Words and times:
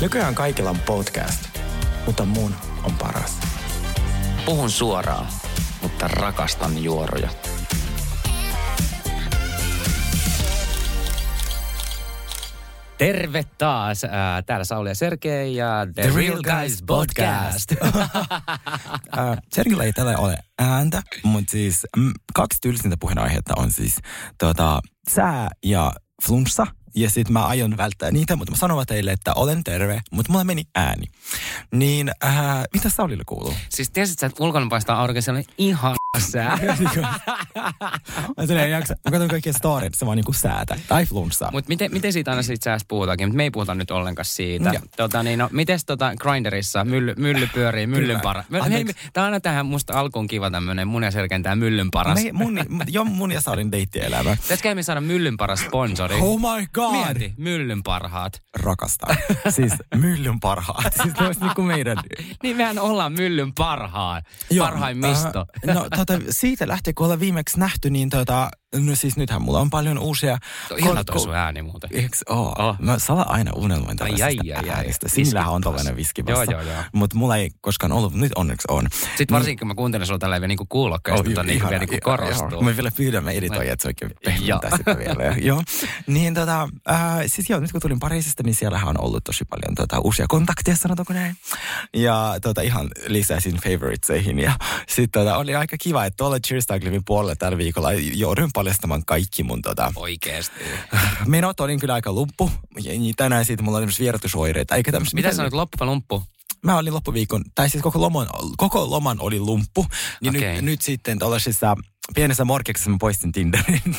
Nykyään 0.00 0.34
kaikilla 0.34 0.70
on 0.70 0.78
podcast, 0.78 1.58
mutta 2.06 2.24
mun 2.24 2.54
on 2.84 2.92
paras. 2.98 3.40
Puhun 4.44 4.70
suoraan, 4.70 5.26
mutta 5.82 6.08
rakastan 6.08 6.82
juoroja. 6.82 7.30
Terve 12.98 13.44
taas. 13.58 14.04
Äh, 14.04 14.10
täällä 14.46 14.64
Sauli 14.64 14.88
ja 14.88 14.94
Sergei 14.94 15.56
ja 15.56 15.86
The, 15.94 16.02
The 16.02 16.16
Real 16.16 16.42
Guys 16.42 16.82
Podcast. 16.86 17.72
äh, 19.18 19.38
Sergillä 19.52 19.84
ei 19.84 19.92
tällä 19.92 20.16
ole 20.18 20.36
ääntä, 20.58 21.02
mutta 21.22 21.50
siis 21.50 21.86
mm, 21.96 22.12
kaksi 22.34 22.58
tylsintä 22.62 22.96
puheenaihetta 23.00 23.54
on 23.56 23.72
siis 23.72 23.96
tota, 24.38 24.80
sää 25.10 25.48
ja 25.64 25.92
flunssa– 26.26 26.66
ja 26.94 27.10
sitten 27.10 27.32
mä 27.32 27.46
aion 27.46 27.76
välttää 27.76 28.10
niitä, 28.10 28.36
mutta 28.36 28.50
mä 28.52 28.56
sanon 28.56 28.86
teille, 28.86 29.12
että 29.12 29.34
olen 29.34 29.64
terve, 29.64 30.00
mutta 30.10 30.32
mulla 30.32 30.44
meni 30.44 30.62
ääni. 30.74 31.06
Niin, 31.70 32.10
äh, 32.24 32.34
mitä 32.72 32.88
Saulille 32.88 33.24
kuuluu? 33.26 33.54
Siis 33.68 33.90
tiesit 33.90 34.18
sä, 34.18 34.26
että 34.26 34.44
ulkona 34.44 34.66
paistaa 34.70 35.00
aurinko, 35.00 35.20
se 35.20 35.30
oli 35.30 35.44
ihan 35.58 35.94
sää. 36.18 36.58
mä 38.36 38.62
en 38.62 38.70
jaksa. 38.70 38.94
Mä 39.04 39.10
katson 39.10 39.28
kaikkia 39.28 39.52
storit, 39.52 39.94
se 39.94 40.06
vaan 40.06 40.16
niinku 40.16 40.32
säätä. 40.32 40.78
Tai 40.88 41.06
flunssaa. 41.06 41.50
Mutta 41.50 41.68
miten, 41.68 41.92
miten 41.92 42.12
siitä 42.12 42.30
aina 42.30 42.42
siitä 42.42 42.64
säästä 42.64 42.88
puhutaankin? 42.88 43.28
Mutta 43.28 43.36
me 43.36 43.42
ei 43.42 43.50
puhuta 43.50 43.74
nyt 43.74 43.90
ollenkaan 43.90 44.24
siitä. 44.24 44.72
Tota, 44.96 45.22
niin, 45.22 45.38
no, 45.38 45.48
mites 45.52 45.84
tota 45.84 46.12
Grinderissa 46.20 46.84
mylly, 46.84 47.14
mylly 47.16 47.48
pyörii, 47.54 47.86
myllyn 47.86 48.20
para? 48.20 48.44
Hei, 48.70 48.84
tää 49.12 49.22
on 49.22 49.24
aina 49.24 49.40
tähän 49.40 49.66
musta 49.66 50.00
alkuun 50.00 50.26
kiva 50.26 50.50
tämmönen 50.50 50.88
mun 50.88 51.02
ja 51.02 51.10
Selkeän 51.10 51.42
tää 51.42 51.56
myllyn 51.56 51.90
paras. 51.90 52.24
Me, 52.24 52.32
mun, 52.32 52.58
jo 52.86 53.04
mun 53.04 53.32
ja 53.32 53.40
Saurin 53.40 53.72
deittielämä. 53.72 54.36
Pitäisikö 54.42 54.74
me 54.74 54.82
saada 54.82 55.00
myllyn 55.00 55.36
paras 55.36 55.60
sponsori? 55.60 56.14
Oh 56.20 56.40
my 56.40 56.66
god! 56.72 56.83
Mieti, 56.92 57.34
myllyn 57.38 57.82
parhaat. 57.82 58.42
Rakastan. 58.56 59.16
siis 59.48 59.72
myllyn 59.94 60.40
parhaat. 60.40 60.94
Siis 61.02 61.14
ne 61.20 61.46
niinku 61.46 61.62
meidän... 61.62 61.96
niin 62.42 62.56
mehän 62.56 62.78
ollaan 62.78 63.12
myllyn 63.12 63.52
parhaat. 63.54 64.24
Parhaimmisto. 64.58 65.46
Äh, 65.68 65.74
no 65.74 65.86
tota, 65.96 66.20
siitä 66.30 66.68
lähtien, 66.68 66.94
kun 66.94 67.04
ollaan 67.04 67.20
viimeksi 67.20 67.58
nähty, 67.58 67.90
niin 67.90 68.10
tota, 68.10 68.50
No 68.74 68.94
siis 68.94 69.16
nythän 69.16 69.42
mulla 69.42 69.60
on 69.60 69.70
paljon 69.70 69.98
uusia... 69.98 70.38
Tuo 70.68 70.76
ihana 70.76 71.04
toi 71.04 71.20
sun 71.20 71.34
ääni 71.34 71.62
muuten. 71.62 71.90
Eiks 71.92 72.22
oo? 72.28 72.54
Oh. 72.58 72.76
Mä 72.78 72.98
sala 72.98 73.22
aina 73.22 73.52
unelmoin 73.56 73.96
tällaisesta 73.96 74.26
ai, 74.26 74.52
ai, 74.52 74.64
ai, 74.64 74.70
äänistä. 74.70 75.08
Sinillähän 75.08 75.52
on 75.52 75.60
tollainen 75.60 75.96
viskivassa. 75.96 76.52
Joo, 76.52 76.60
joo, 76.60 76.72
joo. 76.72 76.82
Mutta 76.92 77.16
mulla 77.16 77.36
ei 77.36 77.50
koskaan 77.60 77.92
ollut, 77.92 78.14
nyt 78.14 78.32
onneksi 78.36 78.66
on. 78.68 78.86
Sitten 78.90 79.16
niin, 79.18 79.28
varsinkin, 79.30 79.58
kun 79.58 79.68
mä 79.68 79.74
kuuntelen 79.74 80.06
sulla 80.06 80.18
tälleen 80.18 80.48
niinku 80.48 80.66
kuulokkeista, 80.68 81.40
oh, 81.40 81.46
niin 81.46 81.62
vielä 81.62 81.78
niinku 81.78 81.96
korostuu. 82.02 82.48
Joo. 82.50 82.62
Mä 82.62 82.76
vielä 82.76 83.30
editoin, 83.32 83.68
että 83.68 83.82
se 83.82 83.88
oikein 83.88 84.10
pehmentää 84.24 84.76
sitä 84.76 84.98
vielä. 84.98 85.36
joo. 85.48 85.62
Niin 86.06 86.34
tota, 86.34 86.68
äh, 86.90 86.98
siis 87.26 87.50
joo, 87.50 87.60
nyt 87.60 87.72
kun 87.72 87.80
tulin 87.80 88.00
Pariisista, 88.00 88.42
niin 88.42 88.54
siellähän 88.54 88.88
on 88.88 89.00
ollut 89.00 89.24
tosi 89.24 89.44
paljon 89.44 89.74
tota, 89.74 89.98
uusia 89.98 90.26
kontakteja, 90.28 90.76
sanotaanko 90.76 91.12
näin. 91.12 91.36
Ja 91.94 92.36
tota, 92.42 92.60
ihan 92.60 92.90
lisäsin 93.06 93.54
favoriteseihin. 93.56 94.38
Ja 94.38 94.52
sitten 94.88 95.22
tota, 95.22 95.36
oli 95.36 95.54
aika 95.54 95.76
kiva, 95.80 96.04
että 96.04 96.16
tuolla 96.16 96.40
Cheers 96.40 96.66
puolella 97.06 97.36
tällä 97.36 97.58
viikolla 97.58 97.92
joudun 97.92 98.50
paljastamaan 98.64 99.04
kaikki 99.04 99.42
mun 99.42 99.62
tota... 99.62 99.92
Oikeesti. 99.96 100.64
Menot 101.26 101.60
olin 101.60 101.80
kyllä 101.80 101.94
aika 101.94 102.12
lumppu. 102.12 102.50
Ja 102.80 102.92
tänään 103.16 103.44
siitä 103.44 103.62
mulla 103.62 103.78
oli 103.78 103.86
vierotusoireita. 103.98 104.76
Eikä 104.76 104.92
tämmöistä... 104.92 105.14
Mitä 105.14 105.32
sanoit, 105.32 105.54
loppu 105.54 105.76
vai 105.80 105.86
lumppu? 105.86 106.22
Mä 106.62 106.78
olin 106.78 106.94
loppuviikon, 106.94 107.44
tai 107.54 107.70
siis 107.70 107.82
koko 107.82 108.00
loman, 108.00 108.26
koko 108.56 108.90
loman 108.90 109.20
oli 109.20 109.40
lumppu. 109.40 109.86
Niin 110.20 110.36
okay. 110.36 110.52
nyt, 110.52 110.64
nyt 110.64 110.80
sitten 110.80 111.18
tuollaisissa 111.18 111.76
pienessä 112.14 112.44
morkeksessa 112.44 112.90
mä 112.90 112.96
poistin 113.00 113.32
Tinderin. 113.32 113.82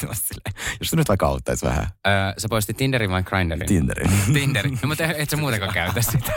Jos 0.80 0.90
se 0.90 0.96
nyt 0.96 1.08
vaikka 1.08 1.28
auttaisi 1.28 1.66
vähän. 1.66 1.88
Öö, 2.08 2.14
sä 2.38 2.48
poistit 2.50 2.78
Tinderin 2.78 3.12
vai 3.12 3.24
Grinderin? 3.24 3.68
Tinderin. 3.68 4.12
Tinderin. 4.34 4.80
No, 4.82 4.88
mutta 4.88 5.04
et 5.04 5.30
sä 5.30 5.38
muutenkaan 5.38 5.74
käytä 5.74 6.02
sitä. 6.02 6.34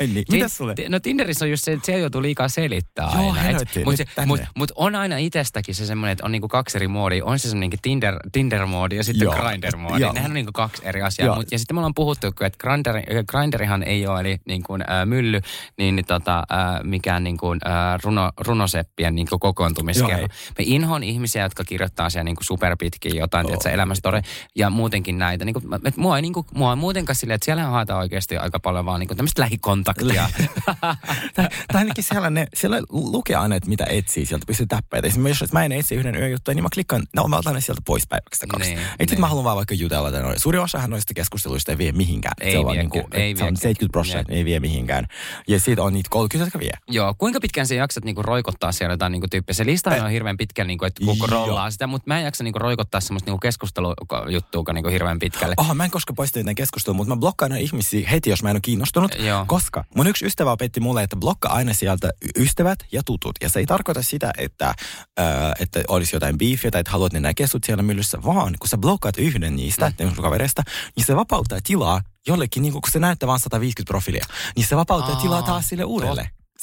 en 0.00 0.08
niin. 0.14 0.24
Mitäs 0.30 0.56
sulle? 0.56 0.74
No 0.88 1.00
Tinderissä 1.00 1.44
on 1.44 1.50
just 1.50 1.64
se, 1.64 1.72
että 1.72 1.86
se 1.86 1.98
joutuu 1.98 2.22
liikaa 2.22 2.48
selittää 2.48 3.10
Joo, 3.14 3.32
aina. 3.32 3.58
Mutta 3.84 4.26
mut, 4.26 4.40
mut 4.56 4.72
on 4.74 4.94
aina 4.94 5.16
itsestäkin 5.16 5.74
se 5.74 5.86
semmoinen, 5.86 6.12
että 6.12 6.24
on 6.24 6.32
niinku 6.32 6.48
kaksi 6.48 6.78
eri 6.78 6.88
moodia. 6.88 7.24
On 7.24 7.38
se 7.38 7.48
semmoinen 7.48 7.78
Tinder, 7.82 8.16
Tinder-moodi 8.32 8.96
ja 8.96 9.04
sitten 9.04 9.28
Grindr-moodi. 9.28 10.12
Nehän 10.12 10.30
on 10.30 10.34
niinku 10.34 10.52
kaksi 10.52 10.82
eri 10.84 11.02
asiaa. 11.02 11.36
Mut, 11.36 11.52
ja 11.52 11.58
sitten 11.58 11.76
me 11.76 11.78
ollaan 11.78 11.94
puhuttu, 11.94 12.26
että 12.26 12.58
Grindr, 12.58 13.24
Grinderihan 13.28 13.82
ei 13.82 14.06
ole 14.06 14.20
eli 14.20 14.38
niin 14.46 14.62
kuin, 14.62 14.82
äh, 14.82 15.06
mylly, 15.06 15.40
niin, 15.78 16.04
tota, 16.06 16.38
äh, 16.38 16.80
mikään 16.82 17.24
niin 17.24 17.36
kuin, 17.36 17.60
äh, 17.66 18.00
runo, 18.04 18.30
runoseppien 18.38 19.14
niin 19.14 19.26
kuin 19.28 19.40
kokoontumiskerho. 19.50 20.28
Me 20.58 20.64
inhoon 20.64 21.02
ihmisiä, 21.02 21.42
jotka 21.42 21.64
kirjoittaa 21.64 22.10
siellä 22.10 22.24
niin 22.24 22.36
kuin 22.36 22.44
superpitkiä 22.44 23.12
jotain, 23.14 23.46
oh. 23.46 23.48
tiedätkö, 23.48 23.70
elämästore 23.70 24.22
ja 24.54 24.70
muutenkin 24.70 25.18
näitä. 25.18 25.44
Niin 25.44 25.54
kuin, 25.54 25.64
et 25.84 25.96
mua, 25.96 26.16
ei, 26.16 26.22
niin 26.22 26.32
kuin, 26.32 26.46
mua 26.54 26.76
muutenkaan 26.76 27.16
silleen, 27.16 27.34
että 27.34 27.44
siellä 27.44 27.62
haetaan 27.62 28.00
oikeasti 28.00 28.36
aika 28.36 28.60
paljon 28.60 28.86
vaan 28.86 29.00
niin 29.00 29.08
kuin 29.08 29.16
tämmöistä 29.16 29.42
lähikontaktia. 29.42 30.28
tai, 31.34 31.48
tai 31.72 31.78
ainakin 31.78 32.04
siellä, 32.04 32.30
ne, 32.30 32.46
siellä 32.54 32.82
lukee 32.90 33.36
aina, 33.36 33.56
että 33.56 33.68
mitä 33.68 33.84
etsii, 33.88 34.26
sieltä 34.26 34.46
pystyy 34.46 34.66
täppäitä. 34.66 35.08
Esimerkiksi 35.08 35.44
jos 35.44 35.52
mä 35.52 35.64
en 35.64 35.72
etsi 35.72 35.94
yhden 35.94 36.16
yöjuttuja, 36.16 36.54
niin 36.54 36.62
mä 36.62 36.68
klikkaan, 36.74 37.02
no 37.16 37.28
mä 37.28 37.36
otan 37.36 37.54
ne 37.54 37.60
sieltä 37.60 37.82
pois 37.84 38.06
päiväksi 38.06 38.46
kaksi. 38.46 38.74
Niin, 38.74 38.80
niin. 39.10 39.20
mä 39.20 39.26
haluan 39.26 39.44
vaan 39.44 39.56
vaikka 39.56 39.74
jutella. 39.74 40.10
Suuri 40.36 40.58
osahan 40.58 40.90
noista 40.90 41.14
keskusteluista 41.14 41.72
ei 41.72 41.78
vie 41.78 41.92
mihinkään. 41.92 42.34
Ei 42.40 42.52
se 42.52 42.58
on, 42.58 42.72
vie, 42.72 42.82
niin 42.82 42.90
kuin, 42.90 43.04
ei 43.12 43.36
se 43.36 43.44
on 43.44 43.56
70 43.56 43.92
prosenttia, 43.92 44.36
ei 44.36 44.44
vie 44.44 44.60
mihinkään. 44.60 45.06
Ja 45.48 45.60
siitä 45.60 45.82
on 45.82 45.92
niitä 45.92 46.08
30, 46.10 46.46
jotka 46.46 46.58
vie. 46.58 46.72
Joo, 46.88 47.14
kuinka 47.18 47.40
pitkään 47.40 47.66
sä 47.66 47.74
jaksat 47.74 48.04
niinku 48.04 48.22
roikottaa 48.22 48.72
siellä 48.72 48.92
jotain 48.92 49.12
niinku 49.12 49.28
tyyppiä? 49.40 49.54
Se 49.54 49.66
lista 49.66 49.90
on 50.04 50.10
hirveän 50.10 50.36
pitkä, 50.36 50.64
niinku, 50.64 50.84
että 50.84 51.04
koko 51.04 51.26
rollaa 51.26 51.70
sitä, 51.70 51.86
mutta 51.86 52.04
mä 52.06 52.18
en 52.18 52.24
jaksa 52.24 52.44
niinku 52.44 52.58
roikottaa 52.58 53.00
semmoista 53.00 53.30
niinku 53.30 53.38
keskustelujuttua 53.38 54.72
niinku 54.72 54.90
hirveän 54.90 55.18
pitkälle. 55.18 55.54
Oh, 55.56 55.74
mä 55.74 55.84
en 55.84 55.90
koskaan 55.90 56.14
poista 56.14 56.38
jotain 56.38 56.56
keskustelua, 56.56 56.96
mutta 56.96 57.14
mä 57.14 57.20
blokkaan 57.20 57.52
aina 57.52 57.62
ihmisiä 57.62 58.08
heti, 58.10 58.30
jos 58.30 58.42
mä 58.42 58.50
en 58.50 58.56
ole 58.56 58.60
kiinnostunut. 58.60 59.14
Joo. 59.18 59.44
Koska 59.46 59.84
mun 59.96 60.06
yksi 60.06 60.26
ystävä 60.26 60.52
opetti 60.52 60.80
mulle, 60.80 61.02
että 61.02 61.16
blokkaa 61.16 61.52
aina 61.52 61.74
sieltä 61.74 62.10
ystävät 62.38 62.78
ja 62.92 63.02
tutut. 63.06 63.36
Ja 63.42 63.48
se 63.48 63.58
ei 63.58 63.66
tarkoita 63.66 64.02
sitä, 64.02 64.32
että, 64.38 64.66
äh, 64.68 65.26
että 65.60 65.82
olisi 65.88 66.16
jotain 66.16 66.38
beefia 66.38 66.70
tai 66.70 66.80
että 66.80 66.92
haluat 66.92 67.12
ne 67.12 67.20
näkee 67.20 67.46
sut 67.46 67.64
siellä 67.64 67.82
myllyssä, 67.82 68.22
vaan 68.24 68.54
kun 68.58 68.68
sä 68.68 68.78
blokkaat 68.78 69.18
yhden 69.18 69.56
niistä, 69.56 69.92
mm. 70.00 70.22
kavereista, 70.22 70.62
niin 70.96 71.06
se 71.06 71.16
vapauttaa 71.16 71.58
tilaa 71.62 72.00
jollekin, 72.26 72.62
niin 72.62 72.72
kun 72.72 72.82
se 72.90 72.98
näyttää 72.98 73.26
vain 73.26 73.40
150 73.40 73.90
profiilia, 73.90 74.24
niin 74.56 74.66
se 74.66 74.76
vapauttaa 74.76 75.14
Aa, 75.14 75.22
tilaa 75.22 75.42
taas 75.42 75.68
sille 75.68 75.84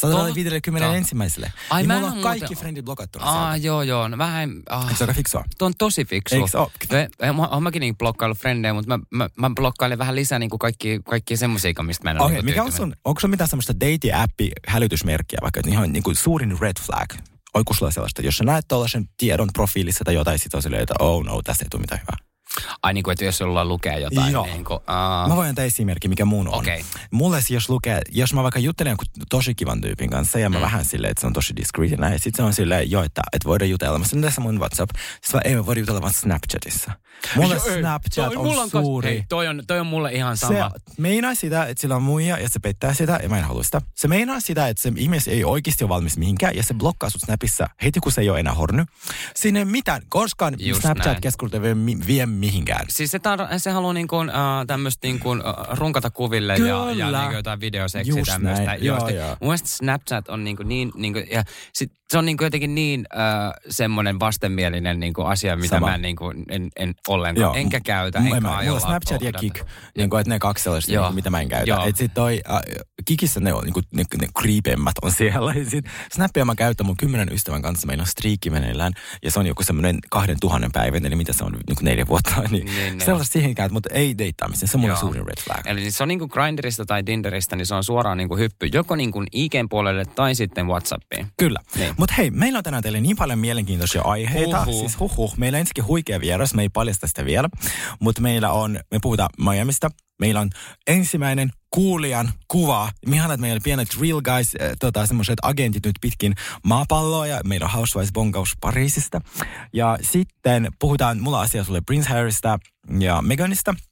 uudelle. 0.06 0.30
150 0.30 0.96
ensimmäiselle. 0.96 1.52
Ai 1.70 1.84
niin 1.84 1.94
mulla 1.94 2.12
on 2.12 2.22
kaikki 2.22 2.40
muuten... 2.40 2.58
friendit 2.58 2.86
blokattuna 2.86 3.26
Aa, 3.26 3.52
sieltä. 3.52 3.68
joo, 3.68 3.82
joo. 3.82 4.08
No 4.08 4.18
vähän... 4.18 4.62
Ah. 4.70 4.98
Se 4.98 5.04
on 5.04 5.14
fiksua. 5.14 5.44
Tuo 5.58 5.66
on 5.66 5.74
tosi 5.78 6.06
fiksu. 6.06 6.36
Eikö 6.36 6.60
ole? 6.60 7.34
Mä, 7.34 7.48
oon 7.48 7.64
mäkin 7.64 7.80
niin 7.80 7.98
blokkaillut 7.98 8.38
frendejä, 8.38 8.74
mutta 8.74 8.98
mä, 8.98 9.04
mä, 9.12 9.30
mä 9.36 9.50
blokkailen 9.56 9.98
vähän 9.98 10.16
lisää 10.16 10.40
niin 10.40 10.50
kuin 10.50 10.60
kaikki, 10.60 11.00
kaikki 11.10 11.38
semmoisia, 11.38 11.74
mistä 11.82 12.04
mä 12.04 12.12
en 12.12 12.18
ole 12.18 12.26
okay, 12.26 12.36
niin 12.36 12.46
mikä 12.46 12.64
on 12.64 12.72
sun, 12.72 12.96
onko 13.06 13.20
sun 13.20 13.30
mitään 13.30 13.48
semmoista 13.48 13.74
date-appi 13.74 14.52
hälytysmerkkiä, 14.68 15.40
vaikka 15.42 15.60
että 15.60 15.72
ihan 15.72 15.94
niin 15.94 16.04
kuin 16.04 16.16
suurin 16.16 16.58
red 16.62 16.80
flag? 16.82 17.14
Oiko 17.54 17.74
sulla 17.74 17.92
sellaista, 17.92 18.22
jos 18.22 18.38
sä 18.38 18.44
näet 18.44 18.66
tuollaisen 18.68 19.10
tiedon 19.18 19.50
profiilissa 19.54 20.04
tai 20.06 20.14
jotain, 20.14 20.40
sit 20.40 20.54
on 20.54 20.62
silleen, 20.62 20.84
että 20.84 20.94
oh 21.00 21.24
no, 21.24 21.42
tästä 21.42 21.66
ei 21.66 21.70
tule 21.70 21.82
mitään 21.82 22.02
hyvää. 22.02 22.27
Ai 22.84 22.94
niin 22.94 23.04
kuin, 23.04 23.12
että 23.12 23.26
jos 23.26 23.38
sulla 23.38 23.66
lukee 23.66 24.00
jotain. 24.00 24.34
Joo. 24.34 24.46
Niin 24.46 24.66
kuin, 24.66 24.78
uh... 24.78 25.30
Mä 25.30 25.36
voin 25.36 25.50
antaa 25.50 25.66
esimerkki, 25.66 26.08
mikä 26.08 26.26
mun 26.26 26.48
on. 26.48 26.54
Okay. 26.54 26.80
Mulle 27.12 27.40
jos 27.50 27.70
lukee, 27.70 28.02
jos 28.12 28.34
mä 28.34 28.44
vaikka 28.44 28.60
juttelen 28.60 28.92
jonkun 28.92 29.08
tosi 29.30 29.56
kivan 29.56 29.82
tyypin 29.82 30.10
kanssa 30.10 30.40
ja 30.40 30.50
mä 30.50 30.58
mm. 30.58 30.62
vähän 30.62 30.86
silleen, 30.86 31.12
että 31.12 31.22
se 31.22 31.28
on 31.28 31.34
tosi 31.34 31.56
discreet 31.56 31.92
ja 31.92 31.98
näin. 31.98 32.20
Sitten 32.20 32.38
se 32.38 32.44
on 32.44 32.54
silleen, 32.54 32.92
jo, 32.92 33.04
että, 33.04 33.22
että 33.34 33.48
voidaan 33.48 33.70
jutella. 33.70 34.00
Mä 34.00 34.06
sanon 34.06 34.24
tässä 34.24 34.42
mun 34.42 34.60
WhatsApp. 34.60 34.92
Sitten 35.22 35.38
mä, 35.38 35.42
ei 35.50 35.56
mä 35.56 35.66
voida 35.66 35.80
jutella 35.80 36.02
vaan 36.02 36.14
Snapchatissa. 36.14 36.92
Mulle 37.36 37.54
ei, 37.54 37.80
Snapchat 37.80 38.34
toi, 38.34 38.36
on, 38.36 38.58
on 38.58 38.70
suuri. 38.70 39.10
Hei, 39.10 39.24
toi, 39.30 39.48
on, 39.48 39.64
toi 39.68 39.80
on 39.80 39.88
mulle 39.88 40.12
ihan 40.12 40.38
sama. 40.38 40.54
Se 40.54 41.02
meinaa 41.02 41.36
sitä, 41.36 41.66
että 41.66 41.82
sillä 41.82 41.96
on 41.96 42.04
muija 42.04 42.38
ja 42.38 42.50
se 42.50 42.60
pettää 42.60 42.94
sitä 42.94 43.20
ja 43.24 43.30
mä 43.30 43.38
en 43.38 43.44
halua 43.44 43.64
sitä. 43.64 43.82
Se 43.96 44.08
meinaa 44.08 44.40
sitä, 44.40 44.68
että 44.68 44.84
se 44.84 44.92
ihminen 44.96 45.22
ei 45.28 45.44
oikeasti 45.44 45.84
ole 45.84 45.90
valmis 45.90 46.18
mihinkään 46.18 46.56
ja 46.56 46.64
se 46.64 46.74
blokkaa 46.74 47.10
sut 47.10 47.22
Snapissa 47.22 47.70
heti 47.84 48.00
kun 48.00 48.12
se 48.12 48.22
ei 48.22 48.30
ole 48.30 48.40
enää 48.40 48.54
horny. 48.54 48.86
Sinne 49.36 49.66
mitään, 49.66 50.02
koskaan 50.10 50.54
Snapchat-keskustelu 50.54 51.66
ei 51.66 51.76
vie, 51.76 52.08
vie 52.08 52.26
mihinkään. 52.38 52.86
Siis 52.90 53.12
se, 53.12 53.18
tar- 53.18 53.60
se 53.60 53.72
haluaa 53.72 53.94
niin 53.94 54.08
kuin, 54.08 54.32
tämmöistä 54.68 55.08
niin 55.08 55.20
kuin, 55.20 55.40
uh, 55.40 55.78
runkata 55.78 56.10
kuville 56.10 56.56
Kyllä. 56.56 56.70
ja, 56.70 56.92
ja 56.92 57.12
niin 57.12 57.26
kuin 57.26 57.36
jotain 57.36 57.60
videoseksiä 57.60 58.24
tämmöistä. 58.26 58.76
Joo, 58.76 59.10
joo. 59.10 59.28
Mun 59.28 59.38
mielestä 59.42 59.70
Snapchat 59.70 60.30
on 60.30 60.44
niin, 60.44 60.58
kuin 60.58 60.68
niin, 60.68 60.92
niin 60.96 61.14
kuin, 61.14 61.28
ja 61.32 61.44
sit 61.74 61.92
se 62.12 62.18
on 62.18 62.26
niin 62.26 62.38
kuin 62.38 62.46
jotenkin 62.46 62.76
niin 62.76 63.06
äh, 63.14 63.52
semmoinen 63.70 64.20
vastenmielinen 64.20 65.00
niin 65.00 65.14
kuin 65.14 65.28
asia, 65.28 65.56
mitä 65.56 65.68
Sama. 65.76 65.88
mä 65.88 65.98
niin 65.98 66.16
kuin 66.16 66.46
en, 66.50 66.70
en 66.76 66.94
ollenkaan, 67.08 67.44
Joo. 67.44 67.54
enkä 67.54 67.80
käytä, 67.80 68.20
enkä 68.20 68.42
mä, 68.42 68.60
Mulla 68.64 68.80
Snapchat 68.80 69.22
ja 69.22 69.34
Kik, 69.34 69.62
niin 69.98 70.10
kuin, 70.10 70.22
että 70.22 70.34
ne 70.34 70.40
kaksi 70.40 70.64
sellaista, 70.64 70.92
niin 70.92 71.02
kuin, 71.02 71.16
mitä 71.16 71.30
mä 71.30 71.42
en 71.42 71.50
käytä. 71.50 71.84
Että 71.86 72.00
sit 72.00 72.14
toi, 72.14 72.42
äh, 72.52 72.62
Kikissä 73.06 73.40
ne 73.40 73.54
on 73.54 73.64
niin 73.64 73.74
kuin, 73.74 73.86
ne, 73.94 74.04
ne 74.22 74.28
creepemmät 74.40 74.96
on 75.02 75.12
siellä. 75.12 75.54
Ja 75.58 75.70
sit 75.70 75.86
Snappia 76.12 76.46
mä 76.46 76.56
käytän 76.56 76.86
mun 76.86 76.98
kymmenen 76.98 77.34
ystävän 77.34 77.62
kanssa, 77.62 77.88
meillä 77.88 78.02
on 78.02 78.08
striikki 78.08 78.50
meneillään, 78.50 78.94
ja 79.24 79.32
se 79.32 79.40
on 79.40 79.48
joku 79.48 79.64
semmoinen 79.64 79.98
kahden 80.10 80.38
tuhannen 80.40 80.72
päivän, 80.72 81.06
eli 81.06 81.16
mitä 81.16 81.34
se 81.34 81.44
on, 81.44 81.52
niin 81.52 81.76
kuin 81.76 81.86
neljä 81.86 82.08
vuotta. 82.08 82.32
Niin, 82.52 82.66
niin 82.66 83.02
sellaista 83.02 83.34
siihen 83.34 83.56
käytä, 83.56 83.74
mutta 83.74 83.90
ei 83.94 84.18
deittaamisen, 84.18 84.68
se 84.68 84.78
on 84.78 84.82
mun 84.82 84.98
suurin 84.98 85.26
red 85.28 85.44
flag. 85.44 85.68
Eli 85.68 85.92
se 85.92 86.04
on 86.04 86.08
niin 86.08 86.20
kuin 86.20 86.30
Grinderista 86.34 86.86
tai 86.86 87.04
Tinderistä, 87.04 87.56
niin 87.56 87.66
se 87.66 87.76
on 87.76 87.84
suoraan 87.84 88.18
niin 88.18 88.28
kuin 88.28 88.40
hyppy, 88.40 88.70
joko 88.74 88.96
niin 88.96 89.12
kuin 89.12 89.28
IGn 89.32 89.70
puolelle 89.70 90.06
tai 90.06 90.36
sitten 90.36 90.68
Whatsappiin. 90.68 91.28
Kyllä. 91.38 91.60
Niin. 91.76 91.97
Mutta 91.98 92.16
hei, 92.18 92.32
meillä 92.32 92.58
on 92.58 92.64
tänään 92.64 92.84
teille 92.84 93.02
niin 93.02 93.16
paljon 93.16 93.40
mielenkiintoisia 93.40 94.02
aiheita. 94.02 94.66
Huhhuh. 94.66 94.80
Siis 94.80 95.00
huhhuh. 95.00 95.38
Meillä 95.38 95.56
on 95.56 95.60
ensinnäkin 95.60 95.88
huikea 95.88 96.20
vieras, 96.20 96.54
me 96.54 96.62
ei 96.62 96.70
paljasta 96.70 97.08
sitä 97.08 97.26
vielä. 97.26 97.50
Mutta 98.00 98.22
meillä 98.22 98.52
on, 98.52 98.80
me 98.92 99.00
puhutaan 99.02 99.30
Miamista. 99.40 99.92
Meillä 100.20 100.40
on 100.40 100.50
ensimmäinen 100.88 101.50
kuulijan 101.70 102.32
kuva. 102.48 102.92
Mihan, 103.06 103.32
että 103.32 103.42
meillä 103.42 103.56
on 103.56 103.64
pienet 103.64 103.88
real 104.02 104.22
guys, 104.22 104.56
äh, 104.62 104.72
tota, 104.80 105.06
semmoiset 105.06 105.40
agentit 105.42 105.86
nyt 105.86 105.96
pitkin 106.02 106.36
maapalloa 106.64 107.28
ja 107.28 107.42
meillä 107.46 107.66
on 107.66 107.72
Housewives 107.72 108.14
bongaus 108.14 108.54
Pariisista. 108.62 109.22
Ja 109.74 109.98
sitten 110.02 110.68
puhutaan, 110.80 111.20
mulla 111.20 111.42
asia 111.42 111.64
sulle 111.64 111.82
Prince 111.82 112.10
Harrystä 112.10 112.60
ja 113.00 113.22
Meganista– 113.22 113.76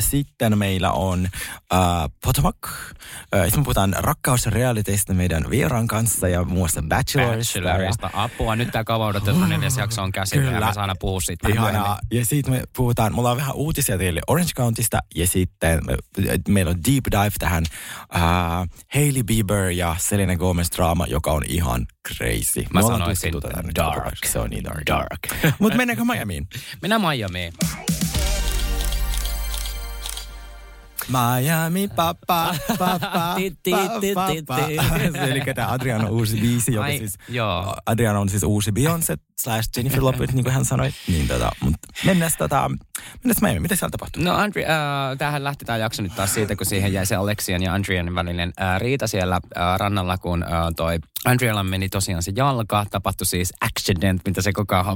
sitten 0.00 0.58
meillä 0.58 0.92
on 0.92 1.28
uh, 1.72 2.10
Potomac. 2.24 2.56
Uh, 2.64 3.42
sitten 3.44 3.60
me 3.60 3.64
puhutaan 3.64 3.94
rakkausrealiteista 3.98 5.14
meidän 5.14 5.50
vieraan 5.50 5.86
kanssa 5.86 6.28
ja 6.28 6.44
muun 6.44 6.58
muassa 6.58 6.82
Bachelorista. 6.88 7.60
Bachelorista. 7.60 8.10
Apua, 8.12 8.56
nyt 8.56 8.70
tämä 8.70 8.84
kauan 8.84 9.08
odotettu 9.08 9.44
neljäs 9.44 9.76
jakso 9.76 10.02
on 10.02 10.12
käsillä 10.12 10.52
ja 10.52 10.60
me 10.60 10.74
saadaan 10.74 10.96
puhua 11.00 11.20
siitä. 11.20 11.48
Ja, 11.48 11.98
ja 12.12 12.26
sitten 12.26 12.54
me 12.54 12.62
puhutaan, 12.76 13.14
mulla 13.14 13.30
on 13.30 13.36
vähän 13.36 13.54
uutisia 13.54 13.98
teille 13.98 14.20
Orange 14.26 14.52
Countysta 14.56 14.98
ja 15.14 15.26
sitten 15.26 15.80
me, 15.86 15.96
meillä 16.48 16.70
on 16.70 16.76
deep 16.76 17.04
dive 17.10 17.36
tähän 17.38 17.64
uh, 18.14 18.68
Hailey 18.94 19.22
Bieber 19.22 19.70
ja 19.70 19.96
Selena 19.98 20.36
Gomez 20.36 20.68
draama, 20.76 21.06
joka 21.06 21.32
on 21.32 21.42
ihan 21.48 21.86
crazy. 22.08 22.64
Mä 22.72 22.82
sanoisin 22.82 23.34
dark. 23.76 24.14
Se 24.24 24.38
on 24.38 24.50
niin 24.50 24.64
dark. 24.64 24.86
dark. 24.86 25.52
Mutta 25.58 25.76
mennäänkö 25.76 26.04
Miamiin? 26.04 26.48
Mennään 26.82 27.00
Miamiin. 27.00 27.52
Miami 31.08 31.88
papa, 31.88 32.54
papa, 32.78 33.36
Eli 35.28 35.40
tämä 35.54 35.68
Adriano 35.68 36.08
uusi 36.08 36.36
biisi, 36.40 36.72
joka 36.74 36.84
Ai, 36.84 36.98
siis, 36.98 37.18
joo. 37.28 37.76
Adriano 37.86 38.20
on 38.20 38.28
siis 38.28 38.42
uusi 38.42 38.70
Beyoncé 38.72 39.16
slash 39.42 39.68
Jennifer 39.76 40.04
Lopez, 40.04 40.30
niin 40.32 40.44
kuin 40.44 40.54
hän 40.54 40.64
sanoi. 40.64 40.90
Niin 41.08 41.28
tota, 41.28 41.52
mutta 41.60 41.88
mennäs 42.04 42.36
tota, 42.36 42.70
mennäs 43.24 43.42
Miami, 43.42 43.60
mitä 43.60 43.76
siellä 43.76 43.90
tapahtui? 43.90 44.22
No 44.22 44.34
Andri, 44.34 44.64
äh, 44.64 44.70
tämähän 45.18 45.44
lähti 45.44 45.64
tämä 45.64 45.78
jakso 45.78 46.02
nyt 46.02 46.16
taas 46.16 46.34
siitä, 46.34 46.56
kun 46.56 46.66
siihen 46.66 46.92
jäi 46.92 47.06
se 47.06 47.14
Alexian 47.14 47.62
ja 47.62 47.74
Andrian 47.74 48.14
välinen 48.14 48.52
äh, 48.60 48.80
riita 48.80 49.06
siellä 49.06 49.34
äh, 49.56 49.78
rannalla, 49.78 50.18
kun 50.18 50.42
äh, 50.42 50.48
toi 50.76 50.98
Andrialla 51.24 51.64
meni 51.64 51.88
tosiaan 51.88 52.22
se 52.22 52.32
jalka, 52.36 52.84
tapahtui 52.90 53.26
siis 53.26 53.52
accident, 53.60 54.22
mitä 54.26 54.42
se 54.42 54.52
koko 54.52 54.74
ajan 54.74 54.86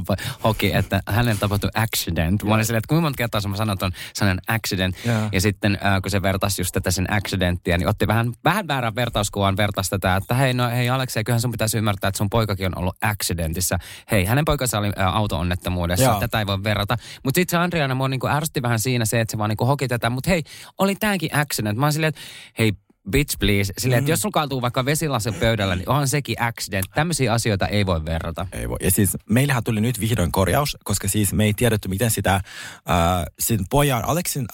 hoki, 0.44 0.72
että 0.74 1.02
hänen 1.08 1.38
tapahtui 1.38 1.70
accident. 1.74 2.42
Mä 2.42 2.54
olin 2.54 2.64
silleen, 2.64 2.78
että 2.78 2.88
kuinka 2.88 3.02
monta 3.02 3.16
kertaa 3.16 3.40
mä 3.48 3.56
sanon 3.56 3.78
ton 3.78 3.92
sanan 4.14 4.40
accident. 4.48 4.96
Yeah. 5.06 5.28
Ja 5.32 5.40
sitten 5.40 5.78
äh, 5.84 5.95
kun 6.02 6.10
se 6.10 6.22
vertasi 6.22 6.60
just 6.62 6.72
tätä 6.72 6.90
sen 6.90 7.12
accidenttia, 7.12 7.78
niin 7.78 7.88
otti 7.88 8.06
vähän, 8.06 8.32
vähän 8.44 8.68
väärän 8.68 8.94
vertauskuvan 8.94 9.56
vertaisi 9.56 9.90
tätä, 9.90 10.16
että 10.16 10.34
hei, 10.34 10.54
no 10.54 10.70
hei 10.70 10.88
Aleksi, 10.88 11.24
kyllähän 11.24 11.40
sun 11.40 11.50
pitäisi 11.50 11.78
ymmärtää, 11.78 12.08
että 12.08 12.18
sun 12.18 12.30
poikakin 12.30 12.66
on 12.66 12.78
ollut 12.78 12.96
accidentissa. 13.02 13.78
Hei, 14.10 14.24
hänen 14.24 14.44
poikansa 14.44 14.78
oli 14.78 14.92
äh, 14.98 15.16
auto-onnettomuudessa, 15.16 16.04
Joo. 16.04 16.20
tätä 16.20 16.38
ei 16.38 16.46
voi 16.46 16.64
verrata. 16.64 16.96
Mutta 17.24 17.38
sitten 17.38 17.58
se 17.58 17.62
Andriana 17.62 17.94
mua 17.94 18.08
niinku 18.08 18.26
ärsytti 18.26 18.62
vähän 18.62 18.80
siinä 18.80 19.04
se, 19.04 19.20
että 19.20 19.30
se 19.30 19.38
vaan 19.38 19.50
niinku 19.50 19.64
hoki 19.64 19.88
tätä, 19.88 20.10
mutta 20.10 20.30
hei, 20.30 20.42
oli 20.78 20.94
tämäkin 20.94 21.36
accident. 21.36 21.78
Mä 21.78 21.86
oon 21.86 21.92
silleen, 21.92 22.08
että 22.08 22.20
hei, 22.58 22.72
bitch 23.10 23.38
please. 23.38 23.72
Silleen, 23.78 23.98
että 23.98 24.08
mm. 24.08 24.12
jos 24.12 24.20
sulla 24.20 24.32
kaatuu 24.32 24.62
vaikka 24.62 24.84
vesilasen 24.84 25.34
pöydällä, 25.34 25.76
niin 25.76 25.88
onhan 25.88 26.08
sekin 26.08 26.42
accident. 26.42 26.86
Tämmöisiä 26.94 27.32
asioita 27.32 27.66
ei 27.66 27.86
voi 27.86 28.04
verrata. 28.04 28.46
Ei 28.52 28.68
voi. 28.68 28.76
Ja 28.80 28.90
siis 28.90 29.16
meillähän 29.30 29.64
tuli 29.64 29.80
nyt 29.80 30.00
vihdoin 30.00 30.32
korjaus, 30.32 30.76
koska 30.84 31.08
siis 31.08 31.32
me 31.32 31.44
ei 31.44 31.54
tiedetty, 31.54 31.88
miten 31.88 32.10
sitä 32.10 32.34
äh, 32.34 32.42
sin 33.38 33.60
pojan, 33.70 34.04
Aleksin, 34.04 34.46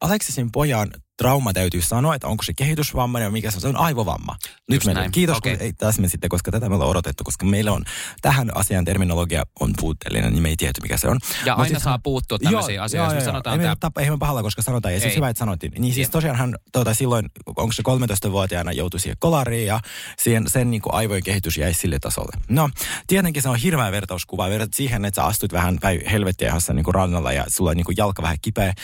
Aleksisin 0.00 0.52
pojan 0.52 0.90
trauma 1.16 1.52
täytyy 1.52 1.82
sanoa, 1.82 2.14
että 2.14 2.26
onko 2.26 2.42
se 2.42 2.52
kehitysvamma 2.54 3.20
ja 3.20 3.30
mikä 3.30 3.50
se 3.50 3.56
on, 3.56 3.60
se 3.60 3.68
on 3.68 3.76
aivovamma. 3.76 4.36
Nyt 4.70 4.84
meillä, 4.84 5.08
kiitos, 5.12 5.36
okay. 5.36 5.56
kun 5.56 5.66
ei 5.66 5.72
täsmen 5.72 6.10
sitten, 6.10 6.30
koska 6.30 6.50
tätä 6.50 6.68
me 6.68 6.74
ollaan 6.74 6.90
odotettu, 6.90 7.24
koska 7.24 7.46
meillä 7.46 7.72
on 7.72 7.84
tähän 8.22 8.56
asian 8.56 8.84
terminologia 8.84 9.42
on 9.60 9.72
puutteellinen, 9.80 10.32
niin 10.32 10.42
me 10.42 10.48
ei 10.48 10.56
tiedä, 10.56 10.72
mikä 10.82 10.96
se 10.96 11.08
on. 11.08 11.18
Ja 11.44 11.52
Mut 11.52 11.62
aina 11.62 11.74
siis, 11.74 11.82
saa 11.82 11.98
puuttua 11.98 12.38
tämmöisiin 12.38 12.82
asioihin, 12.82 13.16
jos 13.16 13.24
me 13.24 13.32
sanotaan 13.32 13.60
ei, 13.60 13.76
tämä. 13.80 13.90
Ei 13.98 14.10
me 14.10 14.18
pahalla, 14.18 14.42
koska 14.42 14.62
sanotaan, 14.62 14.94
ja 14.94 15.00
siis 15.00 15.10
ei. 15.10 15.16
hyvä, 15.16 15.28
että 15.28 15.38
sanottiin. 15.38 15.72
Niin 15.78 15.94
siis 15.94 16.10
tosiaan 16.10 16.36
hän 16.36 16.54
tuota, 16.72 16.94
silloin, 16.94 17.30
onko 17.46 17.72
se 17.72 17.82
13-vuotiaana 17.82 18.72
joutui 18.72 19.00
siihen 19.00 19.16
kolariin 19.20 19.66
ja 19.66 19.80
siihen, 20.18 20.44
sen 20.48 20.70
niin 20.70 20.82
kuin 20.82 20.94
aivojen 20.94 21.22
kehitys 21.22 21.56
jäi 21.56 21.74
sille 21.74 21.98
tasolle. 21.98 22.36
No, 22.48 22.70
tietenkin 23.06 23.42
se 23.42 23.48
on 23.48 23.56
hirveä 23.56 23.92
vertauskuva. 23.92 24.50
Verrat 24.50 24.74
siihen, 24.74 25.04
että 25.04 25.22
sä 25.22 25.26
astut 25.26 25.52
vähän 25.52 25.78
päin 25.80 26.06
helvettiä 26.06 26.54
niin 26.72 26.84
kuin 26.84 26.94
rannalla 26.94 27.32
ja 27.32 27.44
sulla 27.48 27.70
on 27.70 27.76
niin 27.76 27.84
kuin 27.84 27.96
jalka 27.96 28.22
vähän 28.22 28.36
kipeä. 28.42 28.74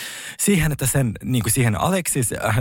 Siihen, 0.40 0.72
että 0.72 0.86
sen, 0.86 1.12
niin 1.24 1.42
kuin 1.42 1.52
siihen 1.52 1.80
Aleksi 1.80 2.19
siis 2.24 2.40
äh, 2.44 2.56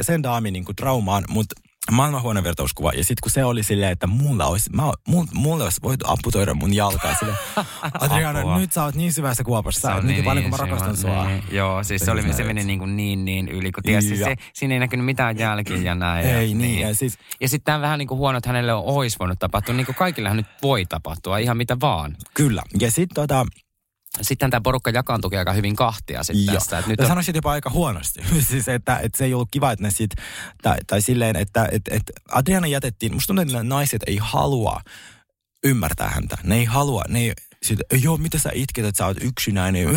sen 0.00 0.22
daamin 0.22 0.52
niin 0.52 0.64
kuin 0.64 0.76
traumaan, 0.76 1.24
mutta 1.28 1.54
maailman 1.90 2.22
huono 2.22 2.42
vertauskuva. 2.42 2.92
Ja 2.92 3.04
sitten 3.04 3.22
kun 3.22 3.30
se 3.30 3.44
oli 3.44 3.62
silleen, 3.62 3.92
että 3.92 4.06
mulla 4.06 4.46
olisi, 4.46 4.70
mä, 4.70 4.82
mulla, 5.08 5.26
mulla 5.34 5.64
olisi 5.64 5.80
voitu 5.82 6.04
amputoida 6.08 6.54
mun 6.54 6.74
jalkaa 6.74 7.14
sille. 7.14 7.32
Adriana, 8.00 8.58
nyt 8.58 8.72
sä 8.72 8.84
oot 8.84 8.94
niin 8.94 9.12
syvässä 9.12 9.44
kuopassa. 9.44 9.80
Sä 9.80 9.94
oot 9.94 10.04
niin, 10.04 10.14
niin 10.14 10.24
paljon, 10.24 10.44
kun 10.44 10.50
mä 10.50 10.56
rakastan 10.56 10.96
sua. 10.96 11.24
Niin. 11.26 11.44
Joo, 11.50 11.84
siis 11.84 12.02
se, 12.02 12.10
oli, 12.10 12.32
se 12.32 12.44
meni 12.44 12.64
niin, 12.64 12.78
kuin 12.78 12.96
niin, 12.96 13.24
niin 13.24 13.48
yli, 13.48 13.72
kun 13.72 13.82
tiesi, 13.82 14.16
se, 14.16 14.36
siinä 14.52 14.74
ei 14.74 14.80
näkynyt 14.80 15.06
mitään 15.06 15.38
jälkiä 15.38 15.76
ja 15.76 15.94
näin. 15.94 16.26
Ei 16.26 16.32
ja, 16.32 16.38
niin. 16.38 16.58
niin. 16.58 16.80
Ja, 16.80 16.94
siis, 16.94 17.18
ja 17.40 17.48
sitten 17.48 17.64
tämä 17.64 17.80
vähän 17.80 17.98
niin 17.98 18.08
kuin 18.08 18.18
huono, 18.18 18.38
että 18.38 18.48
hänelle 18.48 18.72
on 18.72 18.84
olisi 18.84 19.18
voinut 19.18 19.38
tapahtua. 19.38 19.74
Niin 19.74 19.86
kuin 19.86 19.96
kaikillehan 19.96 20.36
nyt 20.36 20.46
voi 20.62 20.86
tapahtua, 20.86 21.38
ihan 21.38 21.56
mitä 21.56 21.76
vaan. 21.80 22.16
Kyllä. 22.34 22.62
Ja 22.80 22.90
sitten 22.90 23.14
tota, 23.14 23.46
sitten 24.22 24.50
tämä 24.50 24.60
porukka 24.60 24.90
jakaantui 24.90 25.36
aika 25.36 25.52
hyvin 25.52 25.76
kahtia 25.76 26.22
sitten 26.22 26.54
tästä. 26.54 26.78
Että 26.78 26.90
nyt 26.90 27.00
on... 27.00 27.06
sanoisin 27.06 27.34
jopa 27.34 27.50
aika 27.50 27.70
huonosti. 27.70 28.22
siis, 28.48 28.68
että, 28.68 28.98
että 28.98 29.18
se 29.18 29.24
ei 29.24 29.34
ollut 29.34 29.48
kiva, 29.50 29.72
että 29.72 29.82
ne 29.82 29.90
sit, 29.90 30.10
tai, 30.62 30.78
tai 30.86 31.02
silleen, 31.02 31.36
että, 31.36 31.68
että, 31.72 31.94
että 31.94 32.12
Adriana 32.32 32.66
jätettiin, 32.66 33.14
musta 33.14 33.26
tuntuu, 33.26 33.42
että 33.42 33.62
naiset 33.62 34.02
ei 34.06 34.18
halua 34.20 34.80
ymmärtää 35.64 36.08
häntä. 36.08 36.36
Ne 36.42 36.56
ei 36.56 36.64
halua, 36.64 37.04
ne 37.08 37.20
ei, 37.20 37.32
sit, 37.62 37.78
joo, 38.02 38.16
mitä 38.16 38.38
sä 38.38 38.50
itket, 38.54 38.84
että 38.84 38.98
sä 38.98 39.06
oot 39.06 39.16
yksinäinen. 39.20 39.88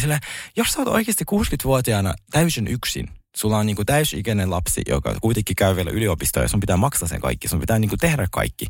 Sillä, 0.00 0.20
jos 0.56 0.68
sä 0.68 0.78
oot 0.78 0.88
oikeasti 0.88 1.24
60-vuotiaana 1.30 2.14
täysin 2.30 2.66
yksin, 2.66 3.08
sulla 3.36 3.58
on 3.58 3.66
niinku 3.66 3.84
täysikäinen 3.84 4.50
lapsi, 4.50 4.82
joka 4.88 5.14
kuitenkin 5.20 5.56
käy 5.56 5.76
vielä 5.76 5.90
yliopistoa 5.90 6.42
ja 6.42 6.48
sun 6.48 6.60
pitää 6.60 6.76
maksaa 6.76 7.08
sen 7.08 7.20
kaikki, 7.20 7.48
sun 7.48 7.60
pitää 7.60 7.78
niinku 7.78 7.96
tehdä 7.96 8.28
kaikki, 8.30 8.66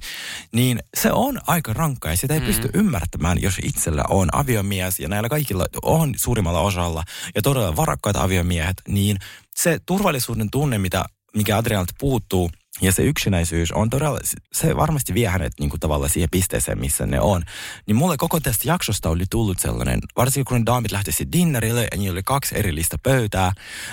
niin 0.52 0.78
se 0.96 1.12
on 1.12 1.40
aika 1.46 1.72
rankka 1.72 2.10
ja 2.10 2.16
sitä 2.16 2.34
ei 2.34 2.40
mm. 2.40 2.46
pysty 2.46 2.70
ymmärtämään, 2.74 3.42
jos 3.42 3.58
itsellä 3.62 4.04
on 4.08 4.28
aviomies 4.32 5.00
ja 5.00 5.08
näillä 5.08 5.28
kaikilla 5.28 5.66
on 5.82 6.14
suurimmalla 6.16 6.60
osalla 6.60 7.04
ja 7.34 7.42
todella 7.42 7.76
varakkaat 7.76 8.16
aviomiehet, 8.16 8.76
niin 8.88 9.18
se 9.54 9.80
turvallisuuden 9.86 10.50
tunne, 10.50 10.78
mitä, 10.78 11.04
mikä 11.34 11.56
Adrianalta 11.56 11.94
puuttuu– 11.98 12.50
ja 12.80 12.92
se 12.92 13.02
yksinäisyys 13.02 13.72
on 13.72 13.90
todella, 13.90 14.18
se 14.52 14.76
varmasti 14.76 15.14
vie 15.14 15.28
hänet 15.28 15.52
niin 15.60 15.70
kuin 15.70 15.80
tavallaan 15.80 16.10
siihen 16.10 16.28
pisteeseen, 16.30 16.80
missä 16.80 17.06
ne 17.06 17.20
on. 17.20 17.42
Niin 17.86 17.96
mulle 17.96 18.16
koko 18.16 18.40
tästä 18.40 18.68
jaksosta 18.68 19.08
oli 19.08 19.24
tullut 19.30 19.58
sellainen, 19.58 20.00
varsinkin 20.16 20.44
kun 20.44 20.66
daamit 20.66 20.92
lähti 20.92 21.10
dinnerille 21.32 21.88
ja 21.92 21.98
niillä 21.98 22.14
oli 22.14 22.22
kaksi 22.22 22.58
erillistä 22.58 22.96
pöytää, 23.02 23.52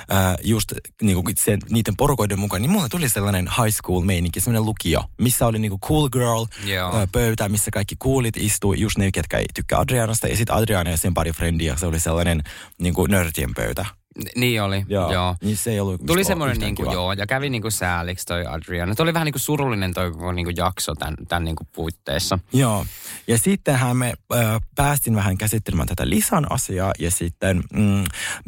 ää, 0.09 0.37
just 0.43 0.73
niin 1.01 1.23
kuin 1.23 1.35
se, 1.37 1.57
niiden 1.69 1.95
porukoiden 1.97 2.39
mukaan, 2.39 2.61
niin 2.61 2.71
mulle 2.71 2.89
tuli 2.89 3.09
sellainen 3.09 3.49
high 3.63 3.75
school 3.75 4.01
meininki, 4.01 4.39
sellainen 4.39 4.65
lukio, 4.65 5.03
missä 5.17 5.47
oli 5.47 5.59
niin 5.59 5.69
kuin 5.69 5.81
cool 5.81 6.09
girl 6.09 6.45
ää, 6.93 7.07
pöytä, 7.11 7.49
missä 7.49 7.71
kaikki 7.71 7.95
coolit 7.95 8.37
istuu, 8.37 8.73
just 8.73 8.97
ne, 8.97 9.11
ketkä 9.11 9.37
ei 9.37 9.45
tykkää 9.53 9.79
Adrianasta, 9.79 10.27
ja 10.27 10.37
sitten 10.37 10.55
Adriana 10.55 10.89
ja 10.89 10.97
sen 10.97 11.13
pari 11.13 11.31
frendiä, 11.31 11.75
se 11.75 11.85
oli 11.85 11.99
sellainen 11.99 12.43
niin 12.77 12.93
kuin 12.93 13.11
nörtien 13.11 13.53
pöytä. 13.55 13.98
Niin 14.35 14.63
oli, 14.63 14.85
joo. 14.87 15.13
joo. 15.13 15.35
Niin 15.43 15.57
se 15.57 15.71
ei 15.71 15.79
ollut 15.79 16.01
Tuli 16.07 16.23
semmoinen 16.23 16.59
niin 16.59 16.75
kuin, 16.75 16.91
joo, 16.91 17.13
ja 17.13 17.27
kävi 17.27 17.49
niin 17.49 17.61
kuin 17.61 17.71
sääliksi 17.71 18.25
toi 18.25 18.45
Adriana. 18.45 18.95
Tuo 18.95 19.03
oli 19.03 19.13
vähän 19.13 19.25
niin 19.25 19.33
kuin 19.33 19.41
surullinen 19.41 19.93
toi 19.93 20.11
niin 20.33 20.45
kuin 20.45 20.55
jakso 20.57 20.95
tämän, 20.95 21.15
tämän 21.27 21.45
niin 21.45 21.55
kuin 21.55 21.67
puitteissa. 21.75 22.39
Joo, 22.53 22.85
ja 23.27 23.37
sittenhän 23.37 23.97
me 23.97 24.13
äh, 24.33 24.61
päästin 24.75 25.15
vähän 25.15 25.37
käsittelemään 25.37 25.87
tätä 25.87 26.09
Lisan 26.09 26.51
asiaa, 26.51 26.93
ja 26.99 27.11
sitten 27.11 27.63
mm, 27.73 28.03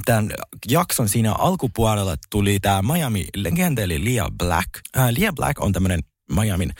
tämän 0.05 0.31
jakson 0.69 1.09
siinä 1.09 1.33
alkupuolella 1.33 2.15
tuli 2.29 2.59
tämä 2.59 2.93
Miami 2.93 3.25
legenda 3.35 3.81
eli 3.81 4.03
Lia 4.03 4.27
Black. 4.37 4.69
Äh, 4.97 5.09
Lia 5.09 5.33
Black 5.33 5.61
on 5.61 5.71
tämmöinen 5.71 5.99
Miamin 6.39 6.73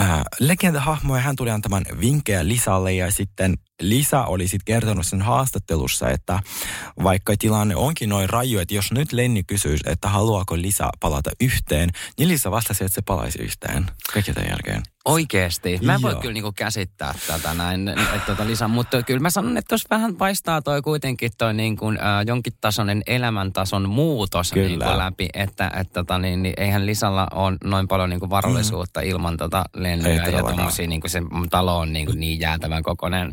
äh, 0.00 0.20
legendahahmo 0.40 1.16
ja 1.16 1.22
hän 1.22 1.36
tuli 1.36 1.50
antamaan 1.50 1.84
vinkkejä 2.00 2.48
Lisalle 2.48 2.92
ja 2.92 3.10
sitten 3.10 3.54
Lisa 3.80 4.24
oli 4.24 4.48
sitten 4.48 4.74
kertonut 4.74 5.06
sen 5.06 5.22
haastattelussa, 5.22 6.10
että 6.10 6.40
vaikka 7.02 7.34
tilanne 7.38 7.76
onkin 7.76 8.08
noin 8.08 8.30
raju, 8.30 8.58
että 8.58 8.74
jos 8.74 8.92
nyt 8.92 9.12
Lenni 9.12 9.44
kysyisi, 9.44 9.84
että 9.86 10.08
haluaako 10.08 10.56
Lisa 10.56 10.90
palata 11.00 11.30
yhteen, 11.40 11.90
niin 12.18 12.28
Lisa 12.28 12.50
vastasi, 12.50 12.84
että 12.84 12.94
se 12.94 13.02
palaisi 13.02 13.42
yhteen 13.42 13.86
kaiken 14.12 14.34
jälkeen. 14.48 14.82
Oikeesti. 15.08 15.78
Mä 15.82 15.94
en 15.94 16.02
voi 16.02 16.16
kyllä 16.16 16.32
niinku 16.32 16.52
käsittää 16.56 17.14
tätä 17.26 17.54
näin, 17.54 17.88
että 17.88 18.26
tota 18.26 18.46
Lisa, 18.46 18.68
mutta 18.68 19.02
kyllä 19.02 19.20
mä 19.20 19.30
sanon, 19.30 19.56
että 19.56 19.74
jos 19.74 19.90
vähän 19.90 20.16
paistaa 20.16 20.62
toi 20.62 20.82
kuitenkin 20.82 21.30
toi 21.38 21.54
niinku, 21.54 21.90
äh, 21.90 21.96
jonkin 22.26 22.52
tasoinen 22.60 23.02
elämäntason 23.06 23.88
muutos 23.88 24.54
niinku 24.54 24.84
läpi, 24.96 25.28
että 25.34 25.70
et, 25.80 25.92
tota, 25.92 26.18
niin, 26.18 26.42
niin, 26.42 26.54
eihän 26.56 26.86
Lisalla 26.86 27.26
ole 27.34 27.56
noin 27.64 27.88
paljon 27.88 28.10
niinku 28.10 28.30
varallisuutta 28.30 29.00
mm. 29.00 29.06
ilman 29.06 29.36
tota 29.36 29.64
lennyä 29.74 30.26
ja 30.26 30.42
tommosia, 30.42 30.86
niinku 30.86 31.08
se 31.08 31.22
talo 31.50 31.78
on 31.78 31.92
niinku 31.92 32.12
niin 32.12 32.40
jäätävän 32.40 32.82
kokoinen 32.82 33.32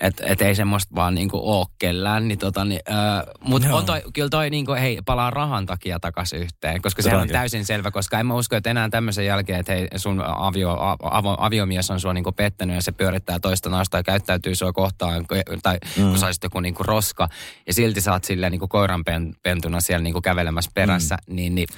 että 0.00 0.24
et 0.26 0.42
ei 0.42 0.54
semmoista 0.54 0.94
vaan 0.94 1.14
niinku 1.14 1.40
oo 1.42 1.66
kellään. 1.78 2.28
Niin 2.28 2.38
tota, 2.38 2.64
niin, 2.64 2.80
äh, 2.90 3.22
Mutta 3.40 3.74
on 3.74 3.86
toi, 3.86 4.02
kyllä 4.12 4.28
toi 4.28 4.50
niinku, 4.50 4.72
hei, 4.72 4.98
palaa 5.06 5.30
rahan 5.30 5.66
takia 5.66 6.00
takaisin 6.00 6.40
yhteen, 6.40 6.82
koska 6.82 7.02
se 7.02 7.16
on 7.16 7.28
täysin 7.28 7.64
selvä, 7.64 7.90
koska 7.90 8.20
en 8.20 8.26
mä 8.26 8.34
usko, 8.34 8.56
että 8.56 8.70
enää 8.70 8.88
tämmöisen 8.88 9.26
jälkeen, 9.26 9.60
että 9.60 9.72
hei, 9.72 9.88
sun 9.96 10.22
avio, 10.26 10.76
avo, 11.02 11.36
aviomies 11.38 11.90
on 11.90 12.00
sua 12.00 12.12
niinku 12.12 12.32
pettänyt 12.32 12.76
ja 12.76 12.82
se 12.82 12.92
pyörittää 12.92 13.40
toista 13.40 13.68
naista 13.68 13.96
ja 13.96 14.02
käyttäytyy 14.02 14.54
sua 14.54 14.72
kohtaan, 14.72 15.26
tai 15.62 15.78
mm. 15.96 16.02
kun 16.02 16.18
sä 16.18 16.26
olisit 16.26 16.42
joku 16.42 16.60
niinku 16.60 16.82
roska, 16.82 17.28
ja 17.66 17.74
silti 17.74 18.00
sä 18.00 18.12
oot 18.12 18.24
silleen 18.24 18.52
niinku 18.52 18.68
koiran 18.68 19.04
pentuna 19.42 19.80
siellä 19.80 20.02
niinku 20.02 20.20
kävelemässä 20.20 20.70
perässä, 20.74 21.16
mm. 21.26 21.36
niin, 21.36 21.54
niin... 21.54 21.68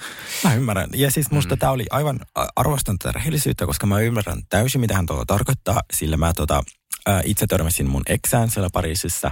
Mä 0.44 0.54
ymmärrän. 0.54 0.88
Ja 0.94 1.10
siis 1.10 1.30
musta 1.30 1.54
mm. 1.54 1.58
tämä 1.58 1.72
oli 1.72 1.84
aivan, 1.90 2.20
arvostan 2.56 2.98
tätä 2.98 3.12
rehellisyyttä, 3.12 3.66
koska 3.66 3.86
mä 3.86 4.00
ymmärrän 4.00 4.42
täysin, 4.48 4.80
mitä 4.80 4.94
hän 4.94 5.06
tuolla 5.06 5.24
tarkoittaa, 5.26 5.80
sillä 5.92 6.16
mä 6.16 6.32
tota, 6.36 6.62
ää, 7.06 7.22
itse 7.24 7.46
törmäsin 7.46 7.90
mun 7.90 8.02
eksään 8.06 8.50
siellä 8.50 8.68
Pariisissa, 8.72 9.30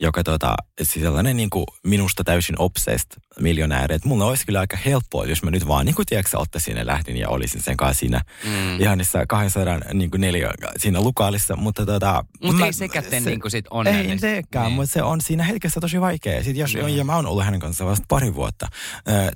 joka 0.00 0.24
tota, 0.24 0.54
siis 0.82 1.04
sellainen 1.04 1.36
niin 1.36 1.50
kuin 1.50 1.64
minusta 1.84 2.24
täysin 2.24 2.54
obsessed 2.58 3.10
miljonääri. 3.40 3.94
Että 3.94 4.08
mulla 4.08 4.24
olisi 4.24 4.46
kyllä 4.46 4.60
aika 4.60 4.76
helppoa, 4.76 5.26
jos 5.26 5.42
mä 5.42 5.50
nyt 5.50 5.68
vaan 5.68 5.86
niin 5.86 5.94
kuin 5.94 6.06
tiedätkö, 6.06 6.38
ottaisin 6.38 6.76
ja 6.76 6.86
lähtin 6.86 7.16
ja 7.16 7.28
olisin 7.28 7.62
sen 7.62 7.76
kanssa 7.76 8.00
siinä 8.00 8.20
mm. 8.44 8.80
ihan 8.80 8.98
niissä 8.98 9.26
200 9.28 9.78
niin 9.94 10.10
kuin 10.10 10.20
neljä 10.20 10.50
siinä 10.76 11.00
lukaalissa. 11.00 11.56
Mutta 11.56 11.86
tota, 11.86 12.24
Mut 12.42 12.60
ei 12.60 12.72
sekään 12.72 13.04
tee 13.04 13.20
niin 13.20 13.40
kuin 13.40 13.50
sit 13.50 13.64
onnellista. 13.70 14.26
Ei 14.26 14.36
sekään, 14.36 14.66
niin. 14.66 14.74
mutta 14.74 14.92
se 14.92 15.02
on 15.02 15.20
siinä 15.20 15.44
hetkessä 15.44 15.80
tosi 15.80 16.00
vaikea. 16.00 16.44
Sitten 16.44 16.60
jos, 16.60 16.74
mm. 16.74 16.88
ja 16.88 17.04
mä 17.04 17.16
oon 17.16 17.26
ollut 17.26 17.44
hänen 17.44 17.60
kanssaan 17.60 17.90
vasta 17.90 18.06
pari 18.08 18.34
vuotta. 18.34 18.68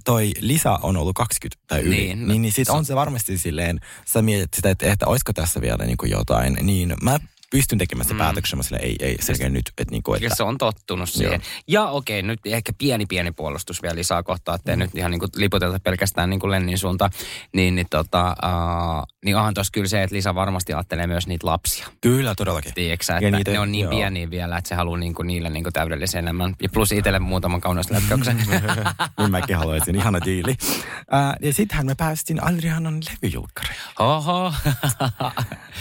toi 0.04 0.32
Lisa 0.40 0.78
on 0.82 0.96
ollut 0.96 1.16
20 1.16 1.64
tai 1.66 1.80
yli. 1.80 1.96
Niin, 1.96 2.28
niin, 2.28 2.42
niin 2.42 2.52
sit 2.52 2.68
on 2.68 2.84
se 2.84 2.94
varmasti 2.94 3.38
silleen, 3.38 3.80
sä 4.04 4.22
mietit 4.22 4.54
sitä, 4.54 4.70
että, 4.70 4.92
että 4.92 5.06
olisiko 5.06 5.32
tässä 5.32 5.60
vielä 5.60 5.84
niin 5.84 5.96
kuin 5.96 6.10
jotain. 6.10 6.58
Niin 6.62 6.94
mä 7.02 7.18
pystyn 7.50 7.78
tekemään 7.78 8.08
se 8.08 8.14
mm. 8.14 8.18
päätöksen, 8.18 8.64
sille 8.64 8.78
ei, 8.82 8.96
ei 9.00 9.16
selkeä 9.20 9.48
nyt. 9.48 9.72
Että 9.78 9.92
niinku, 9.92 10.14
että... 10.14 10.26
Ja 10.26 10.30
se 10.34 10.42
on 10.42 10.58
tottunut 10.58 11.10
siihen. 11.10 11.40
Joo. 11.68 11.84
Ja 11.84 11.90
okei, 11.90 12.22
nyt 12.22 12.40
ehkä 12.44 12.72
pieni 12.78 13.06
pieni 13.06 13.32
puolustus 13.32 13.82
vielä 13.82 13.94
lisää 13.94 14.22
kohtaa, 14.22 14.54
että 14.54 14.72
mm. 14.72 14.78
nyt 14.78 14.90
ihan 14.94 15.10
niinku 15.10 15.26
liputeta 15.36 15.80
pelkästään 15.80 16.30
niinku 16.30 16.50
Lennin 16.50 16.78
suunta. 16.78 17.10
Niin, 17.52 17.74
niin, 17.74 17.86
tota, 17.90 18.36
uh, 18.44 19.06
niin 19.24 19.36
onhan 19.36 19.54
tuossa 19.54 19.70
kyllä 19.70 19.88
se, 19.88 20.02
että 20.02 20.16
Lisa 20.16 20.34
varmasti 20.34 20.72
ajattelee 20.72 21.06
myös 21.06 21.26
niitä 21.26 21.46
lapsia. 21.46 21.86
Kyllä, 22.00 22.34
todellakin. 22.34 22.74
Tiedätkö 22.74 23.14
että 23.14 23.30
niitä, 23.30 23.50
ne 23.50 23.58
on 23.60 23.72
niin 23.72 23.82
joo. 23.82 23.90
pieniä 23.90 24.30
vielä, 24.30 24.56
että 24.56 24.68
se 24.68 24.74
haluaa 24.74 24.98
niinku 24.98 25.22
niille 25.22 25.50
niinku 25.50 25.70
täydellisen 25.72 26.24
elämän. 26.24 26.54
Ja 26.62 26.68
plus 26.68 26.92
itselle 26.92 27.18
muutaman 27.18 27.60
kaunis 27.60 27.90
lätkäyksen. 27.90 28.36
niin 29.18 29.30
mäkin 29.30 29.56
haluaisin, 29.56 29.96
ihana 29.96 30.18
diili. 30.24 30.56
Uh, 30.60 31.46
ja 31.46 31.52
sittenhän 31.52 31.86
me 31.86 31.94
päästiin 31.94 32.44
Adrianon 32.44 33.00
levyjulkkariin. 33.10 33.80
Oho. 33.98 34.52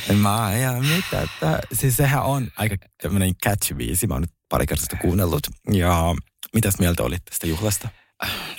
mä 0.21 0.53
en 0.53 0.85
mitä, 0.85 1.21
että 1.21 1.54
siis 1.73 1.97
sehän 1.97 2.23
on 2.23 2.47
aika 2.57 2.75
tämmöinen 3.01 3.35
catchy 3.45 3.75
biisi. 3.75 4.07
Mä 4.07 4.13
oon 4.13 4.21
nyt 4.21 4.31
pari 4.49 4.65
kertaa 4.67 4.99
kuunnellut. 5.01 5.47
Ja 5.73 6.15
mitäs 6.53 6.79
mieltä 6.79 7.03
olit 7.03 7.25
tästä 7.25 7.47
juhlasta? 7.47 7.89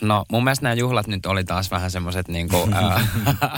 No 0.00 0.24
mun 0.32 0.44
mielestä 0.44 0.62
nämä 0.62 0.74
juhlat 0.74 1.06
nyt 1.06 1.26
oli 1.26 1.44
taas 1.44 1.70
vähän 1.70 1.90
semmoiset 1.90 2.28
niinku, 2.28 2.68
äh, 2.72 3.10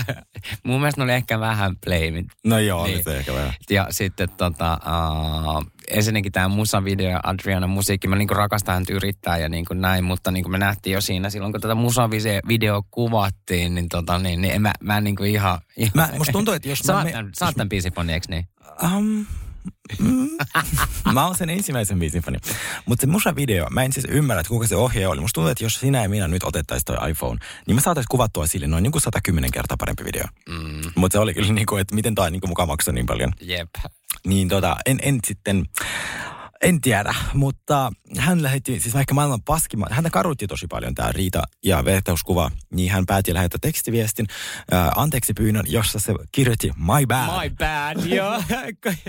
mun 0.66 0.80
mielestä 0.80 1.00
ne 1.00 1.04
oli 1.04 1.12
ehkä 1.12 1.40
vähän 1.40 1.76
playmit. 1.84 2.26
No 2.46 2.58
joo, 2.58 2.86
niin. 2.86 3.04
se 3.04 3.16
ehkä 3.16 3.32
vähän. 3.32 3.54
Ja 3.70 3.86
sitten 3.90 4.28
tota, 4.36 4.72
äh, 4.72 5.66
ensinnäkin 5.90 6.32
tämä 6.32 6.48
musavideo 6.48 7.10
ja 7.10 7.20
Adriana 7.22 7.66
musiikki, 7.66 8.08
mä 8.08 8.16
niinku 8.16 8.34
rakastan 8.34 8.74
häntä 8.74 8.92
yrittää 8.92 9.38
ja 9.38 9.48
niinku 9.48 9.74
näin, 9.74 10.04
mutta 10.04 10.30
niinku 10.30 10.50
me 10.50 10.58
nähtiin 10.58 10.94
jo 10.94 11.00
siinä 11.00 11.30
silloin, 11.30 11.52
kun 11.52 11.60
tätä 11.60 11.74
musavideo 11.74 12.82
kuvattiin, 12.90 13.74
niin 13.74 13.88
tota 13.88 14.18
niin, 14.18 14.40
niin 14.40 14.54
en 14.54 14.62
mä, 14.62 14.72
mä 14.80 15.00
niinku 15.00 15.24
ihan... 15.24 15.58
ihan 15.76 15.92
mä, 15.94 16.08
musta 16.18 16.32
tuntuu, 16.32 16.54
että 16.54 16.68
jos 16.68 16.84
mä... 16.84 17.04
Me... 17.04 17.12
Saat 17.34 17.54
tämän 17.54 17.68
biisin 17.68 18.10
eikö 18.10 18.26
niin? 18.28 18.48
Um. 18.96 19.26
mä 21.14 21.26
oon 21.26 21.36
sen 21.36 21.50
ensimmäisen 21.50 21.98
biisin 21.98 22.22
fani. 22.22 22.38
Mutta 22.86 23.00
se 23.00 23.06
musa-video, 23.06 23.70
mä 23.70 23.82
en 23.82 23.92
siis 23.92 24.06
ymmärrä, 24.08 24.40
että 24.40 24.48
kuka 24.48 24.66
se 24.66 24.76
ohjaaja 24.76 25.10
oli. 25.10 25.20
Musta 25.20 25.34
tuntuu, 25.34 25.50
että 25.50 25.64
jos 25.64 25.80
sinä 25.80 26.02
ja 26.02 26.08
minä 26.08 26.28
nyt 26.28 26.42
otettaisiin 26.44 26.84
toi 26.84 27.10
iPhone, 27.10 27.38
niin 27.66 27.74
me 27.74 27.80
saataisiin 27.80 28.10
kuvattua 28.10 28.46
sille 28.46 28.66
noin 28.66 28.82
niin 28.82 28.92
kuin 28.92 29.02
110 29.02 29.50
kertaa 29.50 29.76
parempi 29.76 30.04
video. 30.04 30.24
Mm. 30.48 30.90
Mutta 30.94 31.14
se 31.14 31.18
oli 31.18 31.34
kyllä 31.34 31.52
niin 31.52 31.66
kuin, 31.66 31.80
että 31.80 31.94
miten 31.94 32.14
toi 32.14 32.30
niin 32.30 32.40
kuin 32.40 32.50
mukaan 32.50 32.68
maksaa 32.68 32.94
niin 32.94 33.06
paljon. 33.06 33.32
Jep. 33.40 33.68
Niin 34.26 34.48
tota, 34.48 34.76
en, 34.86 34.98
en 35.02 35.18
sitten... 35.26 35.64
En 36.62 36.80
tiedä, 36.80 37.14
mutta 37.34 37.92
hän 38.18 38.42
lähetti, 38.42 38.80
siis 38.80 38.94
vaikka 38.94 39.14
maailman 39.14 39.42
paskimman, 39.42 39.88
häntä 39.92 40.10
karutti 40.10 40.46
tosi 40.46 40.66
paljon 40.66 40.94
tämä 40.94 41.12
riita 41.12 41.42
ja 41.64 41.84
vertauskuva, 41.84 42.50
niin 42.72 42.92
hän 42.92 43.06
päätti 43.06 43.34
lähettää 43.34 43.58
tekstiviestin 43.62 44.26
äh, 44.72 44.88
anteeksi 44.96 45.32
pyynnön, 45.32 45.64
jossa 45.68 45.98
se 45.98 46.14
kirjoitti 46.32 46.70
my 46.76 47.06
bad. 47.06 47.48
My 47.48 47.56
bad, 47.58 48.06
joo. 48.06 48.42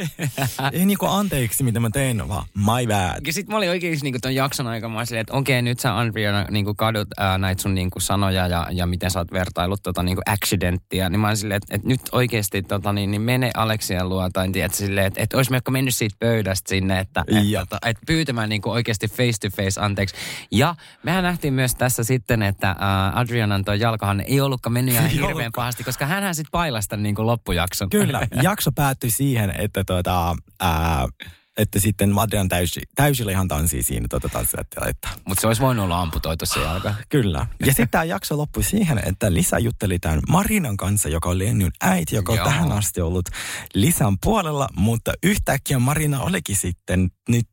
Ei 0.74 0.86
niinku 0.86 1.06
anteeksi, 1.06 1.64
mitä 1.64 1.80
mä 1.80 1.90
tein, 1.90 2.28
vaan 2.28 2.46
my 2.56 2.88
bad. 2.88 3.28
Ja 3.28 3.34
sit 3.34 3.48
mä 3.48 3.58
olin 3.58 3.70
oikein 3.70 4.00
niinku 4.02 4.20
ton 4.22 4.36
jakson 4.36 4.68
aikana, 4.68 4.94
mä 4.94 5.06
silleen, 5.06 5.22
että 5.22 5.34
okei, 5.34 5.62
nyt 5.62 5.80
sä 5.80 5.98
Andrea 5.98 6.44
niinku 6.44 6.76
kadut 6.76 7.08
äh, 7.22 7.38
näitä 7.38 7.62
sun 7.62 7.76
niinku 7.76 8.00
sanoja 8.00 8.48
ja, 8.48 8.68
ja 8.72 8.86
miten 8.86 9.12
sä 9.12 9.20
oot 9.20 9.32
vertailut 9.32 9.84
tota 9.84 10.04
niinku 10.04 10.22
accidenttia, 10.26 11.10
niin 11.10 11.20
mä 11.20 11.28
olin 11.28 11.38
silleen, 11.38 11.58
että, 11.58 11.76
että 11.76 11.88
nyt 11.88 12.02
oikeasti 12.12 12.62
tota, 12.62 12.94
niin, 12.94 13.12
niin 13.12 13.22
mene 13.22 13.52
Aleksian 13.54 14.10
luo, 14.10 14.30
tai 14.34 14.50
tiedät, 14.52 14.74
silleen, 14.74 15.08
että, 15.08 15.22
että 15.24 15.38
olisi 15.38 15.52
mennyt 15.70 15.96
siitä 15.96 16.16
pöydästä 16.20 16.70
sinne, 16.70 17.00
että, 17.00 17.24
että, 17.40 17.62
että, 17.62 17.90
että 17.90 18.04
pyytämään 18.06 18.50
niinku 18.50 18.70
oikeasti 18.70 19.08
face 19.08 19.40
to 19.42 19.56
face 19.56 19.82
anteeksi. 19.82 20.16
Ja 20.52 20.76
mehän 21.04 21.24
nähtiin 21.24 21.54
myös 21.54 21.76
tässä 21.76 22.04
sitten, 22.04 22.44
että 22.44 22.76
uh, 22.80 23.18
Adrianan 23.18 23.66
toi 23.66 23.80
jalkahan 23.80 24.22
ei 24.22 24.42
ollutkaan 24.42 24.74
mennyt 24.74 24.96
ihan 24.96 25.10
hirveän 25.10 25.52
pahasti, 25.56 25.84
koska 25.84 26.06
hän 26.06 26.36
sitten 26.36 26.52
pailasta 26.52 26.98
niin 26.98 27.16
kuin 27.16 27.28
loppujakson. 27.28 27.90
Kyllä, 27.90 28.28
jakso 28.44 28.72
päättyi 28.72 29.10
siihen, 29.12 29.54
että 29.58 29.84
tuota, 29.84 30.36
uh, 30.64 31.30
että 31.60 31.80
sitten 31.80 32.20
Adrian 32.20 32.50
täysi, 32.50 32.82
täysillä 32.96 33.32
ihan 33.32 33.48
tanssii 33.48 33.84
siinä 33.84 34.06
tuota 34.10 34.30
tanssilattialla. 34.30 34.92
Mutta 35.28 35.42
se 35.42 35.48
olisi 35.48 35.62
voinut 35.62 35.86
olla 35.86 36.02
amputoitu 36.02 36.46
se 36.46 36.60
jalka. 36.60 36.96
Kyllä. 37.10 37.46
Ja 37.60 37.66
sitten 37.66 37.90
tämä 37.90 38.04
jakso 38.04 38.38
loppui 38.38 38.64
siihen, 38.64 39.02
että 39.06 39.34
Lisa 39.34 39.60
jutteli 39.60 40.00
tämän 40.00 40.20
Marinan 40.30 40.78
kanssa, 40.78 41.10
joka 41.10 41.30
oli 41.30 41.46
Lennyn 41.46 41.72
äiti, 41.82 42.16
joka 42.16 42.32
on 42.32 42.40
tähän 42.40 42.72
asti 42.72 43.02
ollut 43.02 43.30
Lisan 43.74 44.18
puolella, 44.24 44.70
mutta 44.76 45.14
yhtäkkiä 45.24 45.80
Marina 45.80 46.22
olikin 46.22 46.56
sitten 46.56 47.12
nyt 47.30 47.50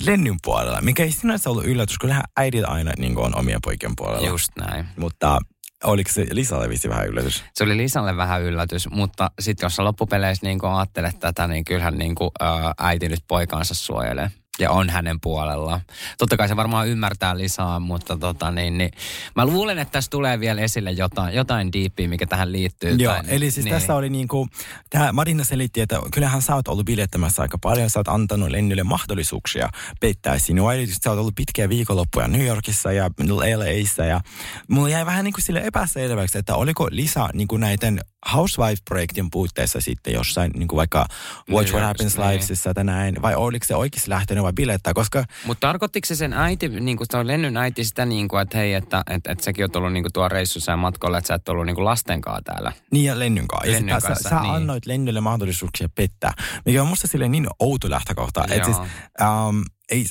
Lennyn 0.00 0.36
puolella, 0.42 0.80
mikä 0.80 1.02
ei 1.02 1.12
sinänsä 1.12 1.50
ollut 1.50 1.64
yllätys, 1.64 1.98
kun 1.98 2.14
äidit 2.36 2.64
aina 2.64 2.92
niin 2.98 3.18
on 3.18 3.38
omien 3.38 3.60
poikien 3.64 3.92
puolella. 3.96 4.28
Just 4.28 4.52
näin. 4.58 4.86
Mutta 4.96 5.38
Oliko 5.84 6.10
se 6.12 6.26
Lisalle 6.30 6.68
vissi 6.68 6.88
vähän 6.88 7.06
yllätys? 7.06 7.44
Se 7.54 7.64
oli 7.64 7.76
Lisalle 7.76 8.16
vähän 8.16 8.42
yllätys, 8.42 8.90
mutta 8.90 9.30
sitten 9.40 9.66
jos 9.66 9.76
sä 9.76 9.84
loppupeleissä 9.84 10.46
niin 10.46 10.64
ajattelet 10.64 11.18
tätä, 11.20 11.46
niin 11.46 11.64
kyllähän 11.64 11.98
niin 11.98 12.14
kuin, 12.14 12.30
ää, 12.40 12.74
äiti 12.78 13.08
nyt 13.08 13.24
poikaansa 13.28 13.74
suojelee 13.74 14.30
ja 14.58 14.70
on 14.70 14.90
hänen 14.90 15.20
puolella. 15.20 15.80
Totta 16.18 16.36
kai 16.36 16.48
se 16.48 16.56
varmaan 16.56 16.88
ymmärtää 16.88 17.38
lisää, 17.38 17.80
mutta 17.80 18.16
tota, 18.16 18.50
niin, 18.50 18.78
niin, 18.78 18.90
mä 19.36 19.46
luulen, 19.46 19.78
että 19.78 19.92
tässä 19.92 20.10
tulee 20.10 20.40
vielä 20.40 20.60
esille 20.60 20.90
jotain, 20.90 21.34
jotain 21.34 21.72
diippiä, 21.72 22.08
mikä 22.08 22.26
tähän 22.26 22.52
liittyy. 22.52 22.96
Joo, 22.96 23.14
tai, 23.14 23.24
eli 23.28 23.50
siis 23.50 23.64
niin. 23.64 23.74
tässä 23.74 23.94
oli 23.94 24.10
niin 24.10 24.28
kuin, 24.28 24.50
tähän 24.90 25.14
Marina 25.14 25.44
selitti, 25.44 25.80
että 25.80 26.00
kyllähän 26.12 26.42
sä 26.42 26.54
oot 26.54 26.68
ollut 26.68 26.86
bilettämässä 26.86 27.42
aika 27.42 27.58
paljon, 27.58 27.90
sä 27.90 27.98
oot 27.98 28.08
antanut 28.08 28.50
Lennylle 28.50 28.82
mahdollisuuksia 28.82 29.68
peittää 30.00 30.38
sinua, 30.38 30.74
eli 30.74 30.86
sä 30.86 31.10
oot 31.10 31.18
ollut 31.18 31.34
pitkiä 31.34 31.68
viikonloppuja 31.68 32.28
New 32.28 32.46
Yorkissa 32.46 32.92
ja 32.92 33.10
LAissa 33.56 34.04
ja 34.04 34.20
mulla 34.68 34.88
jäi 34.88 35.06
vähän 35.06 35.24
niin 35.24 35.32
kuin 35.32 35.44
sille 35.44 35.60
epäselväksi, 35.64 36.38
että 36.38 36.54
oliko 36.54 36.88
Lisa 36.90 37.28
niin 37.32 37.48
kuin 37.48 37.60
näiden 37.60 38.00
Housewife-projektin 38.32 39.30
puutteessa 39.30 39.80
sitten 39.80 40.12
jossain, 40.12 40.50
niin 40.54 40.68
kuin 40.68 40.76
vaikka 40.76 41.06
Watch 41.50 41.72
What 41.72 41.84
Happens 41.84 42.16
niin. 42.16 42.28
Livesissa 42.28 42.74
tai 42.74 42.84
näin, 42.84 43.22
vai 43.22 43.34
oliko 43.34 43.66
se 43.66 43.74
oikeasti 43.74 44.10
lähtenyt 44.10 44.44
vai 44.44 44.52
bilettää, 44.52 44.94
koska... 44.94 45.24
Mutta 45.46 45.66
tarkoittiko 45.66 46.06
se 46.06 46.14
sen 46.14 46.32
äiti, 46.32 46.68
niin 46.68 46.96
kuin 46.96 47.06
se 47.10 47.16
on 47.16 47.26
Lennyn 47.26 47.56
äiti 47.56 47.84
sitä 47.84 48.06
niin 48.06 48.28
kuin, 48.28 48.42
että 48.42 48.58
hei, 48.58 48.74
että, 48.74 49.02
että, 49.10 49.32
että 49.32 49.44
sekin 49.44 49.64
on 49.64 49.70
tullut 49.70 49.92
niin 49.92 50.02
kuin 50.04 50.12
tuo 50.12 50.28
reissussa 50.28 50.72
ja 50.72 50.76
matkolla, 50.76 51.18
että 51.18 51.28
sä 51.28 51.34
et 51.34 51.48
ollut 51.48 51.66
niin 51.66 51.76
kuin 51.76 51.84
lastenkaan 51.84 52.44
täällä? 52.44 52.72
Niin 52.90 53.04
ja 53.04 53.18
Lennyn 53.18 53.48
kanssa. 53.48 53.66
Ja 53.66 53.72
Lennyn 53.72 54.00
kanssa, 54.00 54.22
sä, 54.22 54.28
sä 54.28 54.40
niin. 54.40 54.54
annoit 54.54 54.86
Lennylle 54.86 55.20
mahdollisuuksia 55.20 55.88
pettää, 55.94 56.32
mikä 56.66 56.82
on 56.82 56.88
musta 56.88 57.08
silleen 57.08 57.32
niin 57.32 57.46
outo 57.58 57.90
lähtökohta. 57.90 58.44
Että 58.50 58.64
siis, 58.64 58.78
um, 58.78 59.62
ei, 59.90 60.04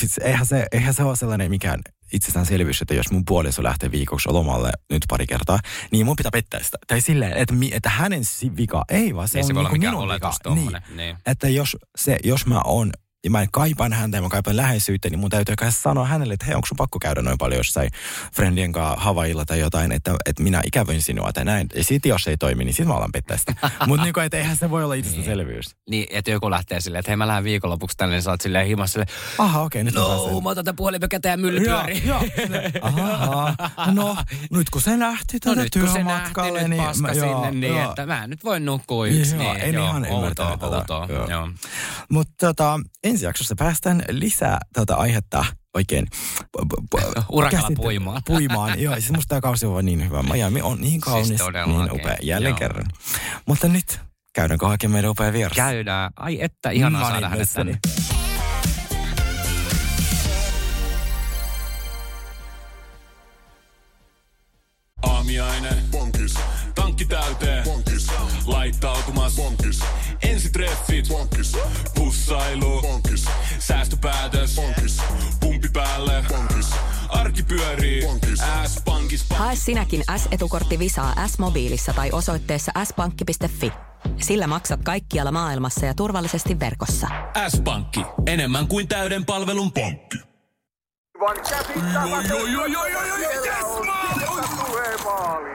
siis 0.00 0.18
eihän 0.18 0.46
se, 0.46 0.66
eihän 0.72 0.94
se 0.94 1.02
ole 1.02 1.16
sellainen 1.16 1.50
mikään 1.50 1.80
itsestäänselvyys, 2.14 2.82
että 2.82 2.94
jos 2.94 3.10
mun 3.10 3.24
puoliso 3.24 3.62
lähtee 3.62 3.90
viikoksi 3.90 4.28
lomalle 4.28 4.72
nyt 4.90 5.02
pari 5.08 5.26
kertaa, 5.26 5.58
niin 5.90 6.06
mun 6.06 6.16
pitää 6.16 6.30
pettää 6.30 6.62
sitä. 6.62 6.78
Tai 6.86 7.00
silleen, 7.00 7.32
että, 7.32 7.54
että 7.72 7.88
hänen 7.88 8.22
vika 8.56 8.84
ei 8.88 9.14
vaan 9.14 9.28
se 9.28 9.38
niin 9.38 9.56
on 9.58 9.66
se 9.66 9.72
niin 9.72 9.80
minun 9.80 10.08
vika. 10.08 10.32
Niin. 10.54 10.96
niin. 10.96 11.16
Että 11.26 11.48
jos, 11.48 11.76
se, 11.96 12.18
jos 12.24 12.46
mä 12.46 12.60
oon 12.64 12.92
ja 13.24 13.30
mä 13.30 13.46
kaipaan 13.52 13.92
häntä 13.92 14.16
ja 14.16 14.22
mä 14.22 14.28
kaipaan 14.28 14.56
läheisyyttä, 14.56 15.10
niin 15.10 15.18
mun 15.18 15.30
täytyy 15.30 15.56
kai 15.56 15.72
sanoa 15.72 16.06
hänelle, 16.06 16.34
että 16.34 16.46
hei, 16.46 16.54
onko 16.54 16.66
sun 16.66 16.76
pakko 16.76 16.98
käydä 16.98 17.22
noin 17.22 17.38
paljon 17.38 17.58
jossain 17.58 17.90
friendien 18.34 18.72
kanssa 18.72 19.00
Havailla 19.00 19.44
tai 19.44 19.58
jotain, 19.58 19.92
että, 19.92 20.16
että 20.26 20.42
minä 20.42 20.60
ikävöin 20.66 21.02
sinua 21.02 21.32
tai 21.32 21.44
näin. 21.44 21.66
Ja 21.74 21.84
sitten 21.84 22.10
jos 22.10 22.28
ei 22.28 22.36
toimi, 22.36 22.64
niin 22.64 22.74
sitten 22.74 22.88
mä 22.88 22.94
alan 22.94 23.12
pettää 23.12 23.36
sitä. 23.36 23.54
Mutta 23.86 24.04
niin 24.04 24.20
että 24.24 24.36
eihän 24.36 24.56
se 24.56 24.70
voi 24.70 24.84
olla 24.84 24.94
itsestäänselvyys. 24.94 25.66
Niin. 25.66 26.06
niin, 26.06 26.18
että 26.18 26.30
joku 26.30 26.50
lähtee 26.50 26.80
silleen, 26.80 27.00
että 27.00 27.10
hei 27.10 27.16
mä 27.16 27.26
lähden 27.26 27.44
viikonlopuksi 27.44 27.96
tänne, 27.96 28.14
niin 28.14 28.22
sä 28.22 28.30
oot 28.30 28.40
silleen 28.40 28.66
himassa 28.66 28.92
silleen, 28.92 29.16
aha 29.38 29.62
okei, 29.62 29.82
okay, 29.82 29.84
nyt 29.84 29.94
no, 29.94 30.40
mä 30.40 30.48
otan 30.48 30.64
tämän 30.64 30.76
puhelimen 30.76 31.08
käteen 31.08 31.32
ja 31.32 31.36
mylly 31.36 31.60
pyörii. 31.60 32.02
Joo, 32.06 32.22
aha, 32.82 33.54
no 33.92 34.16
nyt 34.50 34.70
kun 34.70 34.82
se 34.82 34.98
lähti 34.98 35.38
no, 35.44 35.54
nyt 35.54 35.72
kun 35.72 35.88
se 35.88 36.04
lähti, 36.04 36.68
niin, 36.68 36.82
paska 36.82 37.08
mä, 37.08 37.14
sinne, 37.14 37.26
joo, 37.26 37.50
niin 37.50 37.76
joo. 37.76 37.88
että 37.88 38.06
mä 38.06 38.26
nyt 38.26 38.44
voin 38.44 38.64
nukkua 38.64 39.06
yksi. 39.06 39.36
Joo, 39.36 39.52
niin, 39.52 39.64
en 39.64 39.74
joo, 39.74 39.84
ihan 39.86 40.06
outoa, 40.10 40.58
outoa. 40.60 41.08
Mutta 42.10 42.46
tota, 42.46 42.80
ensi 43.04 43.24
jaksossa 43.24 43.54
päästään 43.58 44.02
lisää 44.08 44.58
tätä 44.72 44.96
aihetta 44.96 45.44
oikein 45.74 46.06
urakalla 47.32 47.70
puimaan. 47.76 48.22
puimaan. 48.26 48.80
Joo, 48.80 48.94
siis 48.94 49.12
musta 49.12 49.28
tämä 49.28 49.40
kausi 49.40 49.66
on 49.66 49.84
niin 49.84 50.04
hyvä. 50.04 50.22
Miami 50.22 50.62
on 50.62 50.80
niin 50.80 50.90
siis 50.90 51.04
kaunis, 51.04 51.28
siis 51.28 51.40
niin 51.66 51.92
upea 51.92 52.16
jälleen 52.22 52.50
Joo. 52.50 52.58
kerran. 52.58 52.86
Mutta 53.46 53.68
nyt 53.68 54.00
käydäänkö 54.32 54.66
hakemaan 54.66 54.92
meidän 54.92 55.10
upea 55.10 55.32
vieras? 55.32 55.56
Käydään. 55.56 56.10
Ai 56.16 56.38
että, 56.42 56.70
ihanaa 56.70 57.02
no, 57.02 57.08
saada 57.08 57.28
hänet 57.28 57.48
tänne. 57.54 57.78
Aamiaine. 65.02 65.76
Bonkis. 65.90 66.34
Tankki 66.74 67.04
täyteen. 67.04 67.64
Bonkis. 67.64 68.06
Laittautumas. 68.46 69.36
Bonkis. 69.36 69.80
Ensitreffit. 70.22 71.08
Bonkis. 71.08 71.56
Pussailu. 72.24 72.82
Bonkis. 72.82 73.24
Säästöpäätös. 73.58 74.54
Bonkis. 74.56 75.02
Pumpi 75.40 75.68
päälle. 75.72 76.24
Bonkis. 76.28 76.70
Arki 77.08 77.42
pyörii. 77.42 78.02
S-pankis. 78.66 79.26
Hae 79.30 79.56
sinäkin 79.56 80.04
S-etukortti 80.16 80.78
Visaa 80.78 81.26
S-mobiilissa 81.26 81.92
tai 81.92 82.10
osoitteessa 82.12 82.72
s-pankki.fi. 82.84 83.72
Sillä 84.20 84.46
maksat 84.46 84.80
kaikkialla 84.82 85.32
maailmassa 85.32 85.86
ja 85.86 85.94
turvallisesti 85.94 86.60
verkossa. 86.60 87.06
S-pankki. 87.48 88.00
Enemmän 88.26 88.68
kuin 88.68 88.88
täyden 88.88 89.24
palvelun 89.24 89.72
pankki. 89.72 90.18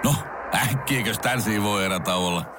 No, 0.03 0.15
äkkiäkös 0.55 1.19
tän 1.19 1.41
voi 1.63 1.85
erätä 1.85 2.15
olla? 2.15 2.58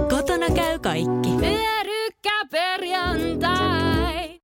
Kotona 0.31 0.55
käy 0.55 0.79
kaikki. 0.79 1.29
Pyörykkäperjantai. 1.39 4.39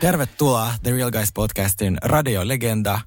Tervetuloa 0.00 0.68
The 0.82 0.90
Real 0.90 1.10
Guys 1.10 1.28
podcastin 1.34 1.98
radiolegenda 2.02 3.00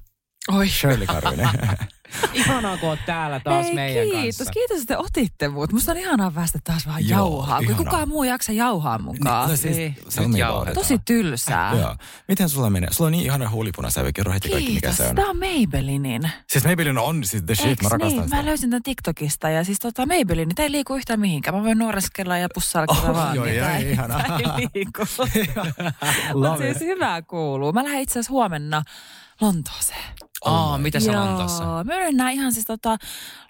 Oi. 0.48 0.68
Shirley 0.68 1.06
Karvinen. 1.06 1.48
Ihanaa, 2.32 2.76
kun 2.76 2.88
oot 2.88 2.98
täällä 3.06 3.40
taas 3.40 3.66
Hei, 3.66 3.74
meidän 3.74 4.04
kiitos. 4.04 4.36
kanssa. 4.36 4.52
Kiitos, 4.52 4.80
että 4.80 4.98
otitte 4.98 5.48
mut. 5.48 5.72
Musta 5.72 5.92
on 5.92 5.98
ihanaa 5.98 6.30
päästä 6.30 6.58
taas 6.64 6.86
vähän 6.86 7.08
Joo, 7.08 7.18
jauhaa. 7.18 7.62
Kun 7.62 7.74
kukaan 7.74 8.08
muu 8.08 8.24
jaksa 8.24 8.52
jauhaa 8.52 8.98
mukaan. 8.98 9.50
No, 9.50 9.56
siis, 9.56 9.76
niin. 9.76 9.96
se 10.08 10.20
on 10.20 10.30
niin 10.30 10.46
Tosi 10.74 10.98
tylsää. 11.04 11.74
Joo. 11.74 11.96
Miten 12.28 12.48
sulla 12.48 12.70
menee? 12.70 12.88
Sulla 12.92 13.08
on 13.08 13.12
niin 13.12 13.24
ihana 13.24 13.50
huulipunasävy. 13.50 14.12
Kerro 14.12 14.32
heti 14.32 14.48
kaikki, 14.48 14.72
mikä 14.72 14.92
se 14.92 15.06
on. 15.06 15.14
Tää 15.14 15.26
on 15.26 15.38
Maybellinin. 15.38 16.30
Siis 16.46 16.64
Maybelline 16.64 17.00
on 17.00 17.24
siis 17.24 17.42
the 17.42 17.54
shit. 17.54 17.66
Eiks 17.66 17.82
mä 17.82 17.88
rakastan 17.88 18.18
niin? 18.18 18.24
sitä. 18.24 18.36
Mä 18.36 18.46
löysin 18.46 18.70
tän 18.70 18.82
TikTokista 18.82 19.50
ja 19.50 19.64
siis 19.64 19.78
tota 19.78 20.06
Maybelline, 20.06 20.54
tää 20.54 20.64
ei 20.64 20.72
liiku 20.72 20.94
yhtään 20.94 21.20
mihinkään. 21.20 21.56
Mä 21.56 21.64
voin 21.64 21.78
nuoreskella 21.78 22.38
ja 22.38 22.48
pussailla 22.54 22.96
oh, 23.08 23.14
vaan. 23.14 23.36
Joo, 23.36 23.44
niin 23.44 23.56
joo, 23.56 23.66
tää 23.66 23.78
ihanaa. 23.78 24.20
ei 24.58 24.66
liiku. 24.74 25.02
Mutta 26.34 26.56
siis 26.56 26.80
hyvää 26.80 27.22
kuuluu. 27.22 27.72
Mä 27.72 27.84
lähden 27.84 28.00
itse 28.00 28.12
asiassa 28.12 28.32
huomenna 28.32 28.82
Lontooseen. 29.40 30.14
Aa, 30.44 30.78
mitä 30.78 31.00
se 31.00 31.18
on 31.18 31.36
tossa? 31.36 31.84
Me 31.84 31.98
mennään 31.98 32.32
ihan 32.32 32.52
siis 32.52 32.66
tota 32.66 32.96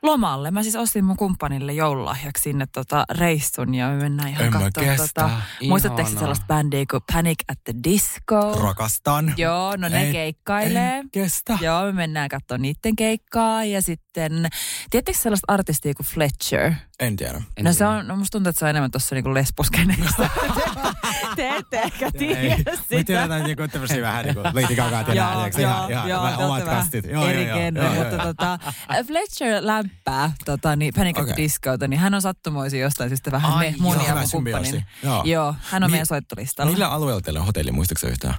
lomalle. 0.02 0.50
Mä 0.50 0.62
siis 0.62 0.76
ostin 0.76 1.04
mun 1.04 1.16
kumppanille 1.16 1.72
joululahjaksi 1.72 2.42
sinne 2.42 2.66
tota 2.66 3.04
reissun 3.10 3.74
ja 3.74 3.88
me 3.88 3.96
mennään 3.96 4.28
ihan 4.28 4.50
katsomaan 4.50 4.96
tota. 4.96 5.30
Muistatteko 5.68 6.08
sellaista 6.08 6.46
bändiä 6.46 6.84
kuin 6.90 7.02
Panic 7.12 7.38
at 7.48 7.58
the 7.64 7.74
Disco? 7.84 8.58
Rakastan. 8.62 9.34
Joo, 9.36 9.76
no 9.76 9.88
ne 9.88 10.06
en, 10.06 10.12
keikkailee. 10.12 10.98
En 10.98 11.10
kestä. 11.10 11.58
Joo, 11.60 11.84
me 11.84 11.92
mennään 11.92 12.28
katsomaan 12.28 12.62
niiden 12.62 12.96
keikkaa 12.96 13.64
ja 13.64 13.82
sitten, 14.20 14.48
tiedättekö 14.90 15.18
sellaista 15.18 15.52
artistia 15.52 15.94
kuin 15.94 16.06
Fletcher? 16.06 16.72
En 17.00 17.16
tiedä. 17.16 17.42
En 17.56 17.64
no 17.64 17.72
se 17.72 17.86
on, 17.86 18.08
no 18.08 18.16
musta 18.16 18.32
tuntuu, 18.32 18.50
että 18.50 18.58
se 18.58 18.64
on 18.64 18.70
enemmän 18.70 18.90
tuossa 18.90 19.14
niinku 19.14 19.34
lesboskeneessä. 19.34 20.30
Te 21.36 21.48
ette 21.48 21.80
ehkä 21.80 22.10
tiedä 22.18 22.56
sitä. 22.56 22.72
Me 22.90 23.04
tiedetään 23.04 23.44
niinku 23.44 23.68
tämmöisiä 23.68 24.02
vähän 24.02 24.24
niinku 24.24 24.40
Lady 24.60 24.76
Gaga 24.76 25.04
tiedään. 25.04 25.52
Joo, 25.58 25.88
joo, 25.88 26.06
joo. 26.08 26.46
Omat 26.46 26.64
kastit. 26.64 27.04
Joo, 27.04 27.26
eri 27.28 27.48
joo, 27.48 27.58
genre, 27.58 27.84
joo, 27.84 27.94
mutta 27.94 28.14
joo. 28.14 28.24
tota, 28.24 28.58
Fletcher 29.06 29.66
lämpää 29.66 30.32
tota, 30.44 30.76
niin 30.76 30.94
Panic 30.96 31.18
at 31.18 31.36
Discota, 31.36 31.88
niin 31.88 32.00
hän 32.00 32.14
on 32.14 32.22
sattumoisin 32.22 32.80
jostain 32.80 33.10
syystä 33.10 33.32
vähän 33.32 33.52
Ai, 33.52 33.70
me, 33.70 33.76
mun 33.78 33.96
joo, 33.96 34.06
ja 34.06 34.14
mun 34.14 34.24
kumppanin. 34.32 34.84
Joo. 35.02 35.22
Joo, 35.24 35.54
hän 35.62 35.82
on 35.82 35.90
Mi- 35.90 35.92
meidän 35.92 36.06
soittolistalla. 36.06 36.72
Millä 36.72 36.88
alueella 36.88 37.20
teillä 37.20 37.40
on 37.40 37.46
hotelli, 37.46 37.72
muistatko 37.72 38.06
yhtään? 38.06 38.34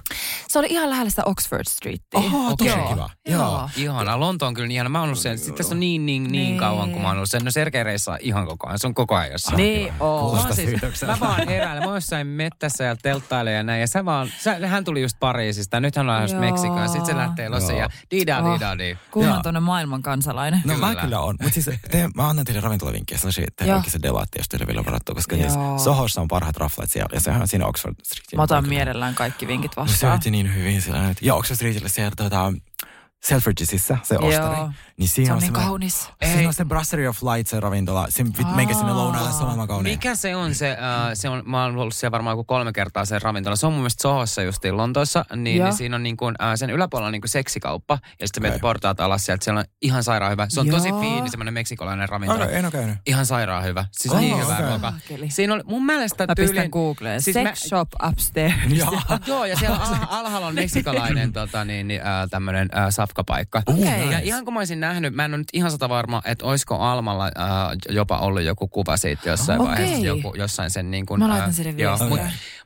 Se 0.48 0.58
oli 0.58 0.66
ihan 0.70 0.90
lähellä 0.90 1.10
sitä 1.10 1.22
Oxford 1.26 1.68
Streetia. 1.68 2.00
Oho, 2.14 2.56
tosi 2.56 2.70
Joo. 2.70 2.88
kiva. 2.88 3.10
Joo. 3.28 3.70
Ihana. 3.76 4.20
Lonto 4.20 4.46
on 4.46 4.54
kyllä 4.54 4.68
niin 4.68 4.74
ihana. 4.74 4.88
Mä 4.88 4.98
oon 4.98 5.08
ollut 5.08 5.18
sen, 5.18 5.38
sitten 5.38 5.66
tässä 5.68 5.74
on 5.76 5.80
niin, 5.80 6.06
niin, 6.06 6.22
niin, 6.22 6.32
Niin. 6.32 6.58
kauan, 6.58 6.90
kun 6.90 7.02
mä 7.02 7.08
oon 7.08 7.16
ollut 7.16 7.30
sen. 7.30 7.44
No 7.44 7.50
Sergei 7.50 7.84
reissaa 7.84 8.18
ihan 8.20 8.46
koko 8.46 8.66
ajan. 8.66 8.78
Se 8.78 8.86
on 8.86 8.94
koko 8.94 9.14
ajan 9.14 9.32
jossain. 9.32 9.56
Niin 9.56 9.92
oo. 10.00 10.36
Mä, 10.48 10.54
siis, 10.54 10.80
mä 11.06 11.16
vaan 11.20 11.48
eräilen. 11.48 11.82
Mä 11.82 11.86
oon 11.86 11.96
jossain 11.96 12.26
mettässä 12.26 12.84
ja 12.84 12.96
telttailen 12.96 13.54
ja 13.54 13.62
näin. 13.62 13.80
Ja 13.80 13.86
sä 13.86 14.04
vaan, 14.04 14.28
sä, 14.38 14.66
hän 14.66 14.84
tuli 14.84 15.02
just 15.02 15.16
Pariisista. 15.20 15.80
Nyt 15.80 15.96
hän 15.96 16.08
on 16.08 16.14
lähdössä 16.14 16.36
Joo. 16.36 16.40
Meksikoon. 16.44 16.88
Sitten 16.88 17.06
se 17.06 17.16
lähtee 17.16 17.48
lossiin 17.48 17.78
ja 17.78 17.88
di-da, 18.10 18.38
Oh. 18.38 18.54
di-da, 18.54 18.78
di. 18.78 18.98
Kunnon 19.10 19.42
tuonne 19.42 19.60
maailman 19.60 20.02
kansalainen. 20.02 20.62
No 20.64 20.76
mä 20.78 20.94
Kyllä. 20.94 21.20
on. 21.20 21.36
Mutta 21.42 21.54
siis 21.62 21.78
te, 21.90 22.08
mä 22.14 22.28
annan 22.28 22.44
teille 22.44 22.60
ravintolavinkkejä 22.60 23.18
sellaisia, 23.18 23.46
oikein 23.60 23.90
se 23.90 23.98
delaatti, 24.02 24.38
jos 24.38 24.48
teille 24.48 24.66
vielä 24.66 24.78
on 24.80 24.86
varattu, 24.86 25.14
koska 25.14 25.36
siis. 25.36 25.52
Sohossa 25.84 26.20
on 26.20 26.28
parhaat 26.28 26.56
raflat 26.56 26.90
siellä, 26.90 27.08
ja 27.12 27.20
sehän 27.20 27.40
on 27.42 27.48
siinä 27.48 27.66
Oxford 27.66 27.94
Streetin. 28.04 28.36
Mä 28.36 28.42
otan 28.42 28.68
mielellään 28.68 29.14
kaikki 29.14 29.46
vinkit 29.48 29.72
Se 29.72 29.80
vastaan. 29.80 29.98
syötiin 30.12 30.32
niin 30.32 30.54
hyvin 30.54 30.82
siellä 30.82 31.08
nyt. 31.08 31.18
Ja 31.22 31.34
Oxford 31.34 31.56
Streetillä 31.56 31.88
siellä 31.88 32.12
tota, 32.16 32.52
Selfridgesissa, 33.24 33.98
se 34.02 34.18
ostari. 34.18 34.56
Joo. 34.56 34.70
Niin 34.98 35.08
siinä 35.08 35.26
Se 35.26 35.32
on, 35.32 35.36
on 35.36 35.40
niin 35.40 35.46
semmoinen- 35.46 35.68
kaunis. 35.68 36.08
Siinä 36.24 36.48
on 36.48 36.54
se 36.54 36.64
Brasserie 36.64 37.08
of 37.08 37.22
Light, 37.22 37.48
se 37.50 37.60
ravintola. 37.60 38.06
Se, 38.08 38.24
menkää 38.56 38.76
sinne 38.76 38.92
lounaalle, 38.92 39.30
se 39.30 39.36
on 39.36 39.42
maailman 39.44 39.68
kaunein. 39.68 39.94
Mikä 39.94 40.14
se 40.16 40.36
on 40.36 40.54
se, 40.54 40.70
äh, 40.70 40.78
se 41.14 41.28
on, 41.28 41.42
mä 41.46 41.62
oon 41.64 41.76
ollut 41.76 41.94
siellä 41.94 42.12
varmaan 42.12 42.32
joku 42.32 42.44
kolme 42.44 42.72
kertaa 42.72 43.04
se 43.04 43.18
ravintola. 43.18 43.56
Se 43.56 43.66
on 43.66 43.72
mun 43.72 43.80
mielestä 43.80 44.02
Sohossa 44.02 44.42
justiin 44.42 44.76
Lontoossa, 44.76 45.24
niin, 45.36 45.62
niin 45.64 45.72
siinä 45.74 45.96
on 45.96 46.02
niin 46.02 46.16
kuin, 46.16 46.34
äh, 46.42 46.52
sen 46.54 46.70
yläpuolella 46.70 47.06
on 47.06 47.12
niin 47.12 47.20
kuin 47.22 47.28
seksikauppa 47.28 47.98
ja 48.20 48.26
sitten 48.28 48.42
menet 48.42 48.54
Okei. 48.54 48.60
portaat 48.60 49.00
alas 49.00 49.24
sieltä. 49.26 49.44
Siellä 49.44 49.58
on 49.58 49.64
ihan 49.82 50.04
sairaan 50.04 50.32
hyvä. 50.32 50.46
Se 50.50 50.60
on 50.60 50.68
tosi 50.68 50.88
Joo. 50.88 51.00
fiini 51.00 51.30
semmoinen 51.30 51.54
meksikolainen 51.54 52.08
ravintola. 52.08 52.44
Okei, 52.44 52.56
en 52.56 52.64
ole 52.64 52.72
käynyt. 52.72 52.96
Ihan 53.06 53.26
sairaan 53.26 53.64
hyvä. 53.64 53.84
Siis 53.92 54.14
Oh, 54.14 54.20
niin 54.20 54.36
hyvä 54.38 54.54
okei. 54.54 54.66
ruoka. 54.66 54.92
Siinä 55.28 55.54
on 55.54 55.62
mun 55.66 55.86
mielestä 55.86 56.26
Mä 56.26 56.34
tyyliin... 56.34 56.70
Googleen. 56.70 57.22
Siis 57.22 57.34
Sex 57.34 57.44
mä- 57.44 57.54
shop 57.68 57.88
upstairs. 58.08 58.54
Joo. 58.68 59.00
Joo, 59.26 59.44
ja 59.44 59.56
siellä 59.56 59.76
al- 59.76 60.06
alhaalla 60.18 60.46
on 60.46 60.54
meksikolainen 60.62 61.32
tota, 61.32 61.64
niin, 61.64 61.88
niin, 61.88 62.00
äh, 62.00 62.06
tämmöinen 62.30 62.68
äh, 62.76 62.86
safkapaikka. 63.08 63.62
Uh, 63.68 63.74
Okei. 63.74 63.98
nice. 63.98 64.12
Ja 64.12 64.18
ihan 64.18 64.44
kun 64.44 64.54
mä 64.54 64.60
olisin 64.60 64.80
nähnyt, 64.80 65.14
mä 65.14 65.24
en 65.24 65.30
ole 65.30 65.38
nyt 65.38 65.48
ihan 65.52 65.70
sata 65.70 65.88
varma, 65.88 66.22
että 66.24 66.44
olisiko 66.44 66.74
Almalla 66.74 67.24
äh, 67.24 67.32
jopa 67.88 68.18
ollut 68.18 68.42
joku 68.42 68.68
kuva 68.68 68.96
siitä 68.96 69.28
jossain 69.28 69.60
Okei. 69.60 69.74
vaiheessa, 69.74 70.06
joku, 70.06 70.34
jossain 70.36 70.70
sen 70.70 70.90
niin 70.90 71.06
kuin... 71.06 71.20
Mä 71.20 71.28
laitan 71.28 71.54
sille 71.54 71.76
viestiä. 71.76 72.08
mut, 72.08 72.20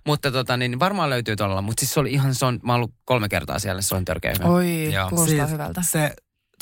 mutta 0.07 0.31
tota, 0.31 0.57
niin 0.57 0.81
varmaan 0.81 1.11
löytyy 1.11 1.37
tuolla, 1.37 1.63
mutta 1.63 1.81
siis 1.81 1.95
se 1.95 2.01
oli 2.01 2.13
ihan, 2.13 2.35
se 2.35 2.47
on, 2.47 2.61
mä 2.63 2.73
oon 2.73 2.77
ollut 2.77 2.95
kolme 3.05 3.29
kertaa 3.29 3.59
siellä, 3.59 3.83
se 3.83 3.95
on 3.95 4.05
törkeä 4.05 4.33
hyvä. 4.39 4.51
Oi, 4.51 4.93
Joo. 4.93 5.09
kuulostaa 5.09 5.47
hyvältä. 5.47 5.83
Se 5.91 6.17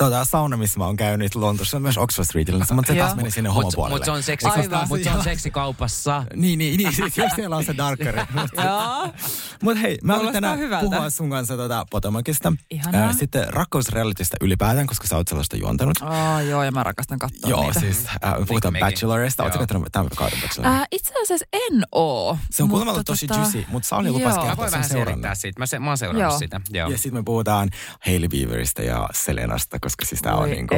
tota, 0.04 0.24
sauna, 0.24 0.56
missä 0.56 0.78
mä 0.78 0.86
oon 0.86 0.96
käynyt 0.96 1.34
Lontoossa, 1.34 1.80
myös 1.80 1.98
Oxford 1.98 2.24
Streetillä. 2.24 2.66
Mutta 2.72 2.92
se 2.92 2.98
taas 2.98 3.16
meni 3.16 3.30
sinne 3.30 3.50
homopuolelle. 3.50 3.94
Mutta 3.94 4.04
se 4.04 4.10
on, 4.10 4.22
seksi, 4.22 4.46
mut 4.88 5.02
se 5.02 5.10
on 5.10 5.24
seksikaupassa. 5.24 6.24
niin, 6.36 6.58
niin, 6.58 6.76
niin. 6.76 6.92
Siis 6.92 7.18
jos 7.18 7.32
siellä 7.34 7.56
on 7.56 7.64
se 7.64 7.76
darkari. 7.76 8.20
Mutta 9.62 9.80
hei, 9.80 9.98
mä 10.02 10.16
haluan 10.16 10.32
tänään 10.32 10.58
puhua 10.80 11.10
sun 11.10 11.30
kanssa 11.30 11.56
tota 11.56 11.86
Potomacista. 11.90 12.52
Äh, 12.94 13.16
sitten 13.18 13.52
rakkausrealitista 13.52 14.36
ylipäätään, 14.40 14.86
koska 14.86 15.06
sä 15.06 15.16
oot 15.16 15.28
sellaista 15.28 15.56
juontanut. 15.56 15.96
Oh, 16.02 16.46
joo, 16.48 16.64
ja 16.64 16.72
mä 16.72 16.82
rakastan 16.82 17.18
katsoa 17.18 17.50
Joo, 17.50 17.62
niitä. 17.62 17.80
siis 17.80 18.06
äh, 18.06 18.34
puhutaan 18.48 18.74
Bachelorista. 18.80 19.42
Oletko 19.42 19.58
katsonut 19.58 19.88
tämän 19.92 20.08
kauden 20.16 20.40
Bachelorista? 20.40 20.80
Äh, 20.80 20.88
itse 20.90 21.14
asiassa 21.22 21.46
en 21.52 21.82
oo. 21.92 22.38
Se 22.50 22.62
on 22.62 22.68
kuulemma 22.68 22.92
ollut 22.92 23.06
tosi 23.06 23.26
tota, 23.26 23.40
juicy, 23.40 23.64
mutta 23.68 23.88
Sauli 23.88 24.10
lupas 24.10 24.34
kertoa 24.34 24.50
Mä 24.50 24.56
voin 24.56 24.72
vähän 24.72 24.88
selittää 24.88 25.34
siitä. 25.34 25.58
Mä, 25.58 25.66
se, 25.66 25.78
mä 25.78 25.90
oon 25.90 25.98
seurannut 25.98 26.30
joo. 26.30 26.38
sitä. 26.38 26.60
Joo. 26.70 26.90
Ja 26.90 26.98
sitten 26.98 27.14
me 27.14 27.22
puhutaan 27.22 27.70
Hailey 28.06 28.28
Bieberistä 28.28 28.82
ja 28.82 29.08
Selenasta, 29.12 29.78
koska 29.90 30.04
siis 30.04 30.22
tää 30.22 30.34
on 30.34 30.50
niinku 30.50 30.74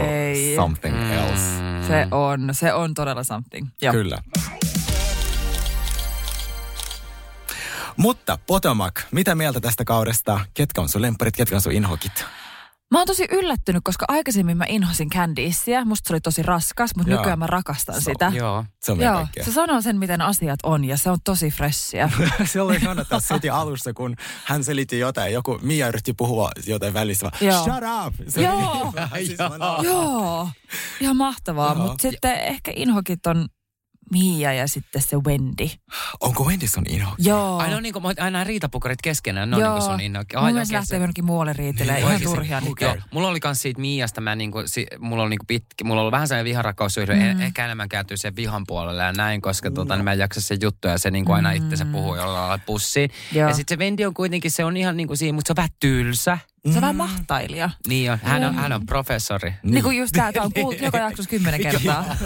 something 0.57 0.97
mm. 0.97 1.13
else. 1.13 1.43
Se 1.87 2.07
on, 2.11 2.49
se 2.53 2.73
on 2.73 2.95
todella 2.95 3.25
something. 3.25 3.69
Joo. 3.83 3.93
Kyllä. 3.93 4.19
Mutta 7.97 8.39
Potomac, 8.47 9.01
mitä 9.11 9.35
mieltä 9.35 9.61
tästä 9.61 9.85
kaudesta? 9.85 10.41
Ketkä 10.55 10.81
on 10.81 10.89
sun 10.89 11.03
lemparit, 11.03 11.37
ketkä 11.37 11.57
on 11.57 11.63
sun 11.63 11.73
inhokit? 11.73 12.25
Mä 12.93 12.99
oon 12.99 13.07
tosi 13.07 13.27
yllättynyt, 13.31 13.85
koska 13.85 14.05
aikaisemmin 14.09 14.57
mä 14.57 14.65
inhosin 14.69 15.11
Candiceä. 15.11 15.85
Musta 15.85 16.09
se 16.09 16.15
oli 16.15 16.21
tosi 16.21 16.43
raskas, 16.43 16.91
mutta 16.97 17.11
joo. 17.11 17.21
nykyään 17.21 17.39
mä 17.39 17.47
rakastan 17.47 17.95
so, 17.95 18.01
sitä. 18.01 18.33
Joo, 18.35 18.65
se 18.81 18.93
on 18.93 19.01
joo, 19.01 19.27
se 19.43 19.53
sanoo 19.53 19.81
sen, 19.81 19.99
miten 19.99 20.21
asiat 20.21 20.59
on 20.63 20.85
ja 20.85 20.97
se 20.97 21.11
on 21.11 21.19
tosi 21.25 21.51
freshia. 21.51 22.11
se 22.45 22.61
oli 22.61 22.77
ihana 22.77 23.05
tässä 23.05 23.35
heti 23.35 23.51
alussa, 23.51 23.93
kun 23.93 24.17
hän 24.45 24.65
selitti 24.65 24.99
jotain. 24.99 25.33
Joku 25.33 25.59
Mia 25.63 25.89
yritti 25.89 26.13
puhua 26.13 26.51
jotain 26.67 26.95
välissä. 26.95 27.31
Joo. 27.41 27.65
Shut 27.65 27.75
up! 28.07 28.15
Se 28.29 28.43
joo, 28.43 28.93
siis 29.19 29.39
joo. 29.83 30.49
Ihan 31.01 31.17
mahtavaa, 31.17 31.75
mutta 31.75 32.03
sitten 32.03 32.41
ehkä 32.41 32.73
inhokit 32.77 33.27
on 33.27 33.49
Mia 34.13 34.53
ja 34.53 34.69
sitten 34.69 35.03
se 35.03 35.17
Wendy. 35.17 35.69
Onko 36.21 36.45
Wendy 36.45 36.69
sun 36.69 36.85
inho? 36.89 37.15
Joo. 37.19 37.59
Aina 37.59 37.77
on 37.77 37.83
niinku, 37.83 38.01
aina 38.21 38.45
riitapukarit 38.45 39.03
keskenään, 39.03 39.51
ne 39.51 39.57
on 39.57 39.63
niinku 39.63 39.81
sun 39.81 40.01
inho. 40.01 40.25
Mun 40.35 40.53
mielestä 40.53 40.75
lähtee 40.75 40.99
jonnekin 40.99 41.25
muualle 41.25 41.53
riitelee, 41.53 41.95
niin, 41.95 42.09
ihan 42.09 42.21
turhia. 42.23 42.61
Niin. 42.61 42.75
Joo, 42.81 42.97
mulla 43.11 43.29
oli 43.29 43.41
kans 43.41 43.63
siitä 43.63 43.81
Miasta, 43.81 44.21
mä 44.21 44.35
niinku, 44.35 44.63
si, 44.67 44.87
mulla 44.99 45.23
oli 45.23 45.31
niinku 45.31 45.47
pitki, 45.47 45.85
mulla 45.85 46.03
oli 46.03 46.11
vähän 46.11 46.29
sellainen 46.29 46.51
viharakkaussuhde, 46.51 47.35
mm. 47.35 47.41
ehkä 47.41 47.65
enemmän 47.65 47.89
kääntyy 47.89 48.17
sen 48.17 48.37
vihan 48.37 48.65
puolelle 48.67 49.03
ja 49.03 49.13
näin, 49.13 49.43
koska 49.43 49.71
mm. 49.71 49.75
tota, 49.75 49.97
niin 49.97 50.05
mä 50.05 50.13
en 50.13 50.19
jaksa 50.19 50.41
se 50.41 50.57
juttu 50.63 50.89
ja 50.89 50.99
se 50.99 51.11
niinku 51.11 51.33
aina 51.33 51.51
mm. 51.51 51.57
itse 51.57 51.77
se 51.77 51.85
puhuu 51.85 52.17
jollain 52.17 52.61
pussiin. 52.61 53.11
Joo. 53.33 53.49
Ja 53.49 53.55
sitten 53.55 53.79
se 53.79 53.85
Wendy 53.85 54.05
on 54.05 54.15
kuitenkin, 54.15 54.51
se 54.51 54.65
on 54.65 54.77
ihan 54.77 54.97
niinku 54.97 55.17
siinä, 55.17 55.35
mutta 55.35 55.49
se 55.49 55.53
on 55.53 55.57
vähän 55.57 55.71
tylsä. 55.81 56.39
Se 56.65 56.69
on 56.69 56.75
mm. 56.75 56.81
vähän 56.81 56.97
mahtailija. 56.97 57.71
Niin 57.87 58.13
on. 58.13 58.19
Hän 58.23 58.45
on, 58.45 58.55
hän 58.55 58.73
on 58.73 58.87
professori. 58.87 59.51
Niin, 59.63 59.75
niin 59.75 59.85
kuin 59.85 59.99
just 59.99 60.13
tää, 60.13 60.33
tää 60.33 60.43
on 60.43 60.53
kuultu 60.53 60.85
joka 60.85 60.99
jaksossa 61.09 61.31
kymmenen 61.31 61.61
kertaa. 61.61 62.17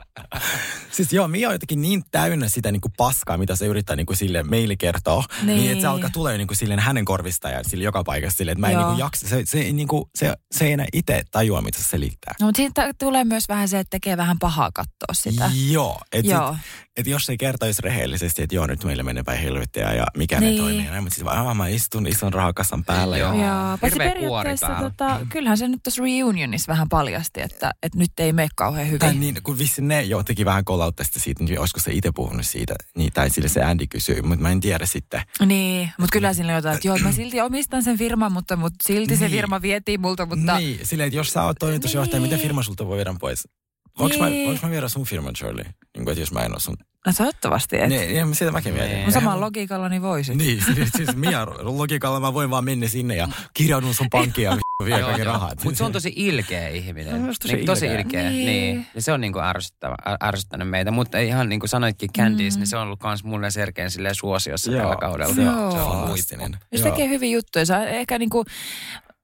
siis 0.96 1.12
joo, 1.12 1.28
Mia 1.28 1.48
on 1.48 1.54
jotenkin 1.54 1.82
niin 1.82 2.02
täynnä 2.10 2.48
sitä 2.48 2.72
niin 2.72 2.80
kuin 2.80 2.92
paskaa, 2.96 3.38
mitä 3.38 3.56
se 3.56 3.66
yrittää 3.66 3.96
niin 3.96 4.06
kuin 4.06 4.16
sille 4.16 4.42
meille 4.42 4.76
kertoa. 4.76 5.24
Niin. 5.42 5.56
niin. 5.56 5.70
että 5.70 5.82
se 5.82 5.86
alkaa 5.86 6.10
tulee 6.12 6.38
niin 6.38 6.46
kuin 6.46 6.58
silleen 6.58 6.80
hänen 6.80 7.04
korvista 7.04 7.48
ja 7.48 7.60
sille 7.66 7.84
joka 7.84 8.04
paikassa 8.04 8.36
silleen, 8.36 8.52
että 8.52 8.60
mä 8.60 8.70
en 8.70 8.76
niin 8.76 8.86
kuin 8.86 8.98
jaksa. 8.98 9.28
Se, 9.28 9.42
se, 9.44 9.72
niin 9.72 9.88
kuin, 9.88 10.04
se, 10.14 10.34
se 10.52 10.64
ei 10.64 10.72
enää 10.72 10.86
itse 10.92 11.22
tajua, 11.30 11.62
mitä 11.62 11.78
se 11.78 11.84
selittää. 11.84 12.34
No, 12.40 12.46
mutta 12.46 12.56
siitä 12.56 12.90
tulee 12.98 13.24
myös 13.24 13.44
vähän 13.48 13.68
se, 13.68 13.78
että 13.78 13.90
tekee 13.90 14.16
vähän 14.16 14.38
pahaa 14.38 14.70
katsoa 14.74 15.12
sitä. 15.12 15.50
Joo. 15.70 16.00
Että 16.12 16.32
joo. 16.32 16.52
Sit, 16.52 16.60
et 16.96 17.06
jos 17.06 17.30
ei 17.30 17.36
kertoisi 17.36 17.82
rehellisesti, 17.82 18.42
että 18.42 18.54
joo, 18.54 18.66
nyt 18.66 18.84
meillä 18.84 19.02
menee 19.02 19.22
päin 19.22 19.40
helvettiä 19.40 19.94
ja 19.94 20.06
mikä 20.16 20.40
niin. 20.40 20.54
ne 20.54 20.60
toimii. 20.60 20.84
Näin, 20.84 21.02
mutta 21.02 21.14
siis 21.14 21.24
vaan, 21.24 21.56
mä 21.56 21.68
istun 21.68 22.06
ison 22.06 22.32
rahakassan 22.32 22.84
päällä. 22.84 23.18
Joo. 23.18 23.32
joo. 23.32 23.78
Paitsi 23.80 23.98
periaatteessa, 23.98 24.68
tota, 24.80 25.20
kyllähän 25.28 25.58
se 25.58 25.68
nyt 25.68 25.82
tuossa 25.82 26.02
reunionissa 26.02 26.72
vähän 26.72 26.88
paljasti, 26.88 27.40
että, 27.40 27.70
että 27.82 27.98
nyt 27.98 28.10
ei 28.18 28.32
mene 28.32 28.48
kauhean 28.54 28.86
hyvin. 28.86 28.98
Tai 28.98 29.14
niin, 29.14 29.38
kun 29.42 29.58
vissi 29.58 29.82
ne 29.82 30.02
jo 30.02 30.22
teki 30.22 30.44
vähän 30.44 30.64
kolautteista 30.64 31.20
siitä, 31.20 31.44
niin 31.44 31.60
olisiko 31.60 31.80
se 31.80 31.92
itse 31.92 32.10
puhunut 32.14 32.46
siitä, 32.46 32.74
niin, 32.96 33.12
tai 33.12 33.30
sille 33.30 33.48
se 33.48 33.62
Andy 33.62 33.86
kysyi, 33.86 34.22
mutta 34.22 34.42
mä 34.42 34.50
en 34.50 34.60
tiedä 34.60 34.86
sitten. 34.86 35.22
Niin, 35.46 35.90
mutta 35.98 36.12
kyllä 36.12 36.34
sillä 36.34 36.52
jotain, 36.52 36.74
että 36.74 36.88
joo, 36.88 36.98
mä 36.98 37.12
silti 37.12 37.40
omistan 37.40 37.82
sen 37.82 37.98
firman, 37.98 38.32
mutta, 38.32 38.56
mutta 38.56 38.86
silti 38.86 39.10
niin. 39.10 39.18
se 39.18 39.28
firma 39.28 39.62
vietiin 39.62 40.00
multa, 40.00 40.26
mutta... 40.26 40.58
Niin, 40.58 40.80
silleen, 40.82 41.06
että 41.06 41.16
jos 41.16 41.30
sä 41.30 41.42
oot 41.42 41.56
toimitusjohtaja, 41.58 42.20
niin. 42.20 42.22
miten 42.22 42.42
firma 42.42 42.62
sulta 42.62 42.86
voi 42.86 42.96
viedä 42.96 43.14
pois? 43.20 43.48
Voinko 43.98 44.24
niin. 44.24 44.40
mä, 44.40 44.46
voinko 44.46 44.66
mä 44.66 44.70
viedä 44.70 44.88
sun 44.88 45.04
firman, 45.04 45.36
Shirley? 45.36 45.64
Niin 45.64 46.04
kuin, 46.04 46.08
että 46.08 46.20
jos 46.20 46.32
mä 46.32 46.40
en 46.40 46.52
ole 46.52 46.60
sun... 46.60 46.76
No 47.06 47.12
toivottavasti, 47.16 47.78
et. 47.78 47.88
Niin, 47.88 48.12
niin 48.12 48.34
siitä 48.34 48.52
mäkin 48.52 48.74
mietin. 48.74 48.96
Niin. 48.96 49.12
Samalla 49.12 49.40
logiikalla 49.46 49.88
niin 49.88 50.02
voisit. 50.02 50.36
Niin, 50.36 50.64
siis, 50.74 50.90
siis 50.96 51.16
minä 51.16 51.46
logiikalla 51.60 52.20
mä 52.20 52.34
voin 52.34 52.50
vaan 52.50 52.64
mennä 52.64 52.88
sinne 52.88 53.16
ja 53.16 53.28
kirjaudun 53.54 53.94
sun 53.94 54.10
pankkiin 54.10 54.44
ja 54.44 54.58
vie 54.84 55.00
kaikki 55.00 55.24
rahat. 55.24 55.64
Mutta 55.64 55.78
se 55.78 55.84
on 55.84 55.92
tosi 55.92 56.12
ilkeä 56.16 56.68
ihminen. 56.68 57.26
No, 57.26 57.32
tosi, 57.42 57.54
niin, 57.54 57.66
tosi 57.66 57.86
ilkeä. 57.86 58.30
Niin. 58.30 58.46
niin. 58.46 58.86
Ja 58.94 59.02
se 59.02 59.12
on 59.12 59.20
niinku 59.20 59.38
ärsyttävä, 59.38 59.96
ärsyttänyt 60.22 60.68
meitä. 60.68 60.90
Mutta 60.90 61.18
ihan 61.18 61.48
niin 61.48 61.60
kuin 61.60 61.70
sanoitkin 61.70 62.12
Candice, 62.12 62.56
mm. 62.56 62.60
niin 62.60 62.66
se 62.66 62.76
on 62.76 62.82
ollut 62.82 63.02
myös 63.02 63.24
mulle 63.24 63.50
selkeän 63.50 63.90
suosiossa 64.12 64.72
Joo. 64.72 64.80
tällä 64.80 64.96
kaudella. 64.96 65.42
Joo. 65.42 65.70
Se 65.70 65.78
on 65.78 66.08
huippinen. 66.08 66.56
Se 66.76 66.82
tekee 66.82 67.08
hyvin 67.08 67.32
juttuja. 67.32 67.66
Se 67.66 67.74
on 67.74 67.82
ehkä 67.82 68.18
niinku 68.18 68.44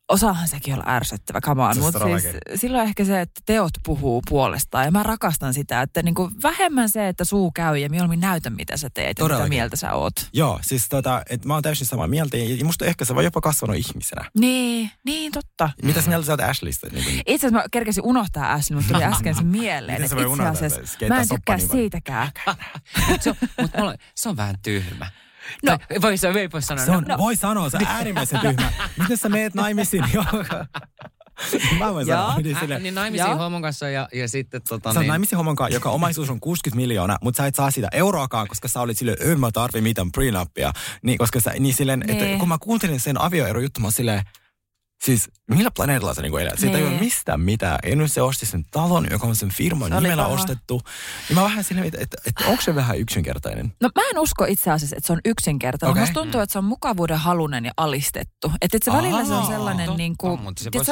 osaahan 0.09 0.49
sekin 0.49 0.75
olla 0.75 0.85
ärsyttävä, 0.87 1.41
come 1.41 1.63
on. 1.63 1.79
Mutta 1.79 1.99
siis 1.99 2.37
silloin 2.61 2.89
ehkä 2.89 3.05
se, 3.05 3.21
että 3.21 3.41
teot 3.47 3.71
puhuu 3.85 4.23
puolestaan. 4.29 4.85
Ja 4.85 4.91
mä 4.91 5.03
rakastan 5.03 5.55
sitä, 5.55 5.83
että 5.83 6.03
niinku 6.03 6.31
vähemmän 6.43 6.89
se, 6.89 7.09
että 7.09 7.25
suu 7.25 7.51
käy 7.51 7.77
ja 7.77 7.91
mieluummin 7.91 8.21
näytä, 8.21 8.51
mitä 8.51 8.77
sä 8.77 8.91
teet 8.95 9.17
Todellakin. 9.17 9.43
ja 9.43 9.49
mitä 9.49 9.55
mieltä 9.55 9.77
sä 9.77 9.93
oot. 9.93 10.15
Joo, 10.33 10.59
siis 10.63 10.89
tota, 10.89 11.23
että 11.31 11.49
mä 11.49 11.55
oon 11.55 11.63
täysin 11.63 11.87
samaa 11.87 12.07
mieltä. 12.07 12.37
Ja 12.37 12.65
musta 12.65 12.85
ehkä 12.85 13.05
se 13.05 13.15
voi 13.15 13.25
jopa 13.25 13.41
kasvanut 13.41 13.77
ihmisenä. 13.77 14.31
Niin, 14.39 14.91
niin 15.05 15.33
totta. 15.33 15.71
Mitäs 15.83 16.07
mieltä 16.09 16.27
sä 16.27 16.33
oot 16.33 16.41
Ashleystä? 16.41 16.89
Niin 16.93 17.05
kuin... 17.05 17.23
Itse 17.27 17.47
asiassa 17.47 17.63
mä 17.63 17.69
kerkesin 17.71 18.05
unohtaa 18.05 18.53
Ashley, 18.53 18.77
mutta 18.77 18.95
tuli 18.95 19.05
äsken 19.15 19.35
sen 19.35 19.47
mieleen. 19.47 20.03
Miten 20.03 20.19
itse 20.19 20.45
asiassa 20.67 20.99
mä 21.09 21.21
en 21.21 21.29
tykkää 21.29 21.59
siitäkään. 21.59 22.31
mutta 23.63 23.85
mut 23.85 23.95
se 24.15 24.29
on 24.29 24.37
vähän 24.37 24.57
tyhmä. 24.63 25.11
No, 25.63 25.79
voi, 26.03 26.15
voi, 26.35 26.49
voi 26.53 26.63
sanoa. 26.63 26.85
Se 26.85 26.91
on, 26.91 27.05
no. 27.09 27.19
Voi 27.19 27.37
sanoa, 27.37 27.71
se 27.71 27.77
on 27.77 27.87
äärimmäisen 27.87 28.41
tyhmä. 28.41 28.73
Miten 28.99 29.17
sä 29.17 29.29
meet 29.29 29.55
naimisiin? 29.55 30.05
Mä 31.79 31.95
voin 31.95 32.07
sanoa. 32.07 32.39
Niin, 32.39 32.57
sille, 32.61 32.79
niin 32.79 32.95
naimisiin 32.95 33.37
homon 33.37 33.63
kanssa 33.63 33.89
ja, 33.89 34.09
ja 34.13 34.29
sitten 34.29 34.61
tota... 34.69 34.93
Sä 34.93 35.01
niin... 35.01 35.09
naimisiin 35.09 35.37
homon 35.37 35.57
kanssa, 35.57 35.77
joka 35.77 35.91
omaisuus 35.91 36.31
on 36.31 36.41
60 36.41 36.77
miljoonaa, 36.77 37.19
mutta 37.23 37.37
sä 37.37 37.47
et 37.47 37.55
saa 37.55 37.71
sitä 37.71 37.89
euroakaan, 37.93 38.49
koska 38.49 38.69
sä 38.69 38.81
olit 38.81 38.99
silleen, 38.99 39.33
en 39.33 39.41
mä 39.41 39.51
tarvi 39.51 39.81
mitään 39.81 40.13
prenuppia. 40.13 40.73
Niin, 41.03 41.19
koska 41.19 41.41
sä, 41.41 41.53
niin 41.59 41.75
silleen, 41.75 42.05
että 42.09 42.39
kun 42.39 42.49
mä 42.49 42.59
kuuntelin 42.61 43.01
sen 43.01 43.21
avioerojuttu, 43.21 43.81
mä 43.81 43.91
silleen, 43.91 44.23
Siis 45.05 45.31
millä 45.51 45.71
planeetalla 45.71 46.15
se 46.15 46.23
niinku 46.23 46.37
elää? 46.37 46.57
Siitä 46.57 46.77
ei 46.77 46.83
ole 46.83 46.91
niin. 46.91 47.05
mistään 47.05 47.41
mitään. 47.41 47.79
Ja 47.87 47.97
nyt 47.97 48.13
se 48.13 48.23
osti 48.23 48.47
sen 48.47 48.65
talon, 48.71 49.07
joka 49.11 49.27
on 49.27 49.37
sen 49.37 49.49
firman 49.49 49.91
nimellä 49.91 50.23
paha. 50.23 50.35
ostettu. 50.35 50.81
Ja 51.29 51.35
mä 51.35 51.43
vähän 51.43 51.65
silleen, 51.65 51.87
että, 51.87 51.99
että, 52.01 52.17
että 52.27 52.45
onko 52.47 52.63
se 52.63 52.75
vähän 52.75 52.99
yksinkertainen? 52.99 53.73
No 53.81 53.91
mä 53.95 54.03
en 54.11 54.19
usko 54.19 54.45
itse 54.45 54.71
asiassa, 54.71 54.97
että 54.97 55.07
se 55.07 55.13
on 55.13 55.21
yksinkertainen. 55.25 55.91
Okay. 55.91 56.03
Musta 56.03 56.21
tuntuu, 56.21 56.41
että 56.41 56.53
se 56.53 56.59
on 56.59 56.65
mukavuuden 56.65 57.19
halunen 57.19 57.65
ja 57.65 57.73
alistettu. 57.77 58.53
Että, 58.61 58.77
että 58.77 58.91
se 58.91 58.97
välillä 58.97 59.25
se 59.25 59.33
on 59.33 59.47
sellainen 59.47 59.87
totta, 59.87 59.99
niin 59.99 60.15
kuin... 60.19 60.41
Se 60.57 60.71
vois, 60.75 60.87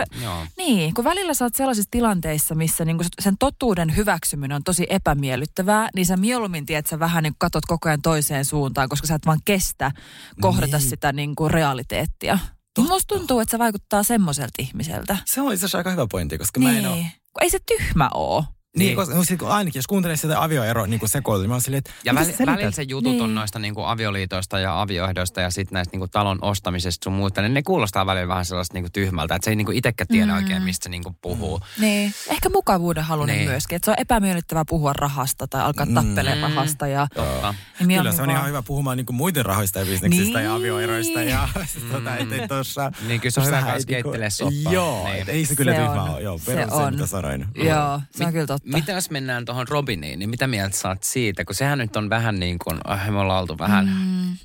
niin, 0.56 0.94
kun 0.94 1.04
välillä 1.04 1.34
sä 1.34 1.44
oot 1.44 1.54
sellaisissa 1.54 1.90
tilanteissa, 1.90 2.54
missä 2.54 2.84
niin 2.84 2.96
kuin 2.96 3.06
sen 3.20 3.38
totuuden 3.38 3.96
hyväksyminen 3.96 4.56
on 4.56 4.64
tosi 4.64 4.86
epämiellyttävää, 4.90 5.88
niin 5.94 6.06
sä 6.06 6.16
mieluummin 6.16 6.66
tiedät, 6.66 6.78
että 6.78 6.90
sä 6.90 6.98
vähän 6.98 7.22
niin 7.22 7.34
katot 7.38 7.66
koko 7.66 7.88
ajan 7.88 8.02
toiseen 8.02 8.44
suuntaan, 8.44 8.88
koska 8.88 9.06
sä 9.06 9.14
et 9.14 9.26
vaan 9.26 9.40
kestä 9.44 9.92
kohdata 10.40 10.78
niin. 10.78 10.88
sitä 10.88 11.12
niin 11.12 11.36
kuin 11.36 11.50
realiteettia. 11.50 12.38
Totta. 12.76 12.92
Musta 12.92 13.14
tuntuu, 13.14 13.40
että 13.40 13.50
se 13.50 13.58
vaikuttaa 13.58 14.02
semmoiselta 14.02 14.54
ihmiseltä. 14.58 15.16
Se 15.24 15.40
on 15.40 15.52
itse 15.52 15.66
asiassa 15.66 15.78
aika 15.78 15.90
hyvä 15.90 16.06
pointti, 16.10 16.38
koska 16.38 16.60
niin. 16.60 16.70
mä 16.70 16.78
en 16.78 16.84
niin. 16.84 16.92
ole... 16.92 17.06
Ei 17.40 17.50
se 17.50 17.58
tyhmä 17.66 18.10
oo. 18.14 18.44
Niin, 18.76 18.86
niin. 18.86 18.96
Koska, 18.96 19.14
no 19.14 19.24
siis 19.24 19.42
ainakin 19.42 19.78
jos 19.78 19.86
kuuntelee 19.86 20.16
sitä 20.16 20.42
avioeroa 20.42 20.86
niin 20.86 21.00
sekoilua, 21.04 21.42
niin 21.42 21.50
mä 21.50 21.54
oon 21.54 21.62
silleen, 21.62 21.78
että... 21.78 21.90
Ja 22.04 22.14
väli, 22.14 22.34
välillä 22.46 22.70
se 22.70 22.82
jutut 22.82 23.12
niin. 23.12 23.22
on 23.22 23.34
noista 23.34 23.58
niin 23.58 23.74
kuin 23.74 23.86
avioliitoista 23.86 24.58
ja 24.58 24.80
avioehdoista 24.80 25.40
ja 25.40 25.50
sitten 25.50 25.74
näistä 25.74 25.92
niin 25.92 26.00
kuin 26.00 26.10
talon 26.10 26.38
ostamisesta 26.42 27.04
sun 27.04 27.12
muuta, 27.12 27.42
niin 27.42 27.54
ne 27.54 27.62
kuulostaa 27.62 28.06
välillä 28.06 28.28
vähän 28.28 28.44
sellaista 28.44 28.74
niin 28.74 28.84
kuin 28.84 28.92
tyhmältä, 28.92 29.34
että 29.34 29.44
se 29.44 29.50
ei 29.50 29.56
niin 29.56 29.66
kuin 29.66 29.78
itsekään 29.78 30.08
tiedä 30.08 30.26
mm. 30.26 30.36
oikein, 30.36 30.62
mistä 30.62 30.84
se 30.84 30.90
niin 30.90 31.02
kuin 31.02 31.16
puhuu. 31.22 31.58
Mm. 31.58 31.82
Niin, 31.82 32.14
ehkä 32.30 32.48
mukavuuden 32.48 33.04
halunen 33.04 33.36
niin. 33.36 33.48
myöskin, 33.48 33.76
että 33.76 33.84
se 33.84 33.90
on 33.90 33.96
epämiellyttävää 34.00 34.64
puhua 34.68 34.92
rahasta 34.92 35.46
tai 35.48 35.62
alkaa 35.62 35.86
mm. 35.86 35.94
tappelemaan 35.94 36.52
rahasta. 36.52 36.86
Ja, 36.86 37.06
ja 37.16 37.54
Kyllä 37.78 38.12
se 38.12 38.22
on 38.22 38.30
ihan 38.30 38.48
hyvä 38.48 38.62
puhumaan 38.62 38.96
niin 38.96 39.06
kuin 39.06 39.16
muiden 39.16 39.44
rahoista 39.44 39.78
ja 39.78 39.86
bisneksistä 39.86 40.38
niin. 40.38 40.44
ja 40.44 40.54
avioeroista 40.54 41.22
ja 41.22 41.48
mm. 41.82 41.90
tota, 41.92 42.16
ettei 42.16 42.48
tossa... 42.48 42.92
Niin 43.08 43.20
kyllä 43.20 43.32
se 43.32 43.40
on 43.40 43.46
hyvä 43.46 43.62
kanssa 43.62 43.88
keittelee 43.88 44.30
soppaa. 44.30 44.72
Joo, 44.72 45.08
niin. 45.12 45.30
ei 45.30 45.46
se 45.46 45.56
kyllä 45.56 45.74
tyhmä 45.74 46.04
ole. 46.04 46.22
Joo, 46.22 46.40
perus 46.46 46.76
se, 46.76 46.90
mitä 46.90 47.06
sanoin. 47.06 47.46
Joo, 47.54 48.00
se 48.10 48.24
on 48.24 48.32
kyllä 48.32 48.46
totta. 48.46 48.65
Mitä 48.72 48.92
jos 48.92 49.11
mennään 49.11 49.44
tuohon 49.44 49.68
Robiniin, 49.68 50.18
niin 50.18 50.31
mitä 50.31 50.46
mieltä 50.46 50.76
saat 50.76 51.02
siitä? 51.02 51.44
Kun 51.44 51.55
sehän 51.55 51.79
nyt 51.79 51.96
on 51.96 52.11
vähän 52.11 52.40
niin 52.40 52.59
kuin, 52.59 52.81
oh, 52.85 53.12
me 53.12 53.18
ollaan 53.18 53.40
oltu 53.40 53.59
vähän, 53.59 53.87
mm. 53.87 54.37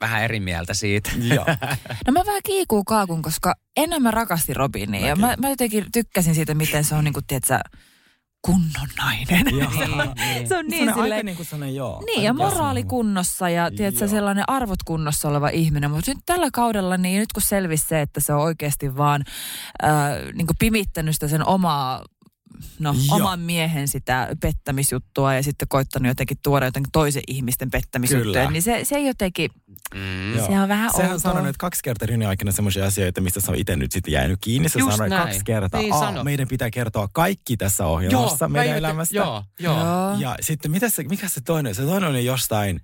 vähän 0.00 0.22
eri 0.22 0.40
mieltä 0.40 0.74
siitä. 0.74 1.10
Joo. 1.34 1.46
no 2.06 2.12
mä 2.12 2.20
vähän 2.26 2.40
kiikuu 2.44 2.84
kaakun, 2.84 3.22
koska 3.22 3.54
ennen 3.76 4.02
mä 4.02 4.10
rakastin 4.10 4.56
Robinia. 4.56 5.06
Ja 5.06 5.16
mä, 5.16 5.34
mä 5.38 5.48
jotenkin 5.48 5.86
tykkäsin 5.92 6.34
siitä, 6.34 6.54
miten 6.54 6.84
se 6.84 6.94
on 6.94 7.04
niin 7.04 7.14
kuin, 7.14 7.26
tiedätkö, 7.26 7.58
kunnon 8.42 8.88
nainen. 8.98 9.44
Niin. 10.16 10.48
se 10.48 10.56
on 10.56 10.66
niin 10.66 10.88
se 10.88 10.92
silleen, 10.92 11.12
aika 11.12 11.22
niin 11.22 11.36
kuin 11.36 11.46
sellainen, 11.46 11.74
joo. 11.74 12.02
Niin, 12.06 12.22
ja 12.22 12.34
moraali 12.34 12.84
kunnossa 12.84 13.48
ja 13.48 13.70
tiedätkö, 13.76 14.08
sellainen 14.08 14.44
arvot 14.46 14.82
kunnossa 14.82 15.28
oleva 15.28 15.48
ihminen. 15.48 15.90
Mutta 15.90 16.10
nyt 16.10 16.18
tällä 16.26 16.48
kaudella, 16.52 16.96
niin 16.96 17.20
nyt 17.20 17.32
kun 17.32 17.42
selvisi 17.42 17.86
se, 17.88 18.00
että 18.00 18.20
se 18.20 18.32
on 18.32 18.40
oikeasti 18.40 18.96
vaan 18.96 19.24
äh, 19.84 19.90
niin 20.34 20.46
kuin 20.46 20.56
pimittänyt 20.58 21.14
sitä 21.14 21.28
sen 21.28 21.46
omaa 21.46 22.04
no, 22.78 22.94
oman 23.10 23.40
miehen 23.40 23.88
sitä 23.88 24.28
pettämisjuttua 24.40 25.34
ja 25.34 25.42
sitten 25.42 25.68
koittanut 25.68 26.08
jotenkin 26.08 26.36
tuoda 26.42 26.66
jotenkin 26.66 26.92
toisen 26.92 27.22
ihmisten 27.28 27.70
pettämisjuttuja, 27.70 28.50
niin 28.50 28.62
se, 28.62 28.80
se 28.82 29.00
jotenkin, 29.00 29.50
mm. 29.94 30.46
se 30.46 30.60
on 30.60 30.68
vähän 30.68 30.90
Sehän 30.96 31.12
on 31.12 31.20
sanonut, 31.20 31.48
että 31.48 31.60
kaksi 31.60 31.80
kertaa 31.84 32.06
Rini 32.06 32.26
aikana 32.26 32.52
sellaisia 32.52 32.86
asioita, 32.86 33.20
mistä 33.20 33.40
se 33.40 33.50
on 33.50 33.56
itse 33.56 33.76
nyt 33.76 33.92
sitten 33.92 34.12
jäänyt 34.12 34.38
kiinni. 34.40 34.68
Se 34.68 34.78
Just 34.78 34.92
sanoi 34.92 35.08
näin. 35.08 35.22
kaksi 35.22 35.40
kertaa, 35.44 35.80
niin 35.80 36.24
meidän 36.24 36.48
pitää 36.48 36.70
kertoa 36.70 37.08
kaikki 37.12 37.56
tässä 37.56 37.86
ohjelmassa 37.86 38.44
joo, 38.44 38.48
meidän 38.48 38.76
elämästä. 38.76 39.16
Joo, 39.16 39.44
joo. 39.58 40.16
Ja 40.18 40.36
sitten 40.40 40.70
mitä 40.70 40.88
se, 40.88 41.02
mikä 41.02 41.28
se 41.28 41.40
toinen, 41.40 41.74
se 41.74 41.82
toinen 41.82 42.10
oli 42.10 42.24
jostain, 42.24 42.80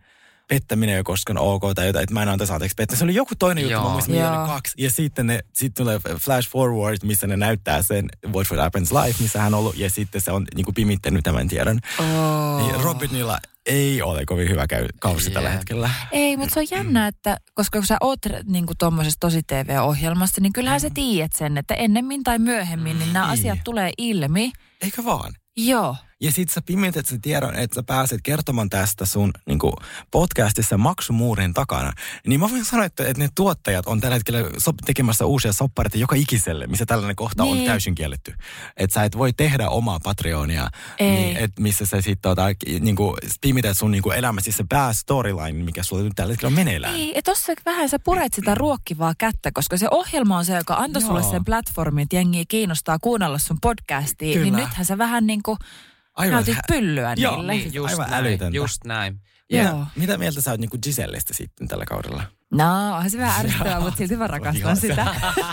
pettäminen 0.49 0.93
ei 0.93 0.99
ole 0.99 1.05
koskaan 1.05 1.39
ok 1.39 1.63
tai 1.75 1.87
jotain, 1.87 2.03
että 2.03 2.15
mä 2.15 2.23
en 2.23 2.29
antaisi 2.29 2.53
anteeksi 2.53 2.75
pettää. 2.75 2.99
Se 2.99 3.05
oli 3.05 3.15
joku 3.15 3.35
toinen 3.39 3.65
juttu, 3.65 3.81
mä 3.81 3.89
muistin, 3.89 4.27
oli 4.27 4.47
kaksi. 4.47 4.75
Ja 4.79 4.91
sitten 4.91 5.27
ne, 5.27 5.41
sit 5.53 5.75
tulee 5.75 6.01
flash 6.21 6.51
forward, 6.51 6.97
missä 7.03 7.27
ne 7.27 7.37
näyttää 7.37 7.83
sen 7.83 8.09
What 8.27 8.47
Would 8.51 8.63
Happens 8.63 8.93
Life, 8.93 9.23
missä 9.23 9.41
hän 9.41 9.55
on 9.55 9.61
ollut, 9.61 9.77
ja 9.77 9.91
sitten 9.91 10.21
se 10.21 10.33
on 10.33 10.47
niin 10.55 10.65
kuin 10.65 10.75
pimittänyt 10.75 11.25
tämän 11.25 11.49
tiedon. 11.49 11.81
Oh. 11.99 12.63
Niin 12.63 12.81
Robinilla 12.81 13.39
ei 13.67 14.03
ole 14.03 14.27
kovin 14.27 14.49
hyvä 14.49 14.67
käy, 14.67 14.87
kausi 15.01 15.25
yeah. 15.25 15.35
tällä 15.35 15.51
hetkellä. 15.51 15.91
Ei, 16.13 16.37
mutta 16.37 16.55
se 16.55 16.61
on 16.61 16.67
jännä, 16.71 17.07
että 17.07 17.37
koska 17.55 17.79
kun 17.79 17.87
sä 17.87 17.97
oot 18.01 18.19
niin 18.45 18.67
tuommoisessa 18.79 19.21
tosi 19.21 19.43
TV-ohjelmassa, 19.47 20.41
niin 20.41 20.53
kyllähän 20.53 20.81
mm. 20.81 20.83
sä 20.83 20.91
tiedät 20.95 21.33
sen, 21.33 21.59
että 21.59 21.75
ennemmin 21.75 22.23
tai 22.23 22.39
myöhemmin, 22.39 22.99
niin 22.99 23.13
nämä 23.13 23.27
mm. 23.27 23.33
asiat 23.33 23.59
tulee 23.65 23.93
ilmi. 23.99 24.53
Eikö 24.83 25.05
vaan? 25.05 25.33
Joo. 25.57 25.97
Ja 26.21 26.33
sit 26.33 26.49
sä 26.49 26.63
pimität 26.67 27.07
sen 27.07 27.21
tiedon, 27.21 27.55
että 27.55 27.75
sä 27.75 27.83
pääset 27.83 28.21
kertomaan 28.23 28.71
tästä 28.71 29.05
sun 29.05 29.31
niin 29.47 29.59
kuin 29.59 29.73
podcastissa 30.11 30.79
maksumuurin 30.79 31.55
takana. 31.55 31.93
Niin 32.27 32.41
mä 32.41 32.51
voin 32.51 32.65
sanoa, 32.65 32.85
että, 32.85 33.09
että 33.09 33.23
ne 33.23 33.29
tuottajat 33.35 33.87
on 33.87 34.01
tällä 34.01 34.15
hetkellä 34.15 34.43
sop- 34.43 34.85
tekemässä 34.87 35.27
uusia 35.27 35.53
soppareita 35.53 35.99
joka 35.99 36.17
ikiselle, 36.17 36.67
missä 36.67 36.87
tällainen 36.87 37.17
kohta 37.17 37.43
niin. 37.43 37.61
on 37.61 37.67
täysin 37.67 37.95
kielletty. 37.95 38.35
Että 38.77 38.95
sä 38.95 39.05
et 39.05 39.19
voi 39.19 39.33
tehdä 39.33 39.69
omaa 39.69 40.01
Patreonia, 40.05 40.71
niin, 41.01 41.37
et 41.37 41.51
missä 41.59 41.87
sä 41.87 42.01
sitten 42.01 42.23
tota, 42.23 42.47
niin 42.81 42.97
kuin, 42.97 43.17
pimität 43.41 43.79
sun 43.79 43.91
niin 43.91 44.03
kuin 44.03 44.19
elämässä 44.19 44.53
se 44.53 44.65
päästoryline, 44.69 45.65
mikä 45.65 45.83
sulla 45.83 46.03
nyt 46.03 46.13
tällä 46.17 46.33
hetkellä 46.33 46.49
on 46.49 46.55
meneillään. 46.55 46.95
Niin, 46.95 47.17
että 47.17 47.31
tossa 47.31 47.53
vähän 47.67 47.89
sä 47.89 47.99
puret 47.99 48.35
sitä 48.35 48.55
ruokkivaa 48.55 49.15
kättä, 49.19 49.51
koska 49.55 49.77
se 49.77 49.89
ohjelma 49.91 50.39
on 50.39 50.45
se, 50.45 50.57
joka 50.57 50.75
antoi 50.75 51.03
sulle 51.03 51.23
sen 51.23 51.45
platformin, 51.45 52.03
että 52.03 52.17
jengiä 52.17 52.45
kiinnostaa 52.49 52.99
kuunnella 52.99 53.39
sun 53.39 53.59
podcastia. 53.63 54.27
Niin 54.27 54.39
Kyllä. 54.39 54.57
Niin 54.57 54.67
nythän 54.67 54.87
sä 54.87 54.99
vähän 54.99 55.27
niin 55.27 55.43
kuin 55.43 55.59
Aivan. 56.17 56.35
Näytit 56.35 56.59
pyllyä 56.69 57.15
Joo, 57.17 57.37
niille. 57.37 57.53
Niin, 57.53 57.75
just 57.75 57.91
Aivan 57.91 58.11
näin, 58.11 58.27
älytöntä. 58.27 58.57
Just 58.57 58.85
näin. 58.85 59.21
Ja 59.51 59.63
Joo. 59.63 59.87
Mitä 59.97 60.19
mieltä 60.19 60.43
sä 60.43 60.51
oot 60.51 60.61
niinku 60.61 60.79
Gisellistä 60.83 61.35
sitten 61.35 61.69
tällä 61.69 61.85
kaudella? 61.85 62.23
No, 62.53 62.97
onhan 62.97 63.11
se 63.11 63.19
vähän 63.19 63.47
ärsyttävää, 63.47 63.81
mutta 63.81 63.97
silti 63.99 64.17
mä 64.17 64.27
rakastan 64.27 64.77
sitä. 64.77 65.07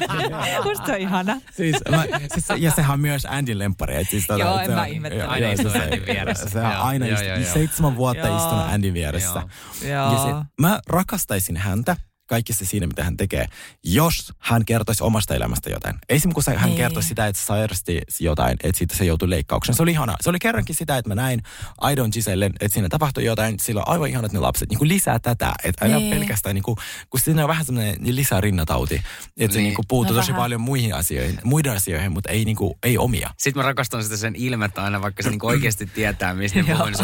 Musta 0.63 0.93
on 0.93 0.99
ihana. 0.99 1.41
Siis, 1.52 1.76
mä, 1.89 2.04
siis, 2.34 2.45
ja 2.58 2.71
sehän 2.71 2.93
on 2.93 2.99
myös 2.99 3.26
Andy 3.26 3.60
lempari. 3.60 3.95
Et 3.95 4.10
siis, 4.10 4.28
tota, 4.28 4.39
joo, 4.39 4.60
en 4.60 4.71
mä 4.71 4.86
ihmettele. 4.86 5.23
Aina 5.23 5.52
istuu 5.52 5.71
Andyn 5.71 6.06
vieressä. 6.06 6.49
Se 6.49 6.60
on 6.60 6.65
aina 6.65 7.08
joo, 7.08 7.21
joo, 7.21 7.38
joo. 7.38 7.54
seitsemän 7.54 7.95
vuotta 7.95 8.28
joo. 8.28 8.38
istunut 8.38 8.65
Andyn 8.67 8.93
vieressä. 8.93 9.43
Joo. 9.82 10.13
Ja 10.13 10.23
se, 10.23 10.45
mä 10.62 10.80
rakastaisin 10.88 11.58
häntä, 11.58 11.97
kaikessa 12.25 12.65
siinä, 12.65 12.88
mitä 12.88 13.03
hän 13.03 13.17
tekee, 13.17 13.45
jos 13.83 14.33
hän 14.39 14.65
kertoisi 14.65 15.03
omasta 15.03 15.36
elämästä 15.36 15.69
jotain. 15.69 15.95
Esimerkiksi 16.09 16.51
kun 16.51 16.59
hän 16.59 16.69
niin. 16.69 16.77
kertoisi 16.77 17.09
sitä, 17.09 17.27
että 17.27 17.41
sairasti 17.41 18.01
jotain, 18.19 18.57
että 18.63 18.77
siitä 18.77 18.95
se 18.95 19.05
joutui 19.05 19.29
leikkaukseen. 19.29 19.75
Se 19.75 19.83
oli 19.83 19.91
ihana. 19.91 20.15
Se 20.21 20.29
oli 20.29 20.39
kerrankin 20.39 20.75
sitä, 20.75 20.97
että 20.97 21.09
mä 21.09 21.15
näin 21.15 21.43
Aidon 21.77 22.09
Giselle, 22.13 22.45
että 22.45 22.73
siinä 22.73 22.89
tapahtui 22.89 23.25
jotain. 23.25 23.59
Sillä 23.59 23.81
on 23.81 23.88
aivan 23.93 24.09
ihanat 24.09 24.33
ne 24.33 24.39
lapset. 24.39 24.69
Niin 24.69 24.77
kuin 24.77 24.88
lisää 24.88 25.19
tätä. 25.19 25.53
Että 25.63 25.86
aina 25.86 25.97
niin. 25.97 26.17
pelkästään, 26.17 26.55
niin 26.55 26.63
kuin, 26.63 26.77
kun 27.09 27.19
siinä 27.19 27.43
on 27.43 27.49
vähän 27.49 27.65
semmoinen 27.65 27.95
lisää 28.01 28.41
rinnatauti. 28.41 28.95
Että 28.95 29.05
niin. 29.38 29.51
se 29.51 29.59
niin 29.59 29.75
kuin 29.75 29.86
puuttuu 29.88 30.15
no 30.15 30.21
tosi 30.21 30.31
vähän. 30.31 30.41
paljon 30.41 30.62
muihin 30.62 30.95
asioihin, 30.95 31.39
muiden 31.43 31.73
asioihin, 31.73 32.12
mutta 32.12 32.29
ei, 32.29 32.45
niin 32.45 32.55
kuin, 32.55 32.73
ei 32.83 32.97
omia. 32.97 33.29
Sitten 33.38 33.62
mä 33.63 33.67
rakastan 33.67 34.03
sitä 34.03 34.17
sen 34.17 34.36
ilmettä 34.36 34.83
aina, 34.83 35.01
vaikka 35.01 35.23
se 35.23 35.29
niin 35.29 35.45
oikeasti 35.45 35.86
tietää, 35.86 36.33
mistä 36.33 36.62
ne 36.62 36.75
puhuu. 36.75 36.88
Se 36.93 37.03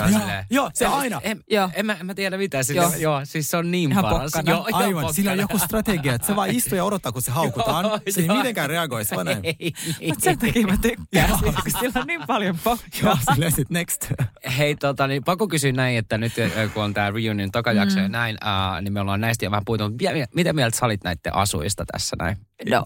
Joo, 0.50 0.72
se 0.74 0.86
aina. 0.86 1.22
En, 1.24 1.44
en, 1.50 1.70
en, 1.74 1.86
mä, 1.86 1.94
en 1.94 2.06
mä 2.06 2.14
tiedä 2.14 2.38
mitä. 2.38 2.58
Joo. 2.74 2.94
joo, 2.98 3.22
siis 3.26 3.48
se 3.48 3.58
on 3.58 3.72
niin 3.72 3.92
paras. 4.02 4.32
Joo, 4.46 4.68
aivan, 4.72 5.09
sillä 5.14 5.32
on 5.32 5.40
joku 5.40 5.58
strategia, 5.58 6.14
että 6.14 6.28
se 6.28 6.36
vaan 6.36 6.50
istuu 6.50 6.78
ja 6.78 6.84
odottaa, 6.84 7.12
kun 7.12 7.22
se 7.22 7.32
haukutaan. 7.32 7.86
se 8.10 8.22
ei 8.22 8.28
mitenkään 8.28 8.70
reagoi, 8.70 9.06
se 9.06 9.16
vaan 9.16 9.26
näin. 9.26 9.42
Mutta 10.08 10.24
sen 10.24 10.40
takia 10.40 10.68
mä 10.68 10.78
tykkään 10.78 11.40
siitä, 11.40 11.62
kun 11.62 11.72
sillä 11.80 12.02
on 12.02 12.08
niin 12.08 12.22
paljon 12.28 12.60
pokkaa. 12.64 13.00
Joo, 13.04 13.18
silleen 13.34 13.52
sit 13.52 13.70
next. 13.70 14.12
Hei, 14.58 14.76
tota, 14.76 15.08
niin 15.08 15.24
pakko 15.24 15.48
kysyä 15.48 15.72
näin, 15.72 15.98
että 15.98 16.18
nyt 16.18 16.34
kun 16.74 16.84
on 16.84 16.94
tämä 16.94 17.12
reunion 17.12 17.52
takajakso 17.52 17.98
mm. 17.98 18.04
ja 18.04 18.10
näin, 18.10 18.38
uh, 18.44 18.82
niin 18.82 18.94
me 18.94 19.02
ollaan 19.02 19.22
näistä 19.22 19.46
jo 19.46 19.52
vähän 19.52 19.66
puhuttu. 19.66 19.92
Mitä 20.36 20.54
mieltä 20.54 20.78
sä 20.78 20.86
olit 20.86 21.04
näiden 21.04 21.36
asuista 21.36 21.86
tässä 21.92 22.16
näin? 22.20 22.49
No. 22.66 22.84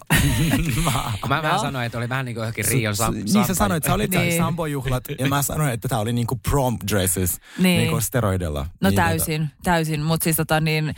mä, 1.28 1.42
vähän 1.42 1.56
no. 1.56 1.62
sanoin, 1.62 1.86
että 1.86 1.98
oli 1.98 2.08
vähän 2.08 2.24
niin 2.24 2.34
kuin 2.34 2.42
johonkin 2.42 2.64
Rion 2.64 2.94
sam- 2.94 3.32
Niin 3.32 3.46
sä 3.46 3.54
sanoit, 3.54 3.76
että 3.76 3.88
sä 3.88 3.94
olit 3.94 4.10
niin. 4.10 4.36
sambojuhlat 4.36 5.04
ja 5.18 5.28
mä 5.28 5.42
sanoin, 5.42 5.70
että 5.70 5.88
tämä 5.88 6.00
oli 6.00 6.12
niin 6.12 6.26
kuin 6.26 6.40
prom 6.50 6.78
dresses 6.90 7.40
niin. 7.58 7.78
niin 7.78 7.90
kuin 7.90 8.02
steroidella. 8.02 8.66
No 8.80 8.88
niin 8.88 8.96
täysin, 8.96 9.40
tota. 9.40 9.62
täysin. 9.62 10.02
Mutta 10.02 10.24
siis 10.24 10.36
tota 10.36 10.60
niin, 10.60 10.94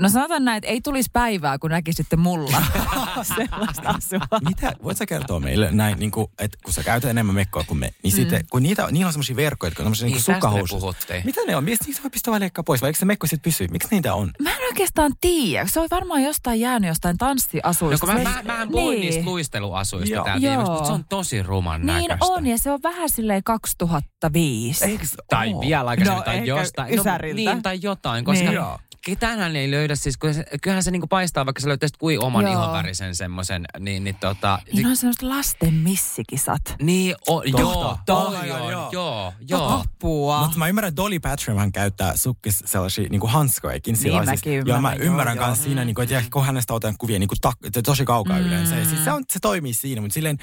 no 0.00 0.08
sanotaan 0.08 0.44
näin, 0.44 0.56
että 0.56 0.68
ei 0.68 0.80
tulisi 0.80 1.10
päivää, 1.12 1.58
kun 1.58 1.70
näkisitte 1.70 2.16
mulla 2.16 2.62
sellaista 3.36 3.88
asua. 3.88 4.40
Mitä, 4.48 4.72
voit 4.82 4.98
sä 4.98 5.06
kertoa 5.06 5.40
meille 5.40 5.68
näin, 5.72 5.98
niin 5.98 6.10
kuin, 6.10 6.30
että 6.38 6.58
kun 6.64 6.72
sä 6.72 6.82
käytät 6.82 7.10
enemmän 7.10 7.34
mekkoa 7.34 7.64
kuin 7.64 7.78
me, 7.78 7.94
niin, 8.02 8.14
mm. 8.14 8.16
sitten, 8.16 8.44
kun 8.50 8.62
niitä, 8.62 8.88
niillä 8.90 9.06
on 9.06 9.12
semmoisia 9.12 9.36
verkkoja, 9.36 9.68
jotka 9.68 9.82
on 9.82 9.84
semmoisia 9.84 10.08
niin 10.08 10.22
sukkahousut. 10.22 10.96
Mitä 11.24 11.40
ne 11.46 11.56
on? 11.56 11.64
Mistä 11.64 11.84
niistä 11.84 12.02
voi 12.02 12.10
pistää 12.10 12.30
vaan 12.30 12.50
pois, 12.64 12.80
vai 12.80 12.88
eikö 12.88 12.98
se 12.98 13.04
mekko 13.04 13.26
sitten 13.26 13.52
pysy? 13.52 13.68
Miksi 13.70 13.88
niitä 13.90 14.14
on? 14.14 14.30
Mä 14.42 14.50
en 14.50 14.66
oikeastaan 14.66 15.12
tiedä. 15.20 15.66
Se 15.72 15.80
on 15.80 15.88
varmaan 15.90 16.22
jostain 16.22 16.60
jäänyt 16.60 16.88
jostain 16.88 17.18
tanssiasuista. 17.18 18.06
No, 18.06 18.07
mä, 18.14 18.18
mä, 18.22 18.42
mä 18.44 18.62
en 18.62 18.68
puhuin 18.68 19.00
niin. 19.00 19.00
niistä 19.00 19.24
luisteluasuista 19.24 20.14
Joo. 20.14 20.24
täällä 20.24 20.48
viimeksi, 20.48 20.72
mutta 20.72 20.86
se 20.86 20.92
on 20.92 21.04
tosi 21.08 21.42
ruman 21.42 21.86
niin 21.86 21.86
näköistä. 21.86 22.16
on, 22.20 22.46
ja 22.46 22.58
se 22.58 22.70
on 22.70 22.80
vähän 22.82 23.10
silleen 23.10 23.44
2005. 23.44 24.84
Eiks, 24.84 25.16
tai 25.30 25.54
oh. 25.54 25.60
vielä 25.60 25.90
aikaisemmin, 25.90 26.18
no, 26.18 26.24
tai 26.24 26.46
jostain. 26.46 26.96
No, 26.96 27.02
niin, 27.34 27.62
tai 27.62 27.78
jotain, 27.82 28.24
koska 28.24 28.50
niin 28.50 28.60
ketään 29.08 29.56
ei 29.56 29.70
löydä, 29.70 29.96
siis 29.96 30.16
kun 30.16 30.34
se, 30.34 30.44
kyllähän 30.62 30.82
se 30.82 30.90
niinku 30.90 31.06
paistaa, 31.06 31.46
vaikka 31.46 31.60
sä 31.60 31.68
löytäisit 31.68 31.96
kuin 31.96 32.24
oman 32.24 32.44
Joo. 32.44 32.52
ihonvärisen 32.52 33.14
semmoisen, 33.14 33.64
niin, 33.78 34.04
niin 34.04 34.16
tota... 34.20 34.58
Niin 34.72 34.86
on 34.86 34.96
semmoiset 34.96 35.22
lasten 35.22 35.74
missikisat. 35.74 36.62
Niin, 36.82 37.16
o, 37.28 37.42
joo, 37.42 37.98
joo, 38.08 38.44
joo, 38.44 38.70
joo, 38.70 38.90
joo, 38.92 39.32
joo. 39.48 39.72
Apua. 39.72 40.40
Mutta 40.40 40.58
mä 40.58 40.68
ymmärrän, 40.68 40.88
että 40.88 41.02
Dolly 41.02 41.20
Patron 41.20 41.58
hän 41.58 41.72
sukkis 42.14 42.62
sellaisia 42.64 43.08
niinku 43.10 43.26
hanskoikin. 43.26 43.96
Niin 44.02 44.24
mäkin 44.24 44.38
siis, 44.38 44.66
Joo, 44.66 44.80
mä 44.80 44.94
ymmärrän 44.94 45.36
joo, 45.36 45.44
kanssa 45.44 45.62
joo. 45.62 45.68
siinä, 45.68 45.84
niinku, 45.84 46.00
että 46.00 46.22
kun 46.32 46.44
hänestä 46.44 46.74
otan 46.74 46.94
kuvia 46.98 47.18
niinku, 47.18 47.34
ta, 47.40 47.52
tosi 47.84 48.04
kaukaa 48.04 48.38
mm. 48.38 48.46
yleensä. 48.46 48.76
Ja 48.76 48.84
siis 48.84 49.04
se, 49.04 49.12
on, 49.12 49.24
se 49.28 49.38
toimii 49.42 49.74
siinä, 49.74 50.00
mutta 50.00 50.14
silleen 50.14 50.38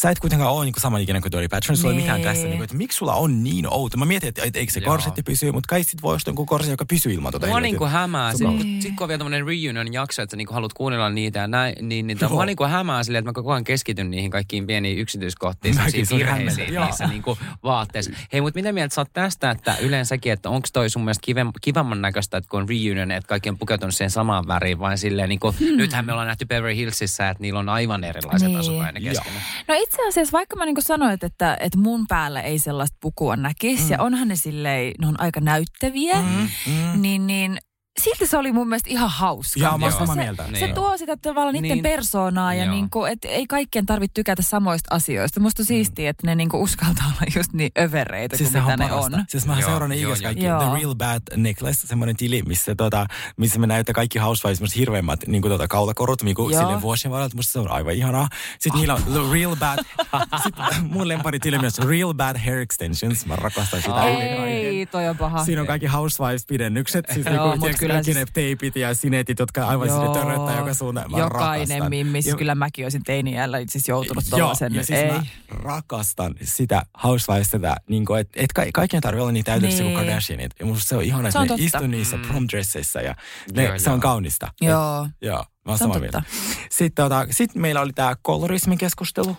sä 0.00 0.10
et 0.10 0.18
kuitenkaan 0.18 0.52
ole 0.52 0.64
niin 0.64 0.74
samanikäinen 0.78 1.22
kuin 1.22 1.32
Dolly 1.32 1.48
Parton, 1.48 1.76
sulla 1.76 1.94
ei 1.94 2.00
mitään 2.00 2.22
tässä, 2.22 2.42
niin 2.42 2.56
kuin, 2.56 2.64
että 2.64 2.76
miksi 2.76 2.96
sulla 2.96 3.14
on 3.14 3.44
niin 3.44 3.66
outo. 3.72 3.96
Mä 3.96 4.04
mietin, 4.04 4.28
että, 4.28 4.42
että 4.42 4.58
eikö 4.58 4.72
se 4.72 4.80
Joo. 4.80 4.90
korsetti 4.90 5.22
pysy, 5.22 5.52
mutta 5.52 5.68
kai 5.68 5.84
sit 5.84 6.02
voi 6.02 6.14
ostaa 6.14 6.30
jonkun 6.30 6.46
korsetti, 6.46 6.72
joka 6.72 6.84
pysyy 6.84 7.12
ilman 7.12 7.32
tuota. 7.32 7.46
Mua 7.46 7.60
niin 7.60 7.76
kuin 7.76 7.90
hämää, 7.90 8.32
sitten 8.32 8.56
niin. 8.56 8.82
sit, 8.82 8.94
kun 8.96 9.04
on 9.04 9.08
vielä 9.08 9.18
tämmöinen 9.18 9.46
reunion 9.46 9.92
jakso, 9.92 10.22
että 10.22 10.30
sä 10.30 10.36
niin 10.36 10.46
kuin 10.46 10.54
haluat 10.54 10.72
kuunnella 10.72 11.10
niitä 11.10 11.38
ja 11.38 11.46
näin, 11.46 11.74
niin, 11.88 12.06
niin 12.06 12.18
mua 12.30 12.46
niin 12.46 12.56
kuin 12.56 12.70
hämää 12.70 13.04
silleen, 13.04 13.20
että 13.20 13.28
mä 13.28 13.32
koko 13.32 13.52
ajan 13.52 13.64
keskityn 13.64 14.10
niihin 14.10 14.30
kaikkiin 14.30 14.66
pieniin 14.66 14.98
yksityiskohtiin, 14.98 15.74
Mäkin, 15.74 16.06
virheisiin 16.10 16.74
niissä 16.74 17.06
niin 17.06 17.22
kuin 17.22 17.38
vaatteissa. 17.62 18.12
Hei, 18.32 18.40
mutta 18.40 18.58
mitä 18.58 18.72
mieltä 18.72 18.94
sä 18.94 19.00
oot 19.00 19.12
tästä, 19.12 19.50
että 19.50 19.76
yleensäkin, 19.80 20.32
että 20.32 20.50
onko 20.50 20.68
toi 20.72 20.90
sun 20.90 21.04
mielestä 21.04 21.24
kive, 21.24 21.46
kivamman 21.60 22.02
näköistä, 22.02 22.36
että 22.36 22.48
kun 22.50 22.60
on 22.60 22.68
reunion, 22.68 23.10
että 23.10 23.28
kaikki 23.28 23.48
on 23.48 23.58
pukeutunut 23.58 23.94
siihen 23.94 24.10
samaan 24.10 24.46
väriin, 24.46 24.78
vai 24.78 24.98
silleen 24.98 25.28
niin 25.28 25.40
kuin, 25.40 25.54
hmm. 25.60 25.76
nythän 25.76 26.06
me 26.06 26.12
ollaan 26.12 26.28
nähty 26.28 26.44
Beverly 26.46 26.76
Hillsissä, 26.76 27.28
että 27.28 27.42
niillä 27.42 27.58
on 27.58 27.68
aivan 27.68 28.04
erilaiset 28.04 28.48
niin. 28.48 28.58
asukkaiden 28.58 29.02
keskenään. 29.02 29.42
No 29.68 29.74
itse 29.82 30.08
asiassa, 30.08 30.32
vaikka 30.32 30.56
mä 30.56 30.64
niin 30.64 30.74
kuin 30.74 30.84
sanoit, 30.84 31.24
että, 31.24 31.56
että 31.60 31.78
mun 31.78 32.06
päällä 32.08 32.40
ei 32.40 32.58
sellaista 32.58 32.96
pukua 33.00 33.36
näkisi, 33.36 33.84
mm. 33.84 33.90
ja 33.90 34.02
onhan 34.02 34.28
ne 34.28 34.36
silleen, 34.36 34.92
ne 35.00 35.06
on 35.06 35.20
aika 35.20 35.40
näyttäviä, 35.40 36.22
mm, 36.22 36.48
mm. 36.66 37.02
niin, 37.02 37.26
niin 37.26 37.58
silti 38.00 38.26
se 38.26 38.36
oli 38.36 38.52
mun 38.52 38.68
mielestä 38.68 38.90
ihan 38.90 39.10
hauska. 39.10 39.60
Joo, 39.60 39.78
mä 39.78 39.90
samaa 39.90 40.16
mieltä. 40.16 40.44
Se, 40.44 40.50
niin. 40.50 40.74
tuo 40.74 40.96
sitä 40.96 41.16
tavallaan 41.16 41.54
niiden 41.54 41.70
niin. 41.70 41.82
persoonaa 41.82 42.54
ja 42.54 42.70
niinku, 42.70 43.04
et 43.04 43.24
ei 43.24 43.46
kaikkien 43.46 43.86
tarvitse 43.86 44.14
tykätä 44.14 44.42
samoista 44.42 44.94
asioista. 44.94 45.40
Musta 45.40 45.62
on 45.62 45.66
siistiä, 45.66 46.10
että 46.10 46.26
ne 46.26 46.34
niinku 46.34 46.62
uskaltaa 46.62 47.04
olla 47.06 47.32
just 47.36 47.52
niin 47.52 47.70
övereitä 47.78 48.36
siis 48.36 48.50
kuin 48.50 48.62
mitä 48.62 48.76
ne 48.76 48.92
on. 48.92 49.24
Siis 49.28 49.46
mä 49.46 49.60
seuraan 49.60 49.92
ikäs 49.92 50.22
kaikki 50.22 50.44
joo. 50.44 50.60
The 50.60 50.78
Real 50.78 50.94
Bad 50.94 51.22
Necklace, 51.36 51.86
semmoinen 51.86 52.16
tili, 52.16 52.42
missä, 52.42 52.74
tota, 52.74 53.06
missä 53.36 53.58
me 53.58 53.66
näyttää 53.66 53.92
kaikki 53.92 54.18
Housewives, 54.18 54.76
hirveimmät 54.76 55.26
niinku, 55.26 55.48
tota, 55.48 55.68
kaulakorut, 55.68 56.22
niinku, 56.22 56.48
sille 56.48 56.82
vuosien 56.82 57.12
varalta. 57.12 57.36
Musta 57.36 57.52
se 57.52 57.58
on 57.58 57.70
aivan 57.70 57.94
ihanaa. 57.94 58.28
Sitten 58.58 58.80
niillä 58.80 58.94
on 58.94 59.02
The 59.02 59.32
Real 59.32 59.56
Bad, 59.56 59.78
sitten 60.42 60.64
mun 60.82 61.08
lempari 61.08 61.38
tili 61.38 61.58
myös 61.58 61.78
Real 61.78 62.14
Bad 62.14 62.38
Hair 62.38 62.58
Extensions. 62.58 63.26
Mä 63.26 63.36
rakastan 63.36 63.82
sitä. 63.82 64.04
Ei, 64.04 64.86
toi 64.86 65.08
on 65.08 65.16
paha. 65.16 65.44
Siinä 65.44 65.60
on 65.60 65.66
kaikki 65.66 65.86
Housewives-pidennykset. 65.86 67.04
Siis, 67.14 67.26
niinku, 67.26 67.66
kyllä 67.86 68.02
siis... 68.02 68.16
ne 68.16 68.24
teipit 68.32 68.76
ja 68.76 68.94
sinetit, 68.94 69.38
jotka 69.38 69.66
aivan 69.66 69.88
sinne 69.88 70.12
törröttää 70.12 70.58
joka 70.58 70.74
suuntaan. 70.74 71.10
Jokainen 71.16 71.88
mimmis. 71.88 72.26
Ja... 72.26 72.36
Kyllä 72.36 72.54
mäkin 72.54 72.84
olisin 72.84 73.02
teiniällä 73.02 73.58
itse 73.58 73.78
asiassa 73.78 73.92
joutunut 73.92 74.24
tuollaisen. 74.30 74.74
Joo, 74.74 74.84
siis 74.84 74.98
Ei. 74.98 75.10
mä 75.10 75.22
rakastan 75.48 76.34
sitä 76.42 76.82
housewives 77.02 77.48
tätä, 77.48 77.76
niin 77.88 78.04
kuin, 78.04 78.20
että 78.20 78.32
et 78.36 78.52
ka- 78.52 78.62
kaikkien 78.74 79.02
tarvitse 79.02 79.22
olla 79.22 79.32
niin 79.32 79.44
täydellisiä 79.44 79.84
niin. 79.84 79.94
kuin 79.94 80.06
Kardashianit. 80.06 80.52
Ja 80.60 80.66
musta 80.66 80.88
se 80.88 80.96
on 80.96 81.02
ihana, 81.02 81.28
että 81.28 81.44
ne 81.44 81.54
istuu 81.58 81.86
niissä 81.86 82.16
mm. 82.16 82.22
prom 82.22 82.46
dresseissä 82.52 83.00
ja 83.00 83.14
ne, 83.54 83.64
joo, 83.64 83.78
se 83.78 83.84
joo. 83.84 83.94
on 83.94 84.00
kaunista. 84.00 84.48
Joo. 84.60 85.04
Et, 85.04 85.10
joo, 85.20 85.44
mä 85.64 85.72
oon 85.72 85.78
samaa 85.78 85.98
mieltä. 85.98 86.22
Sitten, 86.70 87.04
tota, 87.04 87.26
sit 87.30 87.54
meillä 87.54 87.80
oli 87.80 87.92
tämä 87.92 88.16
kolorismin 88.22 88.78
keskustelu. 88.78 89.36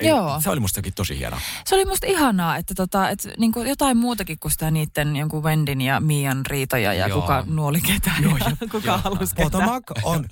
Joo. 0.00 0.40
Se 0.40 0.50
oli 0.50 0.60
mustakin 0.60 0.92
tosi 0.94 1.18
hienoa. 1.18 1.40
Se 1.64 1.74
oli 1.74 1.84
musta 1.84 2.06
ihanaa, 2.06 2.56
että, 2.56 2.74
tota, 2.74 3.08
että 3.08 3.28
niin 3.38 3.52
kuin 3.52 3.68
jotain 3.68 3.96
muutakin 3.96 4.38
kuin 4.38 4.52
sitä 4.52 4.70
niiden 4.70 5.16
jonkun 5.16 5.42
Wendin 5.42 5.80
ja 5.80 6.00
Mian 6.00 6.46
riitoja 6.46 6.94
ja 6.94 7.08
Joo. 7.08 7.20
kuka 7.20 7.44
nuoli 7.46 7.80
ketään 7.80 8.22
Joo, 8.22 8.36
ja 8.36 8.68
kuka 8.70 8.98
halusi 8.98 9.34
ketään. 9.34 9.50
Potomac 9.50 9.82
on 10.02 10.28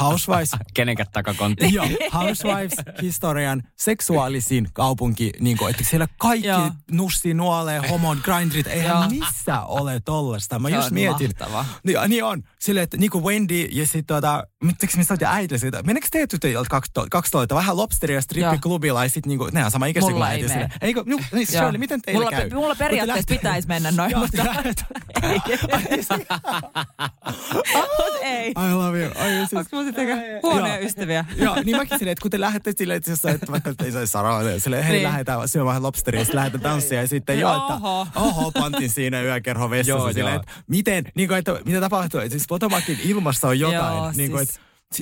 Housewives. 0.00 0.50
Kenenkään 0.74 1.08
takakontti. 1.12 1.74
Joo, 1.74 1.86
Housewives 2.14 2.72
historian 3.02 3.62
seksuaalisin 3.76 4.68
kaupunki, 4.72 5.30
niin 5.40 5.56
kuin, 5.56 5.70
että 5.70 5.84
siellä 5.84 6.06
kaikki 6.18 6.48
Joo. 6.48 6.70
nusti, 6.90 7.34
nuolee, 7.34 7.88
homon, 7.88 8.20
grindrit, 8.22 8.66
eihän 8.66 9.10
missä 9.10 9.60
ole 9.60 10.00
tollasta. 10.04 10.58
Mä 10.58 10.68
just 10.68 10.90
mietin. 10.90 11.30
Mahtava. 11.40 11.64
Niin, 11.84 11.98
niin 12.08 12.24
on. 12.24 12.42
Silleen, 12.58 12.84
että 12.84 12.96
niin 12.96 13.10
kuin 13.10 13.24
Wendy 13.24 13.60
ja 13.60 13.86
sitten 13.86 14.06
tuota, 14.06 14.46
miksi 14.62 14.96
me 14.96 15.04
saatiin 15.04 15.28
äiti 15.28 15.58
siitä, 15.58 15.82
meneekö 15.82 16.08
te 16.10 16.26
tytöt 16.26 16.68
12, 17.10 17.54
vähän 17.54 17.76
lobsteria 17.76 18.20
strippiklubilla 18.22 19.01
sitten 19.10 19.28
niinku, 19.28 19.48
nehän 19.52 19.64
on 19.64 19.70
sama 19.70 19.86
ikäisiä 19.86 20.12
kuin 20.12 20.22
äiti. 20.22 20.48
Sille. 20.48 20.68
Eikö, 20.80 21.02
no, 21.06 21.18
niin 21.32 21.46
Shirley, 21.46 21.78
miten 21.78 22.02
teillä 22.02 22.18
mulla, 22.24 22.30
käy? 22.30 22.50
Mulla 22.50 22.74
periaatteessa 22.74 23.28
pitäisi 23.28 23.68
mennä 23.68 23.90
noin, 23.90 24.18
mutta 24.18 24.44
ei. 28.22 28.50
I 28.50 28.74
love 28.74 28.98
you. 28.98 29.12
Ai, 29.18 29.30
siis. 29.30 29.52
Onko 29.52 29.68
mulla 29.72 29.84
sitten 29.84 30.08
huonoja 30.42 30.78
ystäviä? 30.78 31.24
Joo, 31.36 31.56
niin 31.64 31.76
mäkin 31.76 31.98
silleen, 31.98 32.12
että 32.12 32.22
kun 32.22 32.30
te 32.30 32.40
lähdette 32.40 32.72
silleen, 32.76 32.96
että 32.96 33.10
jos 33.10 33.24
että 33.24 33.52
vaikka 33.52 33.74
ei 33.84 33.92
saisi 33.92 34.12
sanoa, 34.12 34.40
silleen, 34.58 34.84
hei, 34.84 34.92
niin. 34.92 35.02
lähdetään 35.02 35.48
syömään 35.48 35.82
lobsteria, 35.82 36.20
sitten 36.24 36.36
lähdetään 36.36 36.62
tanssia 36.62 37.00
ja 37.00 37.08
sitten 37.08 37.40
joo, 37.40 37.56
että 37.56 37.74
oho, 38.20 38.50
pantin 38.50 38.90
siinä 38.90 39.22
yökerho 39.22 39.70
vessassa 39.70 40.12
silleen, 40.12 40.36
että 40.36 40.52
miten, 40.66 41.04
niin 41.14 41.28
kuin, 41.28 41.38
että 41.38 41.60
mitä 41.64 41.80
tapahtuu, 41.80 42.20
että 42.20 42.30
siis 42.30 42.48
Potomacin 42.48 42.98
ilmassa 43.04 43.48
on 43.48 43.58
jotain, 43.58 44.16
niin 44.16 44.30
kuin, 44.30 44.42
että 44.42 44.54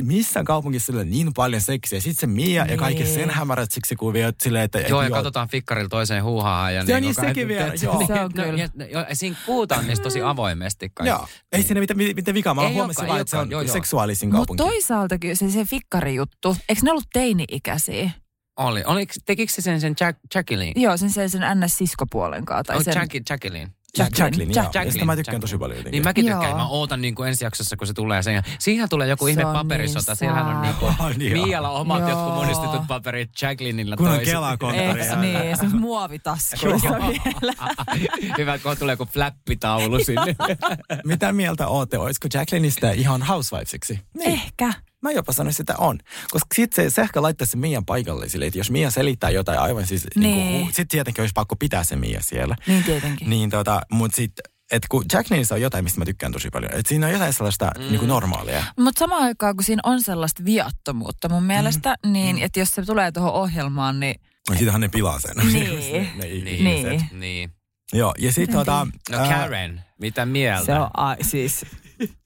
missään 0.03 0.45
kaupungissa 0.45 0.93
on 0.93 1.11
niin 1.11 1.33
paljon 1.37 1.63
seksiä. 1.63 2.01
Sitten 2.01 2.21
se 2.21 2.27
Mia 2.27 2.65
nee. 2.65 2.75
ja 2.75 2.79
kaikki 2.79 3.03
niin. 3.03 3.15
sen 3.15 3.31
hämärät 3.31 3.73
siksi 3.73 3.97
kuviot 3.97 4.35
silleen, 4.43 4.65
että... 4.65 4.81
Joo, 4.81 5.03
ja 5.03 5.09
jo. 5.09 5.15
katsotaan 5.15 5.49
fikkarilla 5.49 5.89
toiseen 5.89 6.25
huuhaan. 6.25 6.75
Ja 6.75 6.81
se 6.87 6.95
on 6.95 7.03
niin, 7.03 7.15
niin 7.17 7.27
sekin 7.27 7.49
vielä, 7.49 7.73
joo. 7.83 8.07
Se 8.07 8.21
on 8.21 8.33
kyllä. 8.33 8.69
No, 8.75 8.85
ja, 8.85 9.07
ja, 9.09 9.17
siinä 9.17 9.37
puhutaan 9.47 9.87
niistä 9.87 10.03
tosi 10.03 10.23
avoimesti 10.23 10.91
kaikki. 10.95 11.09
Joo, 11.09 11.27
ei 11.53 11.63
siinä 11.63 11.81
mitään, 11.81 11.99
mitään 11.99 12.35
vikaa. 12.35 12.55
Mä 12.55 12.69
huomasin 12.69 13.09
vaan, 13.09 13.21
että 13.21 13.31
se 13.31 13.37
on 13.37 13.51
joo, 13.51 13.67
seksuaalisin 13.67 14.31
kaupunki. 14.31 14.63
Mutta 14.63 14.73
toisaalta 14.73 15.19
kyllä 15.19 15.35
se, 15.35 15.51
se 15.51 15.65
fikkarijuttu, 15.65 16.57
eikö 16.69 16.81
ne 16.85 16.91
ollut 16.91 17.09
teini-ikäisiä? 17.13 18.11
Oli. 18.57 18.83
Oliko, 18.87 19.13
tekikö 19.27 19.53
se 19.53 19.63
sen 19.63 19.81
sen 19.81 19.95
Jack, 20.01 20.19
Jacqueline? 20.35 20.73
Joo, 20.77 20.97
sen 20.97 21.11
sen, 21.11 21.31
sen 21.31 21.43
NS-siskopuolen 21.43 22.45
kanssa. 22.45 22.65
Tai 22.65 22.77
oh, 22.77 22.83
sen... 22.83 22.95
Jackie, 22.95 23.21
Jacqueline. 23.31 23.71
Jack, 23.99 24.19
Jacqueline, 24.19 24.53
Jack, 24.55 24.75
joo. 24.75 24.83
Jacqueline, 24.83 25.05
mä 25.05 25.17
tykkään 25.17 25.35
Jacqueline. 25.35 25.41
tosi 25.41 25.59
paljon 25.59 25.77
jotenkin. 25.79 25.93
Niin 25.93 26.05
mäkin 26.05 26.25
tykkään. 26.25 26.45
Joo. 26.51 26.57
Mä 26.57 26.67
ootan 26.69 27.01
niin 27.01 27.15
kuin 27.15 27.29
ensi 27.29 27.45
jaksossa, 27.45 27.77
kun 27.77 27.87
se 27.87 27.93
tulee 27.93 28.23
sen. 28.23 28.43
Siihen 28.59 28.89
tulee 28.89 29.09
joku 29.09 29.27
ihme 29.27 29.43
paperisota. 29.43 30.13
Niin 30.13 30.17
Siellähän 30.17 30.57
on 30.57 30.63
niin 30.63 30.75
kuin 30.75 30.95
niin 31.17 31.33
Mialla 31.33 31.71
omat 31.71 32.01
joo. 32.01 32.09
jotkut 32.11 32.35
monistetut 32.35 32.87
paperit 32.89 33.31
Jacquelineilla 33.43 33.97
Kun 33.97 34.09
on 34.09 34.21
Kela-konttori. 34.21 35.17
niin, 35.21 35.57
se 35.57 35.69
muovitasku 35.69 36.57
Hyvä, 38.39 38.59
kun 38.59 38.77
tulee 38.79 38.93
joku 38.93 39.07
flappitaulu 39.07 40.05
sinne. 40.05 40.37
Mitä 41.05 41.33
mieltä 41.33 41.67
ootte? 41.69 41.99
Olisiko 41.99 42.29
Jacquelineista 42.35 42.91
ihan 42.91 43.23
housewivesiksi? 43.23 44.01
Niin. 44.19 44.31
Ehkä. 44.31 44.73
Mä 45.03 45.11
jopa 45.11 45.33
sanoisin, 45.33 45.63
että 45.63 45.75
on. 45.79 45.99
Koska 46.31 46.55
sitten 46.55 46.91
se, 46.91 46.95
se 46.95 47.03
ehkä 47.03 47.23
laittaisi 47.23 47.51
sen 47.51 47.61
Mian 47.61 47.85
paikalle 47.85 48.29
sille, 48.29 48.47
että 48.47 48.59
jos 48.59 48.71
Mia 48.71 48.91
selittää 48.91 49.31
jotain 49.31 49.59
aivan 49.59 49.87
siis, 49.87 50.07
niin. 50.15 50.37
niin 50.37 50.63
kuin, 50.63 50.67
sitten 50.67 50.89
tietenkin 50.89 51.23
olisi 51.23 51.33
pakko 51.35 51.57
pitää 51.57 51.85
se 51.85 51.97
Mia 51.97 52.21
siellä. 52.23 52.57
Niin 52.67 52.85
tietenkin. 52.85 53.31
Niin 53.31 53.51
tota, 53.51 53.81
mutta 53.91 54.17
sitten 54.17 54.43
että 54.71 54.87
kun 54.91 55.05
Jack 55.13 55.31
Nilsson 55.31 55.57
on 55.57 55.63
jotain, 55.63 55.85
mistä 55.85 56.01
mä 56.01 56.05
tykkään 56.05 56.33
tosi 56.33 56.51
paljon. 56.51 56.73
Että 56.75 56.89
siinä 56.89 57.07
on 57.07 57.13
jotain 57.13 57.33
sellaista 57.33 57.71
mm. 57.79 57.85
niin 57.85 57.99
kuin 57.99 58.09
normaalia. 58.09 58.65
Mutta 58.79 58.99
samaan 58.99 59.23
aikaan, 59.23 59.57
kun 59.57 59.65
siinä 59.65 59.81
on 59.85 60.03
sellaista 60.03 60.45
viattomuutta 60.45 61.29
mun 61.29 61.43
mielestä, 61.43 61.97
mm. 62.07 62.13
niin 62.13 62.37
mm. 62.37 62.43
että 62.43 62.61
jos 62.61 62.75
se 62.75 62.83
tulee 62.83 63.13
tuohon 63.13 63.33
ohjelmaan, 63.33 64.01
niin... 64.01 64.21
No 64.51 64.57
siitähän 64.57 64.81
ne 64.81 64.89
pilaa 64.89 65.21
sen. 65.21 65.37
Niin. 65.37 65.93
ne, 66.19 66.27
ne 66.27 66.27
niin. 66.27 66.65
niin. 66.65 67.09
niin. 67.13 67.53
Joo, 67.93 68.15
ja 68.19 68.33
sitten 68.33 68.57
tota... 68.57 68.87
No 69.11 69.19
Karen, 69.19 69.85
mitä 69.99 70.27
mieltä? 70.27 70.67
Se 70.67 70.75
on 70.75 70.91
a, 70.97 71.17
siis... 71.21 71.67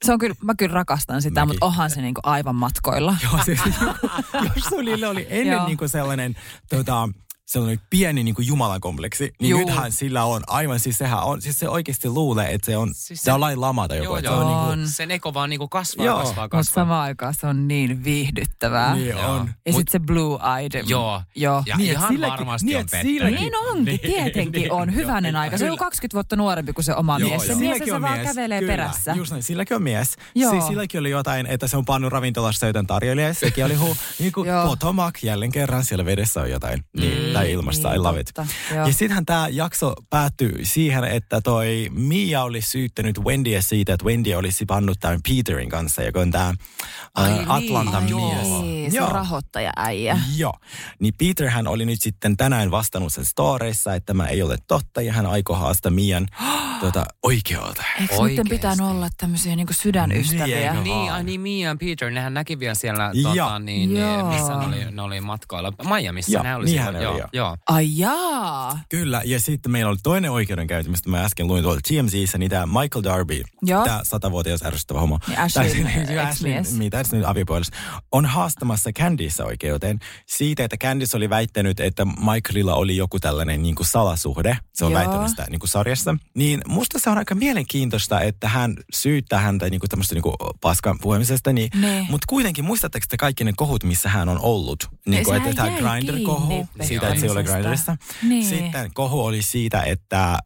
Se 0.05 0.13
on 0.13 0.19
kyllä, 0.19 0.35
mä 0.43 0.53
kyllä 0.57 0.73
rakastan 0.73 1.21
sitä, 1.21 1.39
Mäkin. 1.39 1.47
mutta 1.47 1.65
onhan 1.65 1.89
se 1.89 2.01
niinku 2.01 2.21
aivan 2.23 2.55
matkoilla. 2.55 3.15
Joo, 3.23 3.43
siis 3.45 3.59
jos 4.55 4.65
sulille 4.69 5.07
oli 5.07 5.27
ennen 5.29 5.65
niinku 5.65 5.87
sellainen 5.87 6.35
tota, 6.69 7.09
sellainen 7.45 7.79
pieni 7.89 8.23
niin 8.23 8.35
kuin 8.35 8.47
jumalakompleksi, 8.47 9.33
niin 9.41 9.49
Juu. 9.49 9.59
nythän 9.59 9.91
sillä 9.91 10.23
on 10.23 10.43
aivan, 10.47 10.79
siis 10.79 10.97
sehän 10.97 11.23
on, 11.23 11.41
siis 11.41 11.59
se 11.59 11.69
oikeasti 11.69 12.09
luulee, 12.09 12.53
että 12.53 12.65
se 12.65 12.77
on, 12.77 12.93
siis 12.93 13.19
se, 13.19 13.23
se 13.23 13.31
on 13.31 13.39
lain 13.39 13.61
lama 13.61 13.87
tai 13.87 13.97
joku. 13.97 14.07
Joo, 14.07 14.17
joo. 14.17 14.33
Se 14.33 14.41
on, 14.41 14.47
niin 14.47 14.65
kuin, 14.65 14.89
sen 14.89 15.11
eko 15.11 15.33
vaan 15.33 15.49
niin 15.49 15.57
kuin 15.57 15.69
kasvaa, 15.69 16.05
joo. 16.05 16.17
kasvaa, 16.19 16.49
kasvaa. 16.49 16.59
Mutta 16.59 16.73
samaan 16.73 17.03
aikaan 17.03 17.33
se 17.33 17.47
on 17.47 17.67
niin 17.67 18.03
viihdyttävää. 18.03 18.95
Niin 18.95 19.15
on. 19.15 19.49
Ja 19.65 19.73
sitten 19.73 19.91
se 19.91 19.99
blue 19.99 20.39
eyed. 20.59 20.83
Joo. 20.87 21.21
joo. 21.35 21.63
Ja 21.65 21.77
niin, 21.77 21.91
ihan 21.91 22.13
silläkin, 22.13 22.37
varmasti 22.37 22.65
niin, 22.65 22.77
on 22.77 22.85
pettänyt. 22.91 23.39
Niin 23.39 23.55
onkin, 23.55 23.85
niin. 23.85 23.99
tietenkin 23.99 24.71
on. 24.71 24.95
Hyvänen 24.95 25.35
aika. 25.35 25.57
Se 25.57 25.71
on 25.71 25.77
20 25.77 26.13
vuotta 26.13 26.35
nuorempi 26.35 26.73
kuin 26.73 26.85
se 26.85 26.95
oma 26.95 27.19
joo, 27.19 27.29
mies. 27.29 27.47
Se 27.47 27.55
mies 27.55 27.81
se 27.85 28.01
vaan 28.01 28.19
kävelee 28.19 28.59
Kyllä. 28.59 28.71
perässä. 28.71 29.13
Just 29.13 29.31
näin, 29.31 29.43
silläkin 29.43 29.75
on 29.75 29.83
mies. 29.83 30.15
Joo. 30.35 30.51
Siis 30.51 30.67
silläkin 30.67 30.99
oli 30.99 31.09
jotain, 31.09 31.45
että 31.45 31.67
se 31.67 31.77
on 31.77 31.85
pannut 31.85 32.11
ravintolassa 32.11 32.67
jotain 32.67 32.87
tarjoilija. 32.87 33.33
Sekin 33.33 33.65
oli 33.65 33.75
huu, 33.75 33.97
niin 34.19 34.31
kuin 34.31 34.49
Potomac 34.65 35.23
jälleen 35.23 35.51
kerran 35.51 35.83
siellä 35.83 36.05
vedessä 36.05 36.41
on 36.41 36.49
jotain. 36.49 36.85
Niin, 36.97 37.34
tai 37.35 37.51
ilmasta, 37.51 37.93
I 37.93 37.97
love 37.97 38.19
it. 38.19 38.31
Ja 38.71 38.85
sittenhän 38.93 39.25
tämä 39.25 39.47
jakso 39.51 39.93
päättyi 40.09 40.51
siihen, 40.63 41.03
että 41.03 41.41
toi 41.41 41.87
Mia 41.91 42.43
oli 42.43 42.61
syyttänyt 42.61 43.19
Wendyä 43.19 43.61
siitä, 43.61 43.93
että 43.93 44.05
Wendy 44.05 44.33
olisi 44.33 44.65
pannut 44.65 44.99
tämän 44.99 45.19
Peterin 45.29 45.69
kanssa, 45.69 46.03
joka 46.03 46.19
on 46.19 46.31
tämä 46.31 46.53
äh, 47.19 47.51
Atlantan 47.51 48.05
niin, 48.05 48.15
mies. 48.15 48.47
Ai, 48.51 48.91
se 48.91 49.13
rahoittaja 49.13 49.71
äijä. 49.77 50.19
Joo. 50.37 50.53
Niin 50.99 51.13
Peterhän 51.17 51.67
oli 51.67 51.85
nyt 51.85 52.01
sitten 52.01 52.37
tänään 52.37 52.71
vastannut 52.71 53.13
sen 53.13 53.25
storeissa, 53.25 53.95
että 53.95 54.05
tämä 54.05 54.27
ei 54.27 54.41
ole 54.41 54.57
totta 54.67 55.01
ja 55.01 55.13
hän 55.13 55.25
aikoo 55.25 55.55
haastaa 55.55 55.91
Mian 55.91 56.27
tuota, 56.79 57.05
oikealta. 57.23 57.83
Eikö 58.01 58.15
sitten 58.27 58.49
pitänyt 58.49 58.85
olla 58.85 59.07
tämmöisiä 59.17 59.55
niin 59.55 59.67
sydänystäviä? 59.71 60.73
Niin, 60.73 60.83
niin, 60.83 61.11
ai, 61.11 61.23
niin 61.23 61.41
Mia 61.41 61.69
ja 61.69 61.75
Peter, 61.79 62.11
nehän 62.11 62.33
näki 62.33 62.59
vielä 62.59 62.75
siellä, 62.75 63.11
tota, 63.23 63.59
niin, 63.59 63.93
niin, 63.93 64.25
missä 64.25 64.57
ne 64.57 64.65
oli, 64.65 64.91
ne 64.91 65.01
oli 65.01 65.21
matkoilla. 65.21 65.73
Miamiissa 65.95 66.31
joo, 66.31 66.43
ne 66.43 66.55
oli 66.55 66.65
niin 66.65 66.81
siellä. 66.81 67.09
Oli, 67.09 67.21
joo, 67.33 67.47
joo. 67.47 67.57
Ai 67.69 67.87
Jaa. 67.97 68.79
Kyllä, 68.89 69.21
ja 69.25 69.39
sitten 69.39 69.71
meillä 69.71 69.89
oli 69.89 69.97
toinen 70.03 70.31
oikeudenkäynti, 70.31 70.91
mistä 70.91 71.09
mä 71.09 71.23
äsken 71.23 71.47
luin 71.47 71.63
tuolta 71.63 71.81
GMCissä, 71.87 72.37
niin 72.37 72.49
tämä 72.49 72.65
Michael 72.65 73.03
Darby, 73.03 73.43
tämä 73.65 74.01
satavuotias 74.03 74.63
ärsyttävä 74.63 74.99
homo. 74.99 75.19
Niin 75.27 75.39
Ashley, 75.39 75.83
tai, 75.83 76.19
Ashley 76.19 76.53
mitä 76.77 77.03
nyt 77.11 77.25
aviopuolessa, 77.25 77.73
on 78.11 78.25
haastamassa 78.25 78.91
Candice 78.91 79.43
oikeuteen 79.43 79.99
siitä, 80.27 80.63
että 80.63 80.77
Candice 80.77 81.17
oli 81.17 81.29
väittänyt, 81.29 81.79
että 81.79 82.05
Michaelilla 82.05 82.75
oli 82.75 82.97
joku 82.97 83.19
tällainen 83.19 83.61
niin 83.61 83.75
kuin 83.75 83.87
salasuhde. 83.87 84.57
Se 84.73 84.85
on 84.85 84.91
Joo. 84.91 84.99
väittänyt 84.99 85.29
sitä 85.29 85.45
niin 85.49 85.59
kuin 85.59 85.69
sarjassa. 85.69 86.15
Niin 86.35 86.61
musta 86.67 86.99
se 86.99 87.09
on 87.09 87.17
aika 87.17 87.35
mielenkiintoista, 87.35 88.21
että 88.21 88.47
hän 88.47 88.75
syyttää 88.93 89.39
häntä 89.39 89.69
niin 89.69 89.79
kuin 89.79 89.89
tämmöistä 89.89 90.15
niin 90.15 90.23
kuin 90.23 90.35
paskan 90.61 90.99
puhumisesta. 91.01 91.53
Niin, 91.53 91.71
mutta 92.09 92.25
kuitenkin 92.29 92.65
muistatteko 92.65 93.05
te 93.09 93.17
kaikki 93.17 93.43
ne 93.43 93.53
kohut, 93.55 93.83
missä 93.83 94.09
hän 94.09 94.29
on 94.29 94.39
ollut? 94.41 94.89
Niin 95.05 95.23
kuin, 95.23 95.37
että 95.37 95.53
tämä 95.53 95.77
Grindr-kohu, 95.77 96.67
siitä, 96.81 97.14
että 97.15 97.27
se 97.27 97.31
oli 97.31 97.43
Grindrissa. 97.43 97.97
Niin. 98.23 98.45
Sitten 98.45 98.93
kohu 98.93 99.25
oli 99.25 99.41
siitä, 99.41 99.81
että 99.81 100.31
äh, 100.31 100.39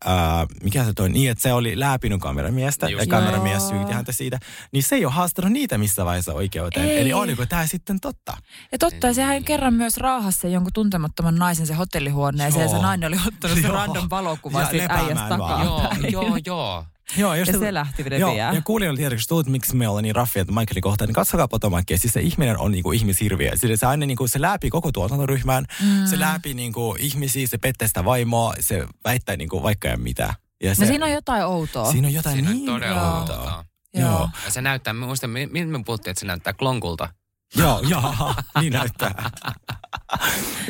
mikä 0.64 0.86
se 0.86 0.94
toi, 0.94 1.10
niin 1.10 1.32
että 1.32 1.42
se 1.42 1.54
oli 1.54 1.80
läpinyt 1.80 2.22
kameramiestä 2.22 2.90
Just. 2.90 3.06
ja 3.06 3.10
kameramies 3.10 3.68
syyti 3.68 3.94
häntä 3.94 4.12
siitä. 4.12 4.40
Niin 4.72 4.84
se 4.84 4.96
ei 4.96 5.06
ole 5.06 5.14
haastanut 5.14 5.52
niitä 5.52 5.78
missä 5.78 6.06
vaiheessa 6.06 6.34
oikeuteen. 6.34 6.86
Ei. 6.86 6.98
Eli 6.98 7.14
oliko 7.14 7.46
tämä 7.46 7.68
sitten 7.68 8.00
totta? 8.00 8.38
Ja 8.72 8.78
totta, 8.78 9.08
ja 9.08 9.14
sehän 9.14 9.44
kerran 9.44 9.74
myös 9.74 9.98
raahassa 9.98 10.48
jonkun 10.48 10.74
tuntemattoman 10.74 11.36
naisen 11.36 11.68
se 11.68 11.74
hotellihuoneeseen. 11.74 12.64
Ja 12.64 12.70
se 12.70 12.82
nainen 12.82 13.08
oli 13.08 13.18
ottanut 13.28 13.60
se 13.62 13.68
random 13.68 14.10
valokuva 14.10 14.66
siitä 14.66 14.94
äijästä 14.94 15.30
takaa. 15.30 15.64
Joo, 15.64 15.90
joo, 16.10 16.38
joo. 16.46 16.86
Joo, 17.18 17.36
jos 17.36 17.48
ja 17.48 17.54
se, 17.54 17.60
se 17.60 17.74
lähti 17.74 18.06
joo, 18.20 18.36
ja 18.36 18.62
kuulijoille 18.64 18.98
tietysti, 18.98 19.34
kun 19.34 19.44
miksi 19.48 19.76
me 19.76 19.88
ollaan 19.88 20.04
niin 20.04 20.16
raffia, 20.16 20.42
että 20.42 20.54
Michaelin 20.54 20.82
kohtaan, 20.82 21.08
niin 21.08 21.16
katsokaa 21.16 21.48
Potomacia. 21.48 21.98
Siis 21.98 22.14
se 22.14 22.22
ihminen 22.22 22.58
on 22.58 22.72
niinku 22.72 22.92
ihmishirviö. 22.92 23.52
Siis 23.56 23.80
se 23.80 23.86
aina 23.86 24.06
niinku, 24.06 24.28
se 24.28 24.42
läpi 24.42 24.70
koko 24.70 24.92
tuotantoryhmän, 24.92 25.66
mm. 25.84 26.06
se 26.06 26.20
läpi 26.20 26.54
niinku 26.54 26.96
ihmisiä, 27.00 27.48
se 27.48 27.58
pettää 27.58 27.88
sitä 27.88 28.06
vaimoa, 28.06 28.54
se 28.60 28.88
väittää 29.04 29.36
niinku 29.36 29.64
vaikka 29.64 29.88
ja 29.88 29.98
mitä. 29.98 30.34
Ja 30.64 30.70
no 30.70 30.76
se, 30.76 30.82
no 30.82 30.88
siinä 30.88 31.06
on 31.06 31.12
jotain 31.12 31.46
outoa. 31.46 31.92
Siinä 31.92 32.08
on 32.08 32.14
jotain 32.14 32.36
siinä 32.36 32.52
niin 32.52 32.70
on 32.70 32.76
todella 32.76 33.20
outoa. 33.20 33.66
Joo. 33.94 34.10
joo. 34.10 34.30
Ja 34.46 34.52
se 34.52 34.62
näyttää, 34.62 34.94
muistan, 34.94 35.30
miten 35.30 35.68
me 35.68 35.84
puhuttiin, 35.86 36.12
että 36.12 36.20
se 36.20 36.26
näyttää 36.26 36.54
klonkulta. 36.54 37.10
Joo, 37.56 37.82
joo, 37.90 38.36
niin 38.60 38.74
näyttää. 38.74 39.32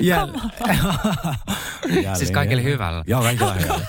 siis 2.17 2.31
kaikille 2.31 2.63
hyvällä. 2.63 3.03
Joo, 3.07 3.21
kaikille 3.21 3.55
hyvällä. 3.61 3.85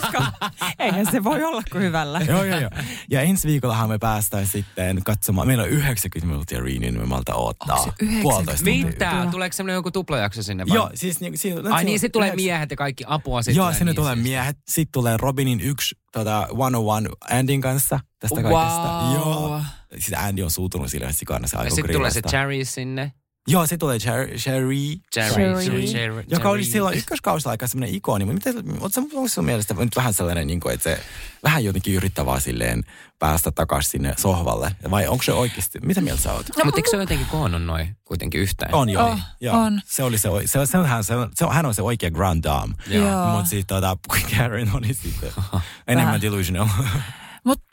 Eihän 0.79 1.07
se 1.11 1.25
voi 1.25 1.45
olla 1.45 1.63
kuin 1.73 1.83
hyvällä. 1.83 2.21
joo, 2.29 2.45
joo, 2.45 2.61
joo. 2.61 2.71
Ja 3.11 3.21
ensi 3.21 3.49
viikollahan 3.49 3.89
me 3.89 3.99
päästään 3.99 4.47
sitten 4.47 5.03
katsomaan. 5.05 5.47
Meillä 5.47 5.63
on 5.63 5.71
90 5.71 6.27
minuuttia 6.27 6.61
reunion, 6.61 6.99
me 6.99 7.07
malta 7.07 7.35
odottaa. 7.35 7.93
Puolitoista 8.23 8.65
Mitä? 8.65 9.27
Tuleeko 9.31 9.53
semmoinen 9.53 9.75
joku 9.75 9.91
tuplajakso 9.91 10.43
sinne 10.43 10.67
vai? 10.69 10.77
Joo, 10.77 10.91
siis 10.95 11.21
niin, 11.21 11.39
siinä, 11.39 11.75
Ai 11.75 11.85
niin, 11.85 11.99
sitten 11.99 12.13
tulee 12.13 12.37
miehet 12.37 12.71
ja 12.71 12.77
kaikki 12.77 13.05
apua. 13.07 13.41
Joo, 13.55 13.73
sinne 13.73 13.85
niin, 13.85 13.97
tulee 13.97 14.15
siis. 14.15 14.23
miehet. 14.23 14.57
Sitten 14.69 14.93
tulee 14.93 15.17
Robinin 15.17 15.61
yksi 15.61 15.95
tota, 16.13 16.49
101 16.51 17.09
Andin 17.31 17.61
kanssa 17.61 18.01
tästä 18.19 18.41
wow. 18.41 18.53
kaikesta. 18.53 19.13
Joo. 19.15 19.61
Sitten 19.99 20.19
Andy 20.19 20.43
on 20.43 20.51
suutunut 20.51 20.91
sille 20.91 21.13
sikana. 21.13 21.49
Se 21.49 21.57
ja 21.57 21.71
sitten 21.71 21.93
tulee 21.95 22.11
se 22.11 22.23
Cherry 22.23 22.65
sinne. 22.65 23.13
Joo, 23.49 23.67
se 23.67 23.77
tulee 23.77 23.99
Cherry. 23.99 24.37
Cherry. 24.37 24.77
Cherry. 25.13 25.87
Cherry. 25.87 26.25
Joka 26.29 26.51
oli 26.51 26.65
silloin 26.65 26.99
ykköskausilla 26.99 27.51
aika 27.51 27.67
semmoinen 27.67 27.95
ikoni. 27.95 28.25
Mutta 28.25 29.01
onko 29.01 29.29
sun 29.29 29.45
mielestä 29.45 29.75
nyt 29.75 29.97
vähän 29.97 30.15
sellainen, 30.15 30.47
niin 30.47 30.61
kuin, 30.61 30.75
että 30.75 30.85
se 30.85 31.01
vähän 31.43 31.65
jotenkin 31.65 31.95
yrittää 31.95 32.27
vaan 32.27 32.41
silleen 32.41 32.85
päästä 33.19 33.51
takaisin 33.51 33.91
sinne 33.91 34.15
sohvalle? 34.17 34.77
Vai 34.91 35.07
onko 35.07 35.23
se 35.23 35.33
oikeasti, 35.33 35.79
mitä 35.83 36.01
mieltä 36.01 36.23
sä 36.23 36.33
oot? 36.33 36.47
No, 36.59 36.65
mutta 36.65 36.79
eikö 36.79 36.91
se 36.91 36.97
jotenkin 36.97 37.27
koonnut 37.27 37.63
noin 37.63 37.97
kuitenkin 38.05 38.41
yhteen? 38.41 38.75
On 38.75 38.89
joo. 38.89 39.09
Oh, 39.09 39.19
joo. 39.41 39.57
On. 39.57 39.81
Se 39.85 40.03
oli 40.03 40.19
se, 40.19 40.29
se, 40.47 40.67
se, 40.67 40.79
hän, 40.79 41.05
se, 41.05 41.15
se, 41.35 41.47
hän 41.51 41.67
on 41.67 41.75
se 41.75 41.83
oikea 41.83 42.11
grand 42.11 42.45
dame. 42.45 42.75
Joo. 42.87 43.27
Mutta 43.27 43.51
sitten 43.51 43.77
tota, 43.77 43.97
Karen 44.37 44.71
oli 44.75 44.95
sitten 44.95 45.33
enemmän 45.89 46.21
delusional. 46.21 46.67
Mutta 47.45 47.65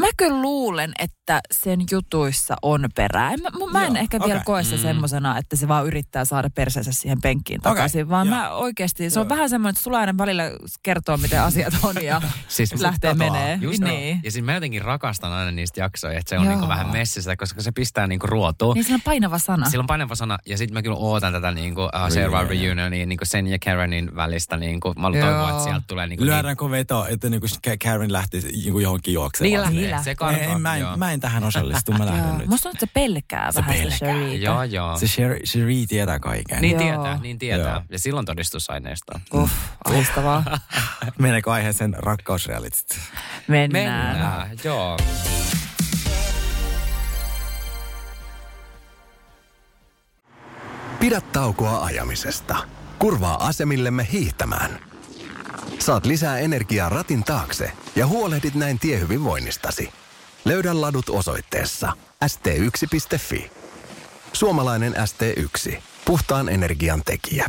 Mä 0.00 0.06
kyllä 0.16 0.42
luulen, 0.42 0.92
että 0.98 1.40
sen 1.50 1.80
jutuissa 1.90 2.56
on 2.62 2.88
perää. 2.94 3.30
Mä, 3.30 3.66
mä 3.72 3.86
en 3.86 3.94
Joo, 3.94 4.02
ehkä 4.02 4.18
vielä 4.18 4.32
okay. 4.32 4.44
koe 4.44 4.64
se 4.64 4.76
mm. 4.76 4.82
semmosena, 4.82 5.38
että 5.38 5.56
se 5.56 5.68
vaan 5.68 5.86
yrittää 5.86 6.24
saada 6.24 6.50
perseensä 6.54 6.92
siihen 6.92 7.20
penkkiin 7.20 7.60
takaisin, 7.60 8.02
okay. 8.02 8.10
vaan 8.10 8.26
Joo. 8.26 8.36
mä 8.36 8.50
oikeasti, 8.50 9.10
se 9.10 9.18
Joo. 9.18 9.22
on 9.22 9.28
vähän 9.28 9.50
semmoinen, 9.50 9.70
että 9.70 9.82
sulla 9.82 9.98
aina 9.98 10.18
välillä 10.18 10.44
kertoo, 10.82 11.16
miten 11.16 11.42
asiat 11.42 11.74
on 11.82 11.94
ja 12.02 12.22
siis 12.48 12.80
lähtee 12.80 13.14
menee. 13.14 13.58
Just 13.60 13.82
niin. 13.82 14.20
Ja 14.24 14.30
siis 14.30 14.44
mä 14.44 14.54
jotenkin 14.54 14.82
rakastan 14.82 15.32
aina 15.32 15.50
niistä 15.50 15.80
jaksoja, 15.80 16.18
että 16.18 16.30
se 16.30 16.38
on 16.38 16.48
niinku 16.48 16.68
vähän 16.68 16.92
messissä, 16.92 17.36
koska 17.36 17.62
se 17.62 17.72
pistää 17.72 18.06
niinku 18.06 18.26
ruotuun. 18.26 18.74
Niin 18.74 18.84
sillä 18.84 18.94
on 18.94 19.02
painava 19.04 19.38
sana. 19.38 19.70
Sillä 19.70 19.82
on 19.82 19.86
painava 19.86 20.14
sana 20.14 20.38
ja 20.46 20.58
sitten 20.58 20.74
mä 20.74 20.82
kyllä 20.82 20.96
ootan 20.96 21.32
tätä 21.32 21.50
niinku, 21.50 21.82
uh, 21.82 21.90
seuraavaa 22.08 22.48
reunionia 22.48 23.06
niinku 23.06 23.24
sen 23.24 23.46
ja 23.46 23.58
Karenin 23.64 24.16
välistä. 24.16 24.56
Niinku, 24.56 24.94
mä 24.96 25.10
toivon, 25.10 25.50
että 25.50 25.64
sieltä 25.64 25.84
tulee 25.86 26.06
niinku... 26.06 26.24
Lyödäänkö 26.24 26.64
niin... 26.64 26.70
veto, 26.70 27.06
että 27.08 27.30
niinku 27.30 27.46
Karen 27.84 28.12
lähtee 28.12 28.40
niinku 28.40 28.78
johonkin 28.78 29.14
juoksemaan? 29.14 29.72
Niin 29.74 29.89
lähtee. 29.90 30.12
Se 30.12 30.14
karko. 30.14 30.40
Ei, 30.40 30.58
mä, 30.58 30.76
en, 30.76 30.86
mä 30.96 31.12
en 31.12 31.20
tähän 31.20 31.44
osallistu, 31.44 31.92
mä 31.92 32.06
lähden 32.06 32.38
nyt. 32.38 32.46
Musta 32.46 32.68
on, 32.68 32.74
että 32.74 32.86
se 32.86 32.92
pelkää 32.94 33.52
se 33.52 33.60
vähän 33.60 33.74
pelkää. 33.74 33.98
se 33.98 34.04
Cherie. 34.04 34.34
Joo, 34.34 34.62
joo. 34.62 34.98
Se 34.98 35.06
Cherie 35.44 35.86
tietää 35.86 36.18
kaiken. 36.18 36.60
Niin 36.60 36.70
joo. 36.70 36.82
tietää, 36.82 37.18
niin 37.22 37.38
tietää. 37.38 37.72
Joo. 37.72 37.82
Ja 37.90 37.98
silloin 37.98 38.26
todistusaineisto. 38.26 39.12
Uff, 39.34 39.52
ahistavaa. 39.84 40.44
Mennäänkö 41.18 41.52
aiheeseen 41.52 41.94
rakkausrealitit? 41.98 42.98
Mennään. 43.48 44.12
Mennään, 44.12 44.50
joo. 44.64 44.96
Pidä 51.00 51.20
taukoa 51.20 51.84
ajamisesta. 51.84 52.56
Kurvaa 52.98 53.46
asemillemme 53.46 54.08
hiihtämään– 54.12 54.78
Saat 55.80 56.06
lisää 56.06 56.38
energiaa 56.38 56.88
ratin 56.88 57.24
taakse 57.24 57.72
ja 57.96 58.06
huolehdit 58.06 58.54
näin 58.54 58.78
tiehyvinvoinnistasi. 58.78 59.90
Löydä 60.44 60.80
ladut 60.80 61.08
osoitteessa 61.08 61.92
st1.fi. 62.24 63.50
Suomalainen 64.32 64.94
ST1. 64.94 65.76
Puhtaan 66.04 66.48
energian 66.48 67.02
tekijä. 67.04 67.46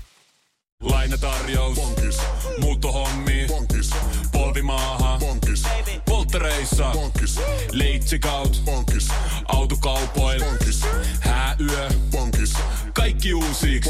Lainatarjous. 0.81 1.75
Bonkis. 1.75 2.17
Muuttohommi. 2.59 3.45
Bonkis. 3.47 3.89
Polvimaaha. 4.31 5.00
Bonkis. 6.41 6.69
Polttereissa. 6.69 6.91
Bonkis. 6.93 7.39
Leitsikaut. 7.71 8.61
Bonkis. 8.65 9.07
Autokaupoil. 9.47 10.43
Bonkis. 10.43 10.81
Hääyö. 11.19 11.89
Bonkis. 12.11 12.53
Kaikki 12.93 13.33
uusi. 13.33 13.81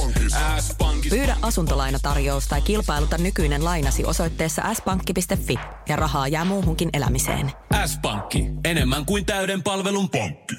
Pyydä 1.09 1.37
asuntolainatarjous 1.41 2.47
tai 2.47 2.61
kilpailuta 2.61 3.17
nykyinen 3.17 3.65
lainasi 3.65 4.05
osoitteessa 4.05 4.73
s-pankki.fi 4.73 5.59
ja 5.89 5.95
rahaa 5.95 6.27
jää 6.27 6.45
muuhunkin 6.45 6.89
elämiseen. 6.93 7.51
S-pankki. 7.85 8.45
Enemmän 8.65 9.05
kuin 9.05 9.25
täyden 9.25 9.63
palvelun 9.63 10.09
pankki. 10.09 10.55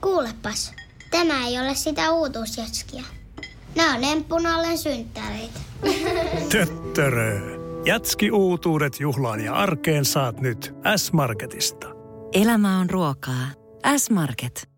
Kuulepas, 0.00 0.72
tämä 1.10 1.46
ei 1.46 1.60
ole 1.60 1.74
sitä 1.74 2.12
uutuusjatskia. 2.12 3.02
Nämä 3.74 3.94
on 3.94 4.04
emppunallen 4.04 4.78
synttäreitä. 4.78 5.60
Töttörö. 6.52 7.59
Jatski 7.84 8.30
uutuudet 8.30 9.00
juhlaan 9.00 9.40
ja 9.40 9.54
arkeen 9.54 10.04
saat 10.04 10.40
nyt 10.40 10.74
S-Marketista. 10.96 11.86
Elämä 12.32 12.78
on 12.78 12.90
ruokaa. 12.90 13.46
S-Market. 13.96 14.68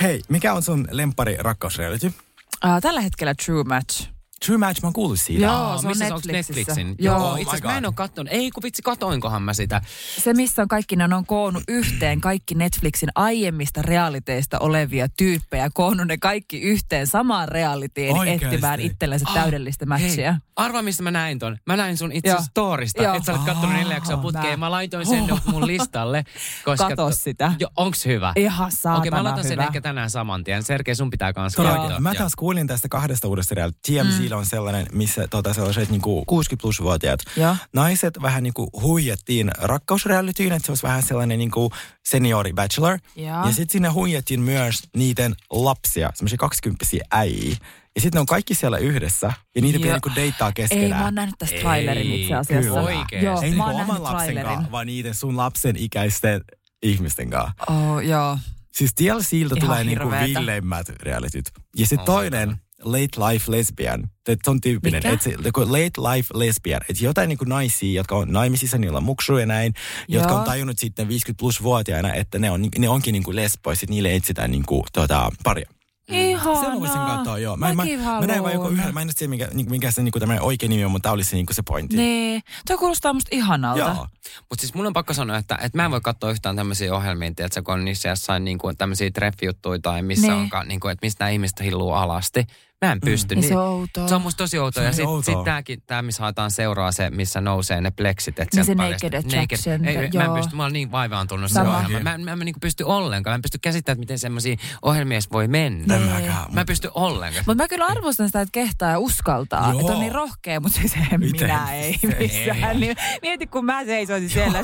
Hei, 0.00 0.22
mikä 0.28 0.52
on 0.52 0.62
sun 0.62 0.88
lempari 0.90 1.36
rakkausreality? 1.36 2.06
Uh, 2.06 2.80
tällä 2.82 3.00
hetkellä 3.00 3.34
True 3.44 3.64
Match. 3.64 4.10
True 4.46 4.58
Match, 4.58 4.82
mä 4.82 4.86
oon 4.86 4.92
kuullut 4.92 5.20
siitä. 5.20 5.44
Joo, 5.44 5.78
se 5.78 5.86
on 5.86 5.90
missä 5.90 6.04
Netflixissä. 6.04 6.52
Netflixin? 6.54 6.94
Joo, 6.98 7.18
Joo 7.18 7.36
itse 7.36 7.50
asiassa 7.50 7.68
mä 7.68 7.78
en 7.78 7.86
ole 7.86 7.94
katsonut. 7.94 8.32
Ei 8.32 8.50
kun 8.50 8.62
vitsi, 8.62 8.82
katoinkohan 8.82 9.42
mä 9.42 9.54
sitä. 9.54 9.80
Se, 10.18 10.34
missä 10.34 10.62
on 10.62 10.68
kaikki 10.68 10.96
ne 10.96 11.14
on 11.14 11.26
koonnut 11.26 11.62
yhteen 11.68 12.20
kaikki 12.20 12.54
Netflixin 12.54 13.08
aiemmista 13.14 13.82
realiteista 13.82 14.58
olevia 14.58 15.08
tyyppejä, 15.08 15.70
koonnut 15.74 16.06
ne 16.06 16.18
kaikki 16.18 16.60
yhteen 16.60 17.06
samaan 17.06 17.48
realitiin 17.48 18.16
Oikeasti. 18.16 18.44
etsimään 18.46 18.80
itsellensä 18.80 19.26
oh, 19.28 19.34
täydellistä 19.34 19.86
matchia. 19.86 20.32
Hei, 20.32 20.40
arva, 20.56 20.82
mistä 20.82 21.02
mä 21.02 21.10
näin 21.10 21.38
ton. 21.38 21.58
Mä 21.66 21.76
näin 21.76 21.96
sun 21.96 22.12
itse 22.12 22.36
storista, 22.50 23.16
että 23.16 23.26
sä 23.26 23.32
olet 23.32 23.44
katsonut 23.44 23.76
neljä 23.76 23.94
jaksoa 23.94 24.16
putkeen. 24.16 24.60
Mä 24.60 24.70
laitoin 24.70 25.06
sen 25.06 25.32
oh. 25.32 25.40
mun 25.46 25.66
listalle. 25.66 26.24
Koska 26.64 26.88
Kato 26.88 27.10
sitä. 27.12 27.52
Jo, 27.58 27.68
onks 27.76 28.06
hyvä? 28.06 28.32
Ihan 28.36 28.72
saatana 28.72 28.98
Okei, 28.98 29.10
mä 29.10 29.24
laitan 29.24 29.44
sen 29.44 29.60
ehkä 29.60 29.80
tänään 29.80 30.10
saman 30.10 30.44
tien. 30.44 30.62
Sergei, 30.62 30.94
sun 30.94 31.10
pitää 31.10 31.32
kanssa 31.32 31.62
katsoa. 31.62 32.00
Mä 32.00 32.14
taas 32.14 32.32
kuulin 32.36 32.66
tästä 32.66 32.88
kahdesta 32.88 33.28
uudesta 33.28 33.54
reality. 33.54 33.78
TMZ 33.86 34.29
mm. 34.34 34.38
on 34.38 34.46
sellainen, 34.46 34.86
missä 34.92 35.28
tota, 35.28 35.54
sellaiset 35.54 35.90
niin 35.90 36.00
kuin 36.00 36.26
60 36.26 36.62
plus 36.62 36.82
vuotiaat 36.82 37.20
ja. 37.36 37.56
naiset 37.72 38.22
vähän 38.22 38.42
niin 38.42 38.54
kuin 38.54 38.70
huijattiin 38.82 39.50
rakkausrealityyn, 39.58 40.52
että 40.52 40.66
se 40.66 40.72
olisi 40.72 40.82
vähän 40.82 41.02
sellainen 41.02 41.38
niin 41.38 41.50
kuin 41.50 41.70
seniori 42.08 42.52
bachelor. 42.52 42.98
Ja, 43.16 43.42
ja 43.46 43.52
sitten 43.52 43.70
sinne 43.70 43.88
huijattiin 43.88 44.40
myös 44.40 44.82
niiden 44.96 45.34
lapsia, 45.50 46.10
semmoisia 46.14 46.38
20 46.38 46.86
äijiä. 47.10 47.56
Ja 47.94 48.00
sitten 48.00 48.16
ne 48.16 48.20
on 48.20 48.26
kaikki 48.26 48.54
siellä 48.54 48.78
yhdessä 48.78 49.32
ja 49.54 49.62
niitä 49.62 49.78
pitää 49.78 49.92
niinku 49.92 50.10
deittaa 50.14 50.52
keskenään. 50.52 50.92
Ei, 50.92 50.98
mä 50.98 51.04
oon 51.04 51.14
nähnyt 51.14 51.34
tästä 51.38 51.56
trailerin 51.60 52.12
itse 52.12 52.34
asiassa. 52.34 52.70
Kyllä. 52.70 52.80
Oikein. 52.80 53.24
Joo, 53.24 53.40
Ei 53.40 53.50
niinku 53.50 53.64
oman 53.64 54.02
lapsen 54.02 54.42
kanssa, 54.44 54.70
vaan 54.70 54.86
niiden 54.86 55.14
sun 55.14 55.36
lapsen 55.36 55.76
ikäisten 55.76 56.40
ihmisten 56.82 57.30
kanssa. 57.30 57.64
Oh, 57.68 57.98
joo. 57.98 58.38
Siis 58.72 58.94
TLCiltä 58.94 59.56
tulee 59.56 59.84
niinku 59.84 60.10
villeimmät 60.10 60.88
realityt. 60.88 61.50
Ja 61.76 61.86
sitten 61.86 62.00
oh 62.00 62.04
toinen, 62.04 62.56
late 62.82 63.32
life 63.32 63.50
lesbian. 63.50 64.10
Että 64.28 64.44
se 64.44 64.50
on 64.50 64.60
tyyppinen. 64.60 65.06
Että 65.06 65.24
se, 65.24 65.34
late 65.56 66.14
life 66.14 66.28
lesbian. 66.34 66.80
Että 66.88 67.04
jotain 67.04 67.28
niin 67.28 67.38
kuin 67.38 67.48
naisia, 67.48 68.00
jotka 68.00 68.16
on 68.16 68.32
naimisissa, 68.32 68.78
niillä 68.78 68.96
on 68.96 69.04
muksu 69.04 69.36
ja 69.36 69.46
näin, 69.46 69.74
Joo. 70.08 70.22
jotka 70.22 70.38
on 70.38 70.44
tajunnut 70.44 70.78
sitten 70.78 71.08
50 71.08 71.40
plus 71.40 71.62
vuotiaana, 71.62 72.14
että 72.14 72.38
ne, 72.38 72.50
on, 72.50 72.68
ne 72.78 72.88
onkin 72.88 73.12
niin 73.12 73.22
kuin 73.22 73.36
lesboisit, 73.36 73.90
niille 73.90 74.14
etsitään 74.14 74.50
niin 74.50 74.66
kuin, 74.66 74.84
tota, 74.92 75.30
paria. 75.44 75.70
Ihanaa. 76.10 76.62
Sen 76.62 76.80
voisin 76.80 77.00
katsoa, 77.00 77.38
joo. 77.38 77.56
Mä, 77.56 77.74
mä, 77.74 77.84
mä, 78.20 78.26
näin 78.26 78.42
vaan 78.42 78.54
joku 78.54 78.68
yhden, 78.68 78.94
mä 78.94 79.02
en 79.02 79.10
tiedä 79.18 79.30
mikä, 79.30 79.48
niinku, 79.52 79.70
mikä 79.70 79.90
se 79.90 80.02
niinku, 80.02 80.20
tämä 80.20 80.36
oikein 80.40 80.70
nimi 80.70 80.84
on, 80.84 80.90
mutta 80.90 81.02
tämä 81.02 81.12
oli 81.12 81.24
se, 81.24 81.36
niinku, 81.36 81.54
se 81.54 81.62
pointti. 81.62 81.96
Nee, 81.96 82.40
toi 82.66 82.78
kuulostaa 82.78 83.12
musta 83.12 83.28
ihanalta. 83.32 83.80
Joo. 83.80 84.06
Mutta 84.50 84.60
siis 84.60 84.74
mun 84.74 84.86
on 84.86 84.92
pakko 84.92 85.14
sanoa, 85.14 85.36
että, 85.36 85.54
että 85.54 85.78
mä 85.78 85.84
en 85.84 85.90
voi 85.90 86.00
katsoa 86.00 86.30
yhtään 86.30 86.56
tämmöisiä 86.56 86.94
ohjelmia, 86.94 87.28
että 87.28 87.62
kun 87.62 87.74
on 87.74 87.84
niissä 87.84 88.08
jossain 88.08 88.44
niinku, 88.44 88.72
tämmöisiä 88.78 89.10
treffijuttuja 89.10 89.78
tai 89.82 90.02
missä 90.02 90.26
nee. 90.26 90.36
onkaan, 90.36 90.68
niinku, 90.68 90.88
että 90.88 91.06
mistä 91.06 91.24
nämä 91.24 91.30
ihmiset 91.30 91.60
hilluu 91.60 91.92
alasti. 91.92 92.46
Mä 92.86 92.92
en 92.92 93.00
pysty. 93.00 93.34
Mm. 93.34 93.40
Niin, 93.40 93.48
se 93.48 93.58
on 93.58 93.68
outoa. 93.68 94.08
Se 94.08 94.14
on 94.14 94.22
musta 94.22 94.38
tosi 94.38 94.58
outoa. 94.58 94.82
Ja 94.82 94.92
sitten 94.92 95.22
sit 95.24 95.44
tämäkin, 95.44 95.82
tämä 95.86 96.02
missä 96.02 96.22
haetaan 96.22 96.50
seuraa 96.50 96.92
se, 96.92 97.10
missä 97.10 97.40
nousee 97.40 97.80
ne 97.80 97.90
pleksit. 97.90 98.38
Että 98.38 98.56
niin 98.56 98.64
se 98.64 98.74
naked 98.74 99.14
attraction. 99.14 99.84
Ei, 99.84 99.94
joo. 99.94 100.08
mä 100.14 100.24
en 100.24 100.42
pysty, 100.42 100.56
mä 100.56 100.62
olen 100.62 100.72
niin 100.72 100.90
vaivaantunut 100.90 101.50
se 101.50 101.60
ohjelma. 101.60 101.98
Mä, 101.98 102.18
mä, 102.18 102.24
mä, 102.24 102.36
mä 102.36 102.44
niin 102.44 102.54
pysty 102.60 102.84
ollenkaan. 102.84 103.32
Mä 103.32 103.34
en 103.34 103.42
pysty 103.42 103.58
käsittämään, 103.58 104.00
miten 104.00 104.18
semmoisia 104.18 104.56
ohjelmia 104.82 105.20
voi 105.32 105.48
mennä. 105.48 105.98
Nee. 105.98 106.32
Mä 106.52 106.60
en 106.60 106.66
pysty 106.66 106.90
ollenkaan. 106.94 107.44
Mutta 107.46 107.62
mä 107.64 107.68
kyllä 107.68 107.86
arvostan 107.86 108.28
sitä, 108.28 108.40
että 108.40 108.52
kehtaa 108.52 108.90
ja 108.90 108.98
uskaltaa. 108.98 109.72
Että 109.72 109.92
on 109.92 110.00
niin 110.00 110.14
rohkea, 110.14 110.60
mutta 110.60 110.80
se 110.86 110.98
minä 111.16 111.72
ei 111.74 111.98
missään. 112.20 112.80
Niin, 112.80 112.96
mieti, 113.22 113.46
kun 113.46 113.64
mä 113.64 113.84
seisoisin 113.84 114.30
siellä. 114.30 114.62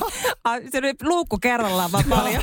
se 0.72 0.78
oli 0.78 0.94
luukku 1.02 1.38
kerrallaan 1.38 1.92
vaan 1.92 2.04
paljon. 2.08 2.42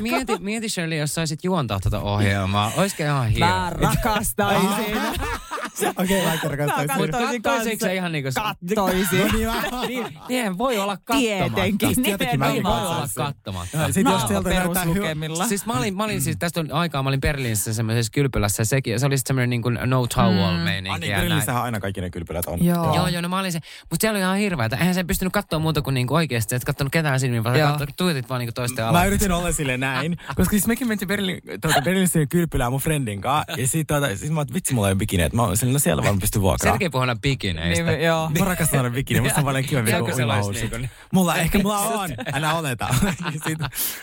mieti, 0.00 0.38
mieti 0.38 0.68
Shirley, 0.68 0.98
jos 0.98 1.14
saisit 1.14 1.44
juontaa 1.44 1.80
tätä 1.80 1.98
ohjelmaa. 2.00 2.72
Olisiko 2.76 3.02
ihan 3.02 3.28
hieno? 3.28 3.46
Mä 3.46 3.70
rakastaisin. 3.70 4.99
Okei, 5.96 6.24
vaikka 6.24 6.48
rakastoisin. 6.48 7.42
Kattoisin 7.42 7.42
kanssa. 7.42 7.90
ihan 7.98 8.12
niinku... 8.12 8.30
Kattoisin. 8.42 9.18
No 9.18 9.82
niin, 9.86 10.04
niin, 10.04 10.18
niin, 10.28 10.58
voi 10.58 10.78
olla 10.78 10.96
kattomatta. 10.96 11.54
Tietenkin. 11.54 12.02
Niin 12.02 12.62
voi 12.62 12.80
olla 12.80 13.08
kattomatta. 13.14 13.92
Sitten 13.92 14.12
jos 14.12 14.22
sieltä 14.28 14.48
näyttää 14.48 14.84
peruslukemilla. 14.84 15.46
Siis 15.48 15.66
mä 15.66 15.72
olin, 15.72 15.96
mä 15.96 16.04
olin 16.04 16.20
siis, 16.20 16.36
tästä 16.38 16.60
on 16.60 16.72
aikaa, 16.72 17.02
mä 17.02 17.08
olin 17.08 17.20
Berliinissä 17.20 17.74
semmoisessa 17.74 18.12
kylpylässä. 18.12 18.64
Sekin, 18.64 19.00
se 19.00 19.06
oli 19.06 19.18
semmoinen 19.18 19.50
niin 19.50 19.62
kuin 19.62 19.78
no 19.84 20.06
towel 20.06 20.56
mm. 20.56 20.62
meininki. 20.62 20.94
Ah, 20.94 21.00
niin, 21.00 21.14
Berliinissähän 21.14 21.62
aina 21.62 21.80
kaikki 21.80 22.00
ne 22.00 22.10
kylpylät 22.10 22.46
on. 22.46 22.64
Joo. 22.64 22.94
joo, 22.94 23.08
joo, 23.08 23.20
no 23.20 23.28
mä 23.28 23.38
olin 23.38 23.52
se. 23.52 23.60
Mutta 23.90 23.96
siellä 24.00 24.16
oli 24.16 24.22
ihan 24.22 24.36
hirveätä. 24.36 24.76
Eihän 24.76 24.94
sen 24.94 25.06
pystynyt 25.06 25.32
katsoa 25.32 25.58
muuta 25.58 25.82
kuin 25.82 25.94
niinku 25.94 26.14
oikeasti. 26.14 26.54
Et 26.54 26.64
kattonut 26.64 26.92
ketään 26.92 27.20
silmiin, 27.20 27.44
vaan 27.44 27.60
kattonut, 27.60 27.96
tuijotit 27.96 28.28
vaan 28.28 28.38
niinku 28.38 28.52
toisten 28.52 28.84
alaksi. 28.84 29.00
Mä 29.00 29.06
yritin 29.06 29.32
olla 29.32 29.52
sille 29.52 29.76
näin. 29.76 30.16
Koska 30.36 30.50
siis 30.50 30.66
mekin 30.66 30.88
mentiin 30.88 31.08
Berliin, 31.08 31.40
tuota, 31.60 31.80
Berliinissä 31.80 32.26
kylpylään 32.26 32.72
mun 32.72 32.80
friendin 32.80 33.20
kanssa. 33.20 33.60
Ja 33.60 33.68
sit, 33.68 33.86
tuota, 33.86 34.16
siis 34.16 34.30
mä 34.30 34.40
oot, 34.40 34.54
vitsi, 34.54 34.74
mulla 34.74 34.89
ole 34.90 34.98
bikineet. 34.98 35.32
Mä 35.32 35.42
oon 35.42 35.56
no 35.72 35.78
siellä 35.78 36.02
vaan 36.02 36.18
pysty. 36.18 36.38
Sergei 36.62 36.90
puhuu 36.90 37.06
bikineistä. 37.22 37.84
Niin, 37.84 38.02
joo. 38.02 38.30
Mä 38.38 38.44
rakastan 38.44 38.80
aina 38.80 38.94
bikini. 38.94 39.20
Musta 39.20 39.38
on 39.38 39.44
paljon 39.44 39.64
kivempi 39.64 39.92
kuin 39.92 40.14
uimahousut. 40.14 40.70
Niin 40.70 40.90
mulla, 41.12 41.36
ehkä 41.36 41.58
mulla 41.58 41.78
on. 41.78 42.10
Älä 42.32 42.54
oleta. 42.54 42.88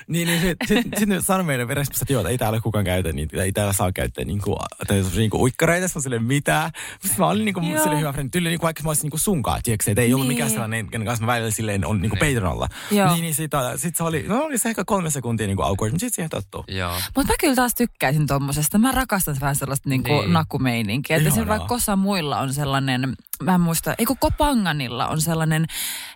niin, 0.08 0.28
niin 0.28 0.42
sit, 0.42 0.58
sit, 0.66 0.78
sit, 0.98 1.10
sit 1.10 1.26
sano 1.26 1.44
meidän 1.44 1.68
verestä, 1.68 1.98
että 2.02 2.14
joo, 2.14 2.28
ei 2.28 2.38
täällä 2.38 2.60
kukaan 2.62 2.86
käytä 2.86 3.12
niitä. 3.12 3.44
Ei 3.44 3.52
täällä 3.52 3.74
saa 3.74 3.92
käyttää 3.92 4.26
niinku, 4.26 4.58
niinku 5.16 5.42
uikkareita. 5.42 5.88
Mä 5.96 6.02
silleen, 6.02 6.24
mitä? 6.24 6.72
Sitten 6.92 7.16
mä 7.20 7.28
olin 7.28 7.46
niinku, 7.46 7.62
sille 7.84 8.00
hyvä 8.00 8.14
frendi. 8.14 8.30
Tyyli 8.30 8.50
niinku, 8.50 8.66
vaikka 8.66 8.84
mä 8.84 8.90
olisin 8.90 9.04
niinku 9.04 9.18
sunkaan, 9.18 9.60
tiedätkö? 9.64 9.92
Että 9.92 10.02
ei 10.02 10.14
ollut 10.14 10.28
mikään 10.28 10.50
sellainen, 10.50 10.90
kenen 10.90 11.08
kanssa 11.08 11.26
mä 11.26 11.34
välillä 11.34 11.52
silleen 11.52 11.86
on 11.86 12.02
niinku 12.02 12.18
peiton 12.20 12.46
alla. 12.46 12.68
Niin, 12.92 13.22
niin 13.22 13.36
sit, 13.36 13.52
sit 13.76 13.96
se 13.96 14.04
oli, 14.04 14.26
no 14.28 14.44
oli 14.44 14.58
se 14.58 14.70
ehkä 14.70 14.84
kolme 14.86 15.10
sekuntia 15.10 15.48
niinku 15.48 15.64
awkward, 15.64 15.92
mutta 15.92 16.06
sit 16.06 16.14
siihen 16.14 16.30
tottuu. 16.30 16.66
Mutta 17.16 17.34
mä 17.34 17.36
kyllä 17.40 17.56
taas 17.56 17.76
tykkäisin 17.76 18.28
tommosesta. 18.28 18.78
Mä 18.78 18.92
rakastan 18.92 19.38
vähän 19.42 19.56
sellaista 19.56 19.90
niinku 19.90 20.22
niin. 20.22 20.34
Nakumeininkiä. 20.78 21.18
Että 21.18 21.30
se 21.30 21.48
vaikka 21.48 21.68
kossa 21.68 21.96
muilla 21.96 22.40
on 22.40 22.54
sellainen 22.54 23.14
mä 23.44 23.56
en 23.56 23.62
muista, 23.62 23.96
eikö 23.98 24.14
Kopanganilla 24.20 25.08
on 25.08 25.22
sellainen 25.22 25.66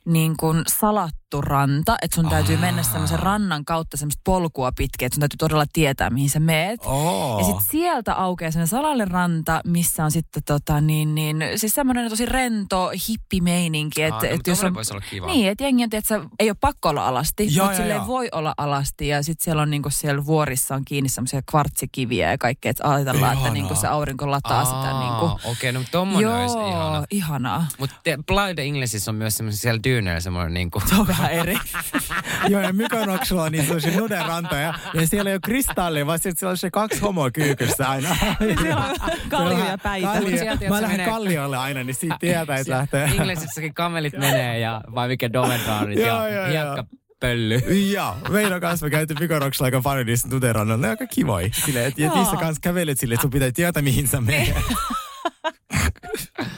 niin 0.05 0.37
kuin 0.37 0.63
salattu 0.67 1.41
ranta, 1.41 1.95
että 2.01 2.15
sun 2.15 2.29
täytyy 2.29 2.55
Aa. 2.55 2.61
mennä 2.61 2.83
semmoisen 2.83 3.19
rannan 3.19 3.65
kautta 3.65 3.97
semmoista 3.97 4.21
polkua 4.23 4.71
pitkin, 4.77 5.05
että 5.05 5.15
sun 5.15 5.19
täytyy 5.19 5.37
todella 5.37 5.65
tietää, 5.73 6.09
mihin 6.09 6.29
sä 6.29 6.39
meet. 6.39 6.79
Oh. 6.85 7.39
Ja 7.39 7.45
sitten 7.45 7.65
sieltä 7.71 8.13
aukeaa 8.13 8.51
semmoinen 8.51 8.67
salalle 8.67 9.05
ranta, 9.05 9.61
missä 9.65 10.05
on 10.05 10.11
sitten 10.11 10.43
tota 10.45 10.81
niin, 10.81 11.15
niin 11.15 11.43
siis 11.55 11.73
semmoinen 11.73 12.09
tosi 12.09 12.25
rento 12.25 12.91
hippimeininki. 13.09 14.03
Että 14.03 14.27
et 14.27 14.47
jos 14.47 14.63
on, 14.63 14.77
olla 14.91 15.01
kiva. 15.09 15.27
Niin, 15.27 15.49
että 15.49 15.63
jengi 15.63 15.83
on, 15.83 15.89
että 15.91 16.21
ei 16.39 16.49
ole 16.49 16.57
pakko 16.61 16.89
olla 16.89 17.07
alasti, 17.07 17.55
joo, 17.55 17.65
mutta 17.65 17.81
sille 17.81 18.07
voi 18.07 18.29
olla 18.31 18.53
alasti. 18.57 19.07
Ja 19.07 19.23
sitten 19.23 19.43
siellä 19.43 19.61
on 19.61 19.69
niin 19.69 19.81
kuin 19.81 19.91
siellä 19.91 20.25
vuorissa 20.25 20.75
on 20.75 20.85
kiinni 20.85 21.09
semmoisia 21.09 21.41
kvartsikiviä 21.51 22.31
ja 22.31 22.37
kaikkea, 22.37 22.69
että 22.69 22.91
ajatellaan, 22.91 23.37
että 23.37 23.49
niin 23.49 23.67
kuin 23.67 23.77
se 23.77 23.87
aurinko 23.87 24.31
lataa 24.31 24.59
Aa, 24.59 24.65
sitä. 24.65 24.99
Niin 24.99 25.13
kuin. 25.19 25.31
Okei, 25.31 25.51
okay, 25.51 25.71
no 25.71 25.81
tommonen 25.91 26.21
joo, 26.21 26.41
olisi 26.41 26.57
ihana 26.57 27.03
ihanaa. 27.11 27.67
Mutta 27.77 27.95
Blind 28.27 28.57
Englishissa 28.57 29.11
on 29.11 29.15
myös 29.15 29.37
semmoinen 29.37 29.57
siellä 29.57 29.79
Dyneillä 29.83 30.19
semmoinen 30.19 30.53
niinku... 30.53 30.81
Se 30.89 30.95
on 30.95 31.07
vähän 31.07 31.31
eri. 31.31 31.57
Joo, 32.49 32.61
ja 32.61 32.73
Mykonoksulla 32.73 33.43
on 33.43 33.51
niin 33.51 33.65
nuden 33.97 34.25
rantoja. 34.25 34.73
Ja 34.93 35.07
siellä 35.07 35.29
ei 35.29 35.33
ole 35.33 35.39
kristallia, 35.43 36.05
vaan 36.05 36.19
siellä 36.19 36.49
on 36.49 36.57
se 36.57 36.71
kaksi 36.71 36.99
homoa 36.99 37.31
kyykyssä 37.31 37.89
aina. 37.89 38.09
Kallio 39.29 39.65
ja 39.65 39.77
päitä. 39.77 40.07
Kallio. 40.07 40.69
Mä 40.69 40.81
lähden 40.81 41.09
kalliolle 41.09 41.57
aina, 41.57 41.83
niin 41.83 41.95
siitä 41.95 42.17
tietää, 42.19 42.57
että 42.57 42.71
lähtee. 42.71 43.03
Englisissäkin 43.03 43.73
kamelit 43.73 44.17
menee 44.17 44.59
ja 44.59 44.81
vai 44.95 45.07
mikä 45.07 45.33
Dovendraanit 45.33 45.99
ja 45.99 46.21
hiekka 46.49 46.85
pölly. 47.19 47.55
Joo, 47.93 48.15
meidän 48.29 48.61
kanssa 48.61 48.85
me 48.85 48.89
käytiin 48.89 49.19
Pikoroksella 49.19 49.67
aika 49.67 49.81
paljon 49.81 50.05
niissä 50.05 50.29
tuterannalla. 50.29 50.81
Ne 50.81 50.87
on 50.87 50.91
aika 50.91 51.07
kivoi. 51.07 51.51
Silleen, 51.65 51.87
että 51.87 52.01
niissä 52.01 52.37
kanssa 52.37 52.61
kävelet 52.61 52.99
silleen, 52.99 53.15
että 53.15 53.21
sun 53.21 53.31
pitää 53.31 53.51
tietää, 53.51 53.81
mihin 53.81 54.07
sä 54.07 54.21
menet. 54.21 54.55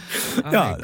Joo, 0.52 0.78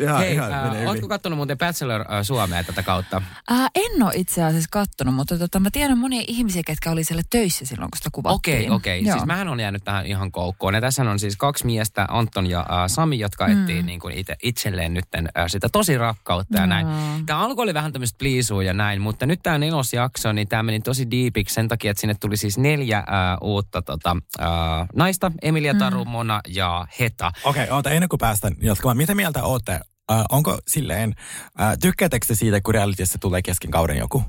ihan, 0.00 0.18
Hei, 0.18 0.32
ihan 0.32 0.52
äh, 0.52 0.86
ootko 0.86 1.08
kattonut 1.08 1.36
muuten 1.36 1.58
Bachelor 1.58 2.00
äh, 2.00 2.22
Suomea 2.22 2.64
tätä 2.64 2.82
kautta? 2.82 3.22
Äh, 3.52 3.70
en 3.74 4.02
ole 4.02 4.12
itse 4.14 4.44
asiassa 4.44 4.68
kattonut, 4.72 5.14
mutta 5.14 5.38
tota, 5.38 5.60
mä 5.60 5.70
tiedän 5.70 5.98
monia 5.98 6.22
ihmisiä, 6.26 6.62
ketkä 6.66 6.90
oli 6.90 7.04
siellä 7.04 7.22
töissä 7.30 7.66
silloin, 7.66 7.90
kun 7.90 7.98
sitä 7.98 8.08
kuvattiin. 8.12 8.36
Okei, 8.36 8.64
okay, 8.64 8.76
okei. 8.76 9.00
Okay. 9.00 9.12
Siis 9.12 9.26
mähän 9.26 9.48
on 9.48 9.60
jäänyt 9.60 9.84
tähän 9.84 10.06
ihan 10.06 10.32
koukkoon. 10.32 10.74
Ja 10.74 10.80
tässä 10.80 11.02
on 11.02 11.18
siis 11.18 11.36
kaksi 11.36 11.66
miestä, 11.66 12.06
Anton 12.08 12.46
ja 12.46 12.60
äh, 12.60 12.66
Sami, 12.86 13.18
jotka 13.18 13.48
mm. 13.48 13.60
etsii 13.60 13.82
niin 13.82 14.00
kuin 14.00 14.14
itse, 14.14 14.36
itselleen 14.42 14.94
nyt 14.94 15.04
äh, 15.14 15.44
sitä 15.46 15.68
tosi 15.72 15.98
rakkautta 15.98 16.58
ja 16.58 16.66
no. 16.66 16.66
näin. 16.66 16.86
Tämä 17.26 17.38
alku 17.38 17.60
oli 17.60 17.74
vähän 17.74 17.92
tämmöistä 17.92 18.18
pliisua 18.18 18.62
ja 18.62 18.74
näin, 18.74 19.00
mutta 19.00 19.26
nyt 19.26 19.40
tämä 19.42 19.58
nelosjakso, 19.58 20.32
niin 20.32 20.48
tämä 20.48 20.62
meni 20.62 20.80
tosi 20.80 21.10
diipiksi 21.10 21.54
sen 21.54 21.68
takia, 21.68 21.90
että 21.90 22.00
sinne 22.00 22.14
tuli 22.20 22.36
siis 22.36 22.58
neljä 22.58 22.98
äh, 22.98 23.04
uutta 23.40 23.82
tota, 23.82 24.16
äh, 24.40 24.48
naista, 24.94 25.32
Emilia 25.42 25.74
Taru, 25.74 26.04
mm. 26.04 26.10
Ja 26.48 26.86
Heta. 27.00 27.32
Okei, 27.44 27.62
okay, 27.64 27.76
oota, 27.76 27.90
ennen 27.90 28.08
kuin 28.08 28.18
päästään 28.18 28.54
jatkamaan, 28.78 28.96
mitä 28.96 29.14
mieltä 29.14 29.42
olette? 29.42 29.72
Äh, 30.12 30.24
onko 30.30 30.58
silleen, 30.68 31.14
äh, 31.60 31.78
tykkäättekö 31.80 32.34
siitä, 32.34 32.60
kun 32.60 32.74
realityssä 32.74 33.18
tulee 33.20 33.42
kesken 33.42 33.70
kauden 33.70 33.96
joku? 33.96 34.24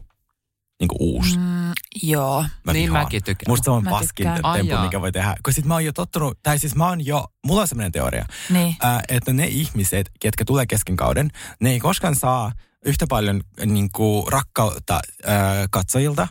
Niin 0.80 0.88
kuin 0.88 0.97
uusi. 1.00 1.38
Mm, 1.38 1.72
joo. 2.04 2.45
Mä 2.64 2.74
niin 2.74 2.89
vihaan. 2.89 3.06
mäkin 3.06 3.24
tykkään. 3.24 3.52
Musta 3.52 3.64
se 3.64 3.72
on 3.72 3.84
mä 3.84 3.89
paskin 3.89 4.28
tempu, 4.54 4.78
mikä 4.84 5.02
voi 5.02 5.12
tehdä. 5.12 5.36
Kun 5.43 5.54
sit 5.54 5.66
mä 5.66 5.74
oon 5.74 5.86
jo 5.86 5.93
tottunut, 5.93 6.39
tai 6.43 6.60
siis 6.60 6.76
mä 6.76 6.88
oon 6.88 7.06
jo, 7.06 7.28
mulla 7.45 7.62
on 7.62 7.68
semmoinen 7.68 7.91
teoria, 7.91 8.26
niin. 8.50 8.76
äh, 8.86 9.02
että 9.10 9.34
ne 9.34 9.47
ihmiset, 9.47 10.12
ketkä 10.20 10.45
tulee 10.45 10.66
kesken 10.66 10.95
kauden, 10.95 11.30
ne 11.62 11.70
ei 11.70 11.80
koskaan 11.80 12.16
saa 12.16 12.52
yhtä 12.86 13.06
paljon 13.10 13.41
niin 13.66 13.89
kuin, 13.95 14.32
rakkautta 14.32 14.95
äh, 15.28 15.68
katsojilta. 15.72 16.28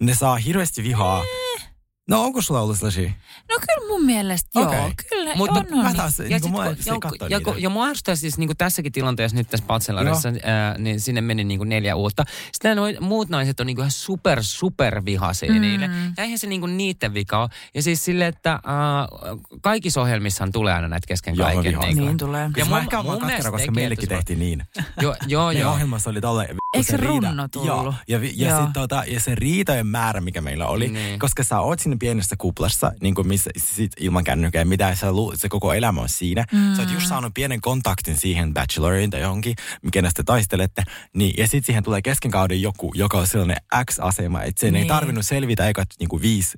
Ne 0.00 0.14
saa 0.14 0.36
hirveästi 0.36 0.82
vihaa. 0.82 1.22
Eh 1.22 1.69
No 2.10 2.22
onko 2.24 2.42
sulla 2.42 2.60
ollut 2.60 2.76
sellaisia? 2.76 3.10
No 3.48 3.56
kyllä 3.60 3.88
mun 3.88 4.04
mielestä 4.04 4.60
okay. 4.60 4.78
joo. 4.78 4.90
Kyllä 5.10 5.34
Mut, 5.34 5.50
on, 5.50 5.66
on. 5.72 5.84
Mä 5.84 5.94
taas, 5.94 6.18
ja 6.18 6.24
niin 6.28 6.42
sit, 6.42 6.50
mua, 6.50 6.66
ja, 6.66 6.72
ja, 7.28 7.28
ja, 7.28 7.40
ja 7.58 7.70
mua 7.70 7.84
arvostaa 7.84 8.16
siis 8.16 8.38
niin 8.38 8.56
tässäkin 8.58 8.92
tilanteessa 8.92 9.36
nyt 9.36 9.48
tässä 9.48 9.66
Bachelorissa, 9.66 10.28
ää, 10.42 10.78
niin 10.78 11.00
sinne 11.00 11.20
meni 11.20 11.44
niin 11.44 11.68
neljä 11.68 11.96
uutta. 11.96 12.24
Sitten 12.52 12.76
noi, 12.76 12.96
muut 13.00 13.28
naiset 13.28 13.60
on 13.60 13.66
niin 13.66 13.78
ihan 13.78 13.90
super, 13.90 14.38
super 14.42 15.04
vihaisia 15.04 15.52
mm. 15.52 15.60
niille. 15.60 15.90
Ja 16.16 16.24
eihän 16.24 16.38
se 16.38 16.46
niin 16.46 16.76
niiden 16.76 17.14
vika 17.14 17.40
ole. 17.40 17.48
Ja 17.74 17.82
siis 17.82 18.04
sille, 18.04 18.26
että 18.26 18.50
ää, 18.50 18.60
kaikissa 19.60 20.00
ohjelmissahan 20.00 20.52
tulee 20.52 20.74
aina 20.74 20.88
näitä 20.88 21.06
kesken 21.06 21.36
joo, 21.36 21.46
kaiken. 21.46 21.78
Niin, 21.78 21.96
niin 21.96 22.18
tulee. 22.18 22.50
Ja 22.56 22.64
mä 22.64 22.78
ehkä 22.78 23.04
vaan 23.04 23.18
katkera, 23.18 23.50
koska 23.50 23.72
meillekin 23.72 24.08
tehtiin 24.08 24.38
niin. 24.38 24.62
joo, 25.00 25.14
joo, 25.26 25.50
joo. 25.50 25.72
ohjelmassa 25.72 26.10
oli 26.10 26.20
tolle 26.20 26.48
Eikö 26.74 26.90
se 26.90 26.96
runno 26.96 27.48
tullut? 27.48 27.68
Joo. 27.68 27.94
Ja, 28.08 28.18
ja, 28.18 28.30
ja, 28.34 28.62
sit, 28.62 28.72
tota, 28.72 29.04
ja 29.06 29.20
se 29.20 29.34
riitojen 29.34 29.86
määrä, 29.86 30.20
mikä 30.20 30.40
meillä 30.40 30.66
oli, 30.66 30.88
niin. 30.88 31.18
koska 31.18 31.44
sä 31.44 31.60
oot 31.60 31.78
sinne 31.78 31.96
pienessä 32.00 32.36
kuplassa, 32.38 32.92
niin 33.00 33.14
kuin 33.14 33.28
missä, 33.28 33.50
sit 33.56 33.92
ilman 34.00 34.24
kännykää, 34.24 34.64
mitä 34.64 34.94
sä 34.94 35.12
lu, 35.12 35.32
se 35.36 35.48
koko 35.48 35.74
elämä 35.74 36.00
on 36.00 36.08
siinä. 36.08 36.44
Mm. 36.52 36.74
Sä 36.76 36.82
oot 36.82 36.90
just 36.90 37.06
saanut 37.06 37.34
pienen 37.34 37.60
kontaktin 37.60 38.16
siihen 38.16 38.54
bacheloriin 38.54 39.10
tai 39.10 39.20
johonkin, 39.20 39.54
kenestä 39.92 40.22
taistelette. 40.24 40.82
Niin, 41.14 41.34
ja 41.38 41.44
sitten 41.44 41.64
siihen 41.64 41.82
tulee 41.82 42.02
kesken 42.02 42.30
kauden 42.30 42.62
joku, 42.62 42.92
joka 42.94 43.18
on 43.18 43.26
sellainen 43.26 43.56
X-asema, 43.90 44.42
että 44.42 44.60
sen 44.60 44.72
niin. 44.72 44.82
ei 44.82 44.88
tarvinnut 44.88 45.26
selvitä 45.26 45.66
eikä 45.66 45.84
niin 45.98 46.08
kuin 46.08 46.22
viisi 46.22 46.56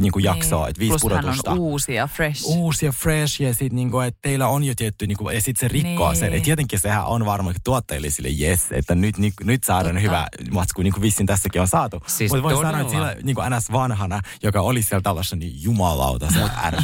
niin 0.00 0.12
kuin 0.12 0.24
jaksoa, 0.24 0.60
niin. 0.60 0.70
että 0.70 0.80
viisi 0.80 0.90
Plus 0.90 1.02
pudotusta. 1.02 1.50
on 1.50 1.58
uusi 1.58 1.94
ja 1.94 2.06
fresh. 2.06 2.44
Uusi 2.46 2.86
ja 2.86 2.92
fresh 2.92 3.40
ja 3.40 3.54
sitten 3.54 3.76
niin 3.76 3.90
kuin, 3.90 4.06
että 4.06 4.18
teillä 4.22 4.48
on 4.48 4.64
jo 4.64 4.74
tietty, 4.76 5.06
niin 5.06 5.18
kuin, 5.18 5.34
ja 5.34 5.42
sitten 5.42 5.68
se 5.68 5.72
rikkoo 5.72 6.10
niin. 6.10 6.18
sen. 6.18 6.32
Että 6.32 6.44
tietenkin 6.44 6.78
sehän 6.78 7.06
on 7.06 7.26
varmaan 7.26 7.54
tuottajille 7.64 8.10
sille 8.10 8.28
yes, 8.40 8.66
että 8.72 8.94
nyt, 8.94 9.18
niin, 9.18 9.32
nyt 9.44 9.64
saadaan 9.64 9.94
Totta. 9.94 10.08
hyvä 10.08 10.26
matsku, 10.50 10.82
niin 10.82 10.92
kuin 10.92 11.02
vissiin 11.02 11.26
tässäkin 11.26 11.60
on 11.60 11.68
saatu. 11.68 12.00
Siis 12.06 12.32
Mutta 12.32 12.42
voi 12.42 12.64
sanoa, 12.64 12.80
että 12.80 12.92
sillä 12.92 13.16
niin 13.22 13.34
kuin 13.34 13.52
NS 13.52 13.72
vanhana, 13.72 14.20
joka 14.42 14.60
oli 14.68 14.82
siellä 14.82 15.02
talossa, 15.02 15.36
niin 15.36 15.62
jumalauta 15.62 16.28
se. 16.30 16.40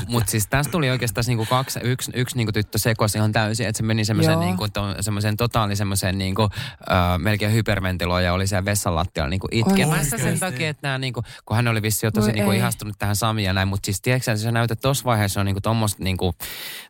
Mutta 0.09 0.31
siis 0.31 0.47
tässä 0.47 0.73
tuli 0.73 0.91
oikeastaan 0.91 1.25
niinku 1.27 1.47
kaksi, 1.47 1.81
yksi, 1.83 2.11
yksi 2.15 2.37
niinku 2.37 2.53
tyttö 2.53 2.79
sekosi 2.79 3.19
ihan 3.19 3.33
täysin, 3.33 3.67
että 3.67 3.77
se 3.77 3.83
meni 3.83 4.05
semmoisen 4.05 4.41
niinku, 4.41 4.69
to, 4.69 4.83
totaali 5.37 5.77
semmoiseen 5.77 6.19
niinku, 6.19 6.43
uh, 6.43 6.51
melkein 7.19 7.53
hyperventiloon 7.53 8.25
ja 8.25 8.33
oli 8.33 8.47
siellä 8.47 8.65
vessan 8.65 8.95
lattialla 8.95 9.31
niinku 9.31 9.49
itkemässä 9.51 10.19
sen 10.19 10.41
takia, 10.41 10.69
että 10.69 10.89
nämä 10.89 10.99
niinku, 10.99 11.23
kun 11.45 11.57
hän 11.57 11.69
oli 11.69 11.83
vissi 11.83 12.07
jo 12.07 12.11
tosi 12.11 12.33
niinku 12.33 12.53
ihastunut 12.53 12.99
tähän 12.99 13.17
Samiin 13.17 13.47
ja 13.47 13.53
näin, 13.53 13.69
mutta 13.69 13.87
siis 13.87 14.01
tiedätkö 14.01 14.37
se 14.37 14.53
näyttää, 14.53 14.73
että 14.73 14.83
tuossa 14.83 15.05
vaiheessa 15.05 15.41
on 15.41 15.47
niinku 15.47 15.61
tommoista 15.61 16.05
niinku, 16.05 16.35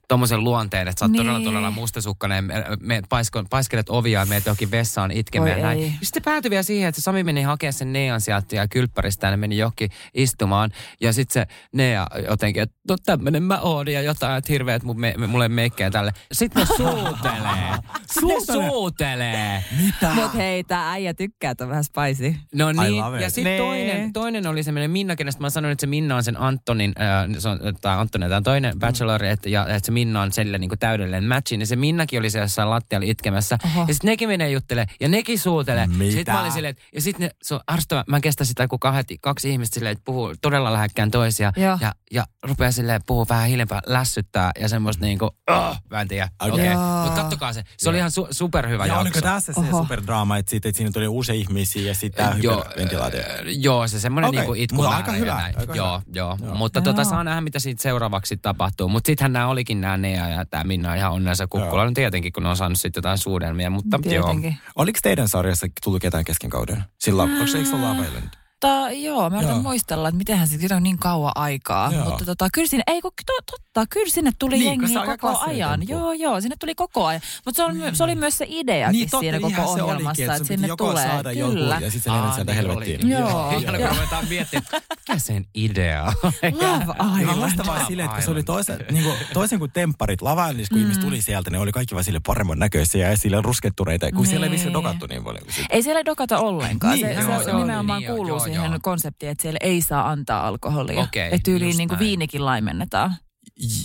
tommosen 0.08 0.44
luonteen, 0.44 0.88
että 0.88 0.98
sä 0.98 1.04
oot 1.04 1.12
niin. 1.12 1.20
todella 1.20 1.40
todella 1.44 1.70
mustasukkainen, 1.70 2.44
me, 2.44 2.64
me 2.80 3.02
paisko, 3.08 3.44
paiskelet 3.50 3.88
ovia 3.88 4.20
ja 4.20 4.26
meet 4.26 4.46
johonkin 4.46 4.70
vessaan 4.70 5.10
itkemään 5.10 5.62
näin. 5.62 5.98
Sitten 6.02 6.22
päätyi 6.22 6.50
vielä 6.50 6.62
siihen, 6.62 6.88
että 6.88 7.00
Sami 7.00 7.24
meni 7.24 7.42
hakemaan 7.42 7.72
sen 7.72 7.92
Nean 7.92 8.20
sieltä 8.20 8.56
ja 8.56 8.68
kylppäristä 8.68 9.26
ja 9.26 9.36
meni 9.36 9.58
johonkin 9.58 9.90
istumaan. 10.14 10.70
Ja 11.00 11.12
sitten 11.12 11.32
se 11.32 11.54
Nea 11.72 12.06
jotenkin, 12.28 12.62
että 12.62 12.76
no 12.88 12.96
tämmönen 13.06 13.42
mä 13.42 13.60
oon 13.60 13.88
ja 13.88 14.02
jotain, 14.02 14.38
että 14.38 14.52
hirveet 14.52 14.82
mun 14.82 15.00
me, 15.00 15.14
mulle 15.26 15.48
meikkejä 15.48 15.90
tälle. 15.90 16.12
Sitten 16.32 16.62
ne 16.62 16.76
suutelee. 16.76 17.74
Suutelee. 18.20 18.68
suutelee. 18.68 19.64
Mitä? 19.84 20.14
Mut 20.14 20.34
hei, 20.34 20.64
tää 20.64 20.90
äijä 20.90 21.14
tykkää, 21.14 21.50
että 21.50 21.64
on 21.64 21.70
vähän 21.70 21.84
spicy. 21.84 22.34
No 22.54 22.72
niin, 22.72 23.20
ja 23.20 23.30
sitten 23.30 23.58
toinen, 23.58 24.12
toinen 24.12 24.46
oli 24.46 24.62
semmoinen 24.62 24.90
Minna, 24.90 25.16
kenestä 25.16 25.40
mä 25.40 25.50
sanoin, 25.50 25.72
että 25.72 25.80
se 25.80 25.86
Minna 25.86 26.16
on 26.16 26.24
sen 26.24 26.40
Antonin, 26.40 26.92
äh, 27.00 27.36
se 27.38 27.48
on, 27.48 27.60
tai 27.80 27.96
Antonin, 27.96 28.28
tämä 28.28 28.40
toinen 28.40 28.78
bachelor, 28.78 29.24
että, 29.24 29.48
ja, 29.48 29.66
että 29.68 29.86
se 29.86 29.92
Minna 29.92 30.22
on 30.22 30.32
sille 30.32 30.58
niin 30.58 30.68
kuin 30.68 30.78
täydellinen 30.78 31.24
matchi, 31.24 31.56
niin 31.56 31.66
se 31.66 31.76
Minnakin 31.76 32.18
oli 32.18 32.30
siellä 32.30 32.70
lattialla 32.70 33.06
itkemässä. 33.06 33.58
Oho. 33.64 33.84
Ja 33.88 33.94
sitten 33.94 34.08
nekin 34.08 34.28
menee 34.28 34.50
juttele 34.50 34.86
ja 35.00 35.08
nekin 35.08 35.38
suutelee. 35.38 35.86
Mitä? 35.86 36.12
Sitten 36.12 36.34
mä 36.34 36.40
olin 36.40 36.52
silleen, 36.52 36.76
ja 36.94 37.00
sitten 37.00 37.30
se 37.42 37.54
on 37.54 37.60
arstava, 37.66 38.04
mä 38.08 38.20
kestän 38.20 38.46
sitä, 38.46 38.68
kun 38.68 38.80
kahdet, 38.80 39.06
kaksi 39.20 39.50
ihmistä 39.50 39.74
silleen, 39.74 39.92
että 39.92 40.04
puhuu 40.04 40.34
todella 40.42 40.63
lähekkään 40.72 41.10
toisia. 41.10 41.52
Ja, 41.56 41.78
ja, 41.80 41.92
ja 42.10 42.26
rupeaa 42.42 42.72
silleen 42.72 43.00
puhua 43.06 43.26
vähän 43.28 43.48
hiljempaa, 43.48 43.82
lässyttää 43.86 44.50
ja 44.60 44.68
semmoista 44.68 45.04
niinku, 45.04 45.24
oh, 45.50 45.76
mä 45.90 46.00
en 46.00 46.08
tiedä. 46.08 46.28
Okei, 46.42 46.72
okay. 46.72 46.76
mutta 47.04 47.20
kattokaa 47.20 47.52
se. 47.52 47.64
Se 47.76 47.88
oli 47.88 47.98
ihan 47.98 48.10
su- 48.10 48.28
superhyvä 48.30 48.82
ja 48.82 48.86
jakso. 48.86 49.00
oliko 49.00 49.20
tässä 49.20 49.52
se 49.52 49.60
Oho. 49.60 49.82
superdraama, 49.82 50.36
että, 50.36 50.50
siitä, 50.50 50.68
että 50.68 50.76
siinä 50.76 50.90
tuli 50.92 51.08
uusia 51.08 51.34
ihmisiä 51.34 51.88
ja 51.88 51.94
sitten 51.94 52.24
tämä 52.24 52.34
hyperventilaatio? 52.34 53.20
Joo, 53.44 53.88
se 53.88 54.00
semmoinen 54.00 54.28
okay. 54.28 54.40
niinku 54.40 54.54
itku 54.54 54.82
aika 54.82 55.12
hyvä. 55.12 55.34
Aika 55.34 55.74
joo, 55.74 55.98
hyvä. 55.98 56.02
joo, 56.14 56.38
joo. 56.42 56.54
Mutta 56.54 56.80
tota, 56.80 57.04
saa 57.04 57.24
nähdä, 57.24 57.40
mitä 57.40 57.58
siitä 57.58 57.82
seuraavaksi 57.82 58.36
tapahtuu. 58.36 58.88
Mutta 58.88 59.06
sittenhän 59.06 59.32
nämä 59.32 59.46
olikin 59.46 59.80
nämä 59.80 59.96
Nea 59.96 60.28
ja 60.28 60.46
tämä 60.46 60.64
Minna 60.64 60.94
ihan 60.94 61.12
onnensa 61.12 61.46
kukkulla. 61.46 61.84
No 61.84 61.90
tietenkin, 61.94 62.32
kun 62.32 62.42
ne 62.42 62.48
on 62.48 62.56
saanut 62.56 62.78
sitten 62.78 62.98
jotain 62.98 63.18
suudelmia, 63.18 63.70
mutta 63.70 63.98
tietenkin. 64.02 64.50
joo. 64.50 64.72
Oliko 64.76 64.98
teidän 65.02 65.28
sarjassa 65.28 65.66
tullut 65.84 66.02
ketään 66.02 66.24
kesken 66.24 66.50
kauden? 66.50 66.84
Sillä, 66.98 67.26
mm. 67.26 67.32
onko 67.32 67.46
se 67.46 67.58
Love 67.58 68.06
Island? 68.06 68.43
Tota, 68.64 68.90
joo, 68.90 69.30
mä 69.30 69.36
yritän 69.36 69.62
muistella, 69.62 70.08
että 70.08 70.18
mitenhän 70.18 70.48
se 70.48 70.74
on 70.76 70.82
niin 70.82 70.98
kauan 70.98 71.32
aikaa. 71.34 71.92
Joo. 71.92 72.04
Mutta 72.04 72.24
tota, 72.24 72.48
kyllä 72.52 72.68
sinne, 72.68 72.82
ei 72.86 73.00
kun, 73.00 73.12
totta, 73.26 73.86
kyllä 73.90 74.10
sinne 74.10 74.32
tuli 74.38 74.54
niin, 74.54 74.66
jengi 74.66 74.94
koko 75.06 75.38
ajan. 75.38 75.80
Tempo. 75.80 75.94
Joo, 75.94 76.12
joo, 76.12 76.40
sinne 76.40 76.56
tuli 76.60 76.74
koko 76.74 77.06
ajan. 77.06 77.22
Mutta 77.44 77.66
se, 77.66 77.72
mm. 77.72 77.94
se 77.94 78.04
oli 78.04 78.14
myös 78.14 78.38
se 78.38 78.46
ideakin 78.48 78.92
niin, 78.98 79.10
totta, 79.10 79.20
siinä 79.20 79.40
koko 79.40 79.62
ohjelmassa, 79.62 80.08
olikin, 80.08 80.24
että, 80.24 80.36
että 80.36 80.48
sinne 80.48 80.68
tulee. 80.78 81.06
saada 81.08 81.30
kyllä. 81.34 81.74
joku 81.74 81.84
ja 81.84 81.90
sitten 81.90 82.12
se 82.12 82.34
sieltä 82.34 82.54
helvettiin. 82.54 83.10
Joo. 83.10 83.50
Ihan 83.58 83.76
kun 83.76 83.88
ruvetaan 83.88 84.28
miettimään, 84.28 84.66
mikä 84.72 85.18
sen 85.18 85.46
idea 85.54 86.12
Love 86.42 87.20
Island. 87.20 87.40
Loistavaa 87.40 87.86
silleen, 87.86 88.10
että 88.10 88.20
se 88.20 88.30
oli 88.30 88.42
toisen, 88.42 88.78
niin 88.90 89.04
kuin, 89.04 89.16
toisen 89.32 89.58
kuin 89.58 89.70
tempparit 89.72 90.22
lavaillis, 90.22 90.68
kun 90.68 90.78
mm. 90.78 90.82
ihmiset 90.82 91.02
tuli 91.02 91.22
sieltä, 91.22 91.50
ne 91.50 91.58
oli 91.58 91.72
kaikki 91.72 91.94
vaan 91.94 92.04
sille 92.04 92.20
paremman 92.26 92.58
näköisiä 92.58 93.10
ja 93.10 93.16
sille 93.16 93.42
ruskettuneita, 93.42 94.12
kun 94.12 94.26
siellä 94.26 94.46
ei 94.46 94.52
vissi 94.52 94.72
dokattu 94.72 95.06
niin 95.06 95.24
paljon. 95.24 95.44
Ei 95.70 95.82
siellä 95.82 96.04
dokata 96.04 96.38
ollenkaan. 96.38 96.98
Se 96.98 97.52
nimenomaan 97.52 98.04
kuuluu 98.04 98.40
siihen 98.40 98.53
siihen 98.60 98.80
konseptiin, 98.82 99.30
että 99.30 99.42
siellä 99.42 99.58
ei 99.62 99.80
saa 99.80 100.10
antaa 100.10 100.46
alkoholia. 100.46 101.00
Okay, 101.00 101.22
että 101.22 101.38
tyyliin 101.44 101.76
niin 101.76 101.88
kuin 101.88 101.98
viinikin 101.98 102.44
laimennetaan. 102.44 103.16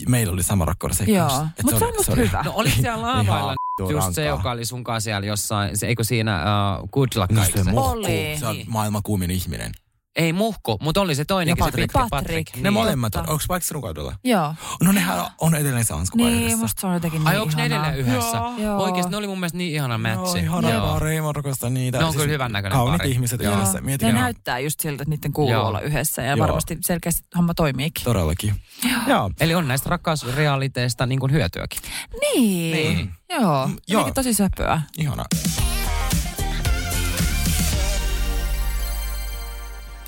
Meillä 0.07 0.33
oli 0.33 0.43
sama 0.43 0.65
rakkaus 0.65 0.99
Joo, 1.07 1.47
mutta 1.63 1.79
se 1.79 1.85
on 1.85 1.93
musta 1.97 2.15
hyvä. 2.15 2.43
No 2.43 2.51
oliko 2.55 2.75
siellä 2.81 3.01
laavailla 3.01 3.55
just 3.89 4.13
se, 4.13 4.25
joka 4.25 4.51
oli 4.51 4.65
sunkaan 4.65 5.01
siellä 5.01 5.27
jossain, 5.27 5.77
se, 5.77 5.87
eikö 5.87 6.03
siinä 6.03 6.43
uh, 6.43 6.89
Good 6.89 7.07
Luck 7.15 7.31
no, 7.31 7.43
se, 7.43 7.71
oli. 7.75 8.37
Se 8.39 8.47
on 8.47 8.57
maailman 8.67 9.03
kuumin 9.03 9.31
ihminen. 9.31 9.71
Ei 10.19 10.33
muhko, 10.33 10.77
mutta 10.81 11.01
oli 11.01 11.15
se 11.15 11.25
toinen. 11.25 11.51
Ja 11.51 11.55
Patrick. 11.59 11.91
Se 11.91 11.93
Patrick. 11.93 12.09
Patrick. 12.09 12.55
Ne 12.55 12.61
niin, 12.61 12.73
molemmat 12.73 13.15
on. 13.15 13.21
Onko 13.21 13.43
Patrick 13.47 13.71
rukaudella? 13.71 14.15
Joo. 14.23 14.53
No 14.83 14.91
nehän 14.91 15.25
on 15.41 15.55
edelleen 15.55 15.85
Sansko 15.85 16.17
Niin, 16.17 16.59
musta 16.59 16.81
se 16.81 16.87
on 16.87 16.93
jotenkin 16.93 17.19
niin 17.19 17.27
Ai 17.27 17.37
onko 17.37 17.53
ne 17.55 17.65
edelleen 17.65 17.95
yhdessä? 17.97 18.37
Joo. 18.57 18.83
Oikeesti 18.83 19.11
ne 19.11 19.17
oli 19.17 19.27
mun 19.27 19.39
mielestä 19.39 19.57
niin 19.57 19.73
ihana 19.73 19.97
mätsi. 19.97 20.37
Joo, 20.37 20.45
ihana 20.45 20.69
Joo. 20.69 20.87
pari, 20.93 21.21
mä 21.21 21.31
rakastan 21.31 21.73
niitä. 21.73 21.97
Ne 21.97 22.05
on 22.05 22.11
siis 22.11 22.21
kyllä 22.21 22.31
hyvän 22.31 22.51
näköinen 22.51 22.77
Kaunit 22.77 22.97
pari. 22.97 23.11
ihmiset 23.11 23.41
Joo. 23.41 23.55
yhdessä. 23.55 23.81
Mietin, 23.81 24.07
ne 24.07 24.13
näyttää 24.13 24.59
just 24.59 24.79
siltä, 24.79 25.03
että 25.03 25.09
niiden 25.09 25.33
kuuluu 25.33 25.65
olla 25.65 25.81
yhdessä 25.81 26.21
ja 26.21 26.29
Joo. 26.35 26.39
varmasti 26.39 26.77
selkeästi 26.85 27.27
homma 27.37 27.53
toimiikin. 27.53 28.03
Todellakin. 28.03 28.55
Joo. 28.91 29.01
Joo. 29.07 29.31
Eli 29.39 29.55
on 29.55 29.67
näistä 29.67 29.89
rakkausrealiteista 29.89 31.05
niin 31.05 31.19
kuin 31.19 31.31
hyötyäkin. 31.31 31.81
Niin. 32.21 32.95
niin. 32.95 33.11
Joo. 33.29 33.69
Joo. 33.87 34.11
tosi 34.11 34.33
söpöä. 34.33 34.81
Ihana. 34.97 35.25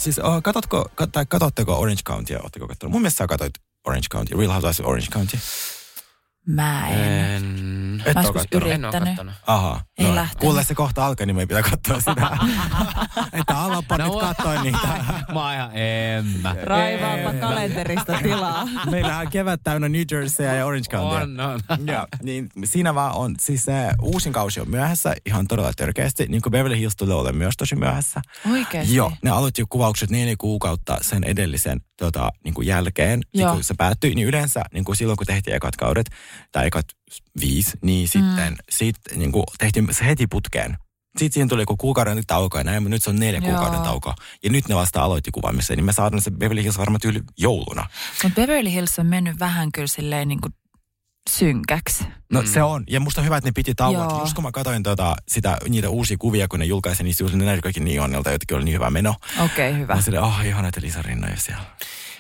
Siis 0.02 0.18
uh, 0.18 0.42
katotko, 0.44 0.86
tai 1.12 1.26
katotteko 1.26 1.80
Orange 1.80 2.02
County? 2.08 2.36
Oletteko 2.36 2.68
katsonut? 2.68 2.92
Mun 2.92 3.02
mielestä 3.02 3.18
sä 3.18 3.28
katsoit 3.28 3.54
Orange 3.88 4.08
County, 4.12 4.38
Real 4.38 4.52
Housewives 4.52 4.80
of 4.80 4.86
Orange 4.86 5.08
County. 5.08 5.38
Mä 6.48 6.88
en. 6.88 7.00
en. 7.00 7.81
Et 8.06 8.16
mä 8.16 8.22
ole 8.22 8.46
yrittänyt. 8.52 9.34
Aha. 9.48 9.82
Ei 9.98 10.08
no, 10.08 10.16
lähtenyt. 10.16 10.40
Kuule 10.40 10.64
se 10.64 10.76
kohta 10.76 11.06
alkaa, 11.06 11.26
niin 11.26 11.36
me 11.36 11.46
pitää 11.46 11.64
katsoa 11.64 12.00
sitä. 12.00 12.38
että 13.40 13.60
alapa 13.60 13.98
no, 13.98 14.06
nyt 14.06 14.20
katsoa 14.20 14.64
niitä. 14.64 14.88
mä 15.34 15.46
oon 15.46 15.54
ihan 15.54 15.78
en 15.78 16.26
mä. 16.42 16.56
Raivaapa 16.64 17.34
kalenterista 17.40 18.14
tilaa. 18.24 18.68
Meillähän 18.92 19.26
on 19.26 19.32
kevät 19.32 19.62
täynnä 19.64 19.90
New 19.90 20.02
Jersey 20.12 20.46
ja 20.58 20.66
Orange 20.66 20.90
County. 20.90 21.16
On, 21.16 21.40
on. 21.40 21.88
ja, 21.88 22.08
niin 22.24 22.50
siinä 22.64 22.96
vaan 22.96 23.16
on, 23.16 23.36
siis 23.40 23.66
se 23.66 23.92
uusin 24.02 24.34
kausi 24.34 24.60
on 24.60 24.70
myöhässä 24.70 25.16
ihan 25.26 25.48
todella 25.48 25.72
törkeästi. 25.78 26.26
Niin 26.26 26.42
kuin 26.42 26.52
Beverly 26.52 26.78
Hills 26.78 26.96
tulee 26.96 27.16
olemaan 27.16 27.36
myös 27.36 27.58
tosi 27.58 27.76
myöhässä. 27.76 28.22
Oikeasti? 28.52 28.96
Joo, 28.96 29.12
ne 29.24 29.30
aloitti 29.30 29.62
jo 29.62 29.66
kuvaukset 29.70 30.10
neljä 30.10 30.36
kuukautta 30.38 30.98
sen 31.02 31.24
edellisen 31.24 31.82
tota, 31.98 32.32
niin 32.44 32.54
kuin 32.54 32.68
jälkeen. 32.68 33.22
Joo. 33.34 33.54
Kun 33.54 33.64
se 33.64 33.74
päättyi, 33.78 34.16
niin 34.16 34.28
yleensä 34.28 34.64
niin 34.74 34.84
kuin 34.84 34.96
silloin 34.96 35.18
kun 35.18 35.28
tehtiin 35.28 35.56
ekat 35.56 35.76
kaudet, 35.76 36.10
tai 36.52 36.68
ekat 36.68 36.86
viisi, 37.42 37.78
niin 37.82 38.08
sitten 38.08 38.54
mm. 38.54 38.58
sit, 38.70 38.96
niin 39.16 39.32
kuin, 39.32 39.44
tehtiin 39.58 39.88
se 39.92 40.06
heti 40.06 40.28
putkeen. 40.28 40.78
Sitten 41.18 41.34
siihen 41.34 41.50
tuli 41.50 41.62
joku 41.62 41.78
kuukauden 41.78 42.24
tauko 42.28 42.58
ja 42.58 42.64
näin, 42.64 42.84
mutta 42.84 42.90
nyt 42.90 43.04
se 43.04 43.10
on 43.10 43.20
neljä 43.20 43.40
Joo. 43.40 43.50
kuukauden 43.50 43.82
tauko. 43.82 44.14
Ja 44.44 44.50
nyt 44.50 44.68
ne 44.68 44.76
vasta 44.76 45.02
aloitti 45.04 45.32
kuvaamisen, 45.32 45.78
niin 45.78 45.86
me 45.86 45.94
saadaan 45.94 46.22
se 46.22 46.32
Beverly 46.32 46.64
Hills 46.64 46.78
varmaan 46.78 47.02
tyyli 47.02 47.20
jouluna. 47.38 47.90
Mutta 48.24 48.42
Beverly 48.42 48.72
Hills 48.72 49.00
on 49.00 49.06
mennyt 49.06 49.40
vähän 49.40 49.72
kyllä 49.72 49.88
silleen 49.88 50.28
niin 50.28 50.42
kuin 50.42 50.54
synkäksi. 51.30 52.04
No 52.32 52.42
mm. 52.42 52.48
se 52.48 52.64
on. 52.64 52.84
Ja 52.90 53.00
musta 53.00 53.22
on 53.22 53.26
hyvä, 53.26 53.38
että 53.38 53.48
ne 53.48 53.52
piti 53.52 53.76
tauon. 53.76 54.20
Just 54.20 54.34
kun 54.34 54.44
mä 54.44 54.52
katsoin 54.52 54.84
tota, 54.84 55.16
sitä, 55.28 55.58
niitä 55.70 55.90
uusia 55.90 56.18
kuvia, 56.20 56.48
kun 56.48 56.60
ne 56.60 56.66
julkaisi, 56.66 57.04
niin 57.04 57.16
ne 57.34 57.46
näytti 57.46 57.62
kaikki 57.62 57.80
niin 57.80 58.02
onnelta, 58.02 58.32
jotenkin 58.32 58.58
oli 58.58 58.66
niin 58.66 58.76
hyvä 58.76 58.90
meno. 58.90 59.16
Okei, 59.40 59.70
okay, 59.70 59.82
hyvä. 59.82 59.96
Mä 59.96 60.02
silleen, 60.02 60.24
oh, 60.24 60.46
ihana, 60.46 60.68
että 60.68 60.82
Lisa 60.82 61.02
Rinna 61.02 61.28
ei 61.28 61.38
siellä. 61.38 61.64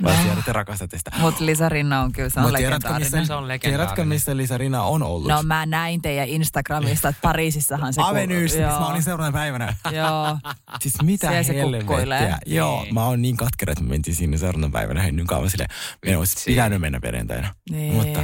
Mä 0.01 0.11
tiedän, 0.21 0.39
että 0.39 0.53
rakastatte 0.53 0.97
sitä. 0.97 1.11
Mutta 1.19 1.45
Lisa 1.45 1.69
Rinna 1.69 2.01
on 2.01 2.11
kyllä, 2.11 2.29
se 2.29 2.39
on 2.39 2.53
legendaarinen. 2.53 3.11
Missä, 3.11 3.25
se 3.25 3.33
on 3.33 3.45
Tiedätkö, 3.61 4.05
missä 4.05 4.37
Lisa 4.37 4.57
Rinna 4.57 4.83
on 4.83 5.03
ollut? 5.03 5.27
No 5.27 5.43
mä 5.43 5.65
näin 5.65 6.01
teidän 6.01 6.27
Instagramista, 6.27 7.09
että 7.09 7.21
Pariisissahan 7.21 7.93
se 7.93 8.01
Avenyys, 8.01 8.51
missä 8.51 8.67
mä 8.67 8.87
olin 8.87 9.03
seuraavana 9.03 9.37
päivänä. 9.37 9.75
Joo. 9.91 10.37
Siis 10.81 11.01
mitä 11.01 11.29
helvettiä. 11.31 12.39
Joo, 12.45 12.85
mä 12.91 13.05
oon 13.05 13.21
niin 13.21 13.37
katkera, 13.37 13.71
että 13.71 13.83
mä 13.83 13.89
mentiin 13.89 14.15
sinne 14.15 14.37
seuraavana 14.37 14.71
päivänä 14.71 15.01
hennyn 15.01 15.27
kauan 15.27 15.49
sille. 15.49 15.65
Meidän 16.05 16.19
olisi 16.19 16.43
pitänyt 16.45 16.81
mennä 16.81 16.99
perjantaina. 16.99 17.55
Niin. 17.69 17.93
Mutta 17.93 18.21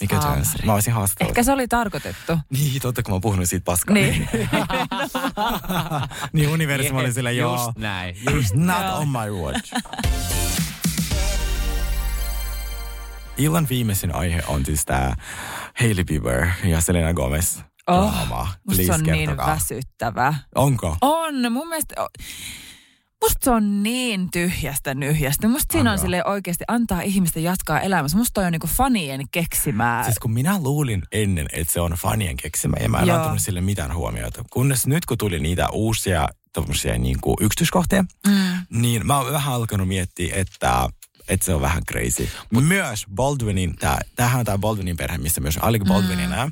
mikä 0.00 0.16
chance? 0.16 0.66
Mä 0.66 0.74
olisin 0.74 0.92
haastatella. 0.92 1.28
Ehkä 1.28 1.42
se 1.42 1.52
oli 1.52 1.68
tarkoitettu. 1.68 2.38
Niin, 2.50 2.82
totta 2.82 3.02
kun 3.02 3.12
mä 3.12 3.14
oon 3.14 3.20
puhunut 3.20 3.48
siitä 3.48 3.64
paskaa. 3.64 3.94
Niin. 3.94 4.28
niin 6.32 6.48
universumi 6.48 7.00
oli 7.00 7.12
sille, 7.12 7.32
joo. 7.32 7.52
Just 7.56 7.78
näin. 7.78 8.16
Just 8.34 8.54
Not 8.54 8.84
on 8.92 9.08
my 9.08 9.30
watch. 9.30 9.72
Illan 13.36 13.66
viimeisin 13.70 14.14
aihe 14.14 14.42
on 14.48 14.66
siis 14.66 14.84
tämä 14.84 15.14
Hailey 15.80 16.04
Bieber 16.04 16.46
ja 16.64 16.80
Selena 16.80 17.14
Gomez. 17.14 17.58
Oh, 17.86 18.14
Musta 18.66 18.82
se 18.82 18.92
on 18.92 19.00
niin 19.00 19.28
kertokaa. 19.28 19.46
niin 19.46 19.54
väsyttävä. 19.54 20.34
Onko? 20.54 20.96
On. 21.00 21.52
Mun 21.52 21.68
mielestä... 21.68 21.94
Musta 23.22 23.44
se 23.44 23.50
on 23.50 23.82
niin 23.82 24.30
tyhjästä 24.30 24.94
nyhjästä. 24.94 25.48
Musta 25.48 25.72
siinä 25.72 25.92
on 25.92 25.98
sille 25.98 26.24
oikeasti 26.24 26.64
antaa 26.68 27.00
ihmisten 27.00 27.42
jatkaa 27.42 27.80
elämässä. 27.80 28.18
Musta 28.18 28.34
toi 28.34 28.44
on 28.44 28.52
niinku 28.52 28.66
fanien 28.66 29.20
keksimää. 29.32 30.04
Siis 30.04 30.18
kun 30.18 30.32
minä 30.32 30.58
luulin 30.58 31.02
ennen, 31.12 31.46
että 31.52 31.72
se 31.72 31.80
on 31.80 31.92
fanien 31.92 32.36
keksimä 32.36 32.76
ja 32.80 32.88
mä 32.88 32.98
en 32.98 33.08
Joo. 33.08 33.16
antanut 33.16 33.42
sille 33.42 33.60
mitään 33.60 33.94
huomiota. 33.94 34.44
Kunnes 34.50 34.86
nyt 34.86 35.06
kun 35.06 35.18
tuli 35.18 35.38
niitä 35.38 35.68
uusia 35.72 36.28
tommosia 36.52 36.98
niinku 36.98 37.36
yksityiskohtia, 37.40 38.04
mm. 38.26 38.34
niin 38.70 39.06
mä 39.06 39.18
oon 39.18 39.32
vähän 39.32 39.54
alkanut 39.54 39.88
miettiä, 39.88 40.34
että 40.36 40.88
että 41.32 41.46
se 41.46 41.54
on 41.54 41.60
vähän 41.60 41.82
crazy. 41.84 42.28
Mutta 42.52 42.68
myös 42.68 43.06
Baldwinin, 43.14 43.76
tää, 43.76 44.00
tämähän 44.16 44.38
on 44.38 44.44
tämä 44.44 44.58
Baldwinin 44.58 44.96
perhe, 44.96 45.18
missä 45.18 45.40
myös 45.40 45.58
Alec 45.62 45.84
Baldwin 45.84 46.18
mm. 46.18 46.24
enää, 46.24 46.50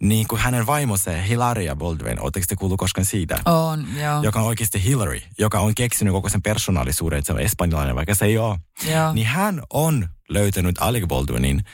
niin 0.00 0.28
kuin 0.28 0.40
hänen 0.40 0.66
vaimonsa 0.66 1.10
Hilaria 1.10 1.76
Baldwin, 1.76 2.20
oletteko 2.20 2.46
te 2.48 2.56
kuullut 2.56 2.78
koskaan 2.78 3.04
siitä? 3.04 3.38
On, 3.44 3.86
joo. 4.00 4.22
Joka 4.22 4.40
on 4.40 4.46
oikeasti 4.46 4.84
Hillary, 4.84 5.20
joka 5.38 5.60
on 5.60 5.74
keksinyt 5.74 6.12
koko 6.12 6.28
sen 6.28 6.42
persoonallisuuden, 6.42 7.18
että 7.18 7.26
se 7.26 7.32
on 7.32 7.40
espanjalainen, 7.40 7.96
vaikka 7.96 8.14
se 8.14 8.24
ei 8.24 8.38
ole. 8.38 8.58
Joo. 8.90 9.12
Niin 9.12 9.26
hän 9.26 9.62
on 9.70 10.08
löytänyt 10.28 10.76
Alec 10.80 11.06
Baldwinin 11.06 11.64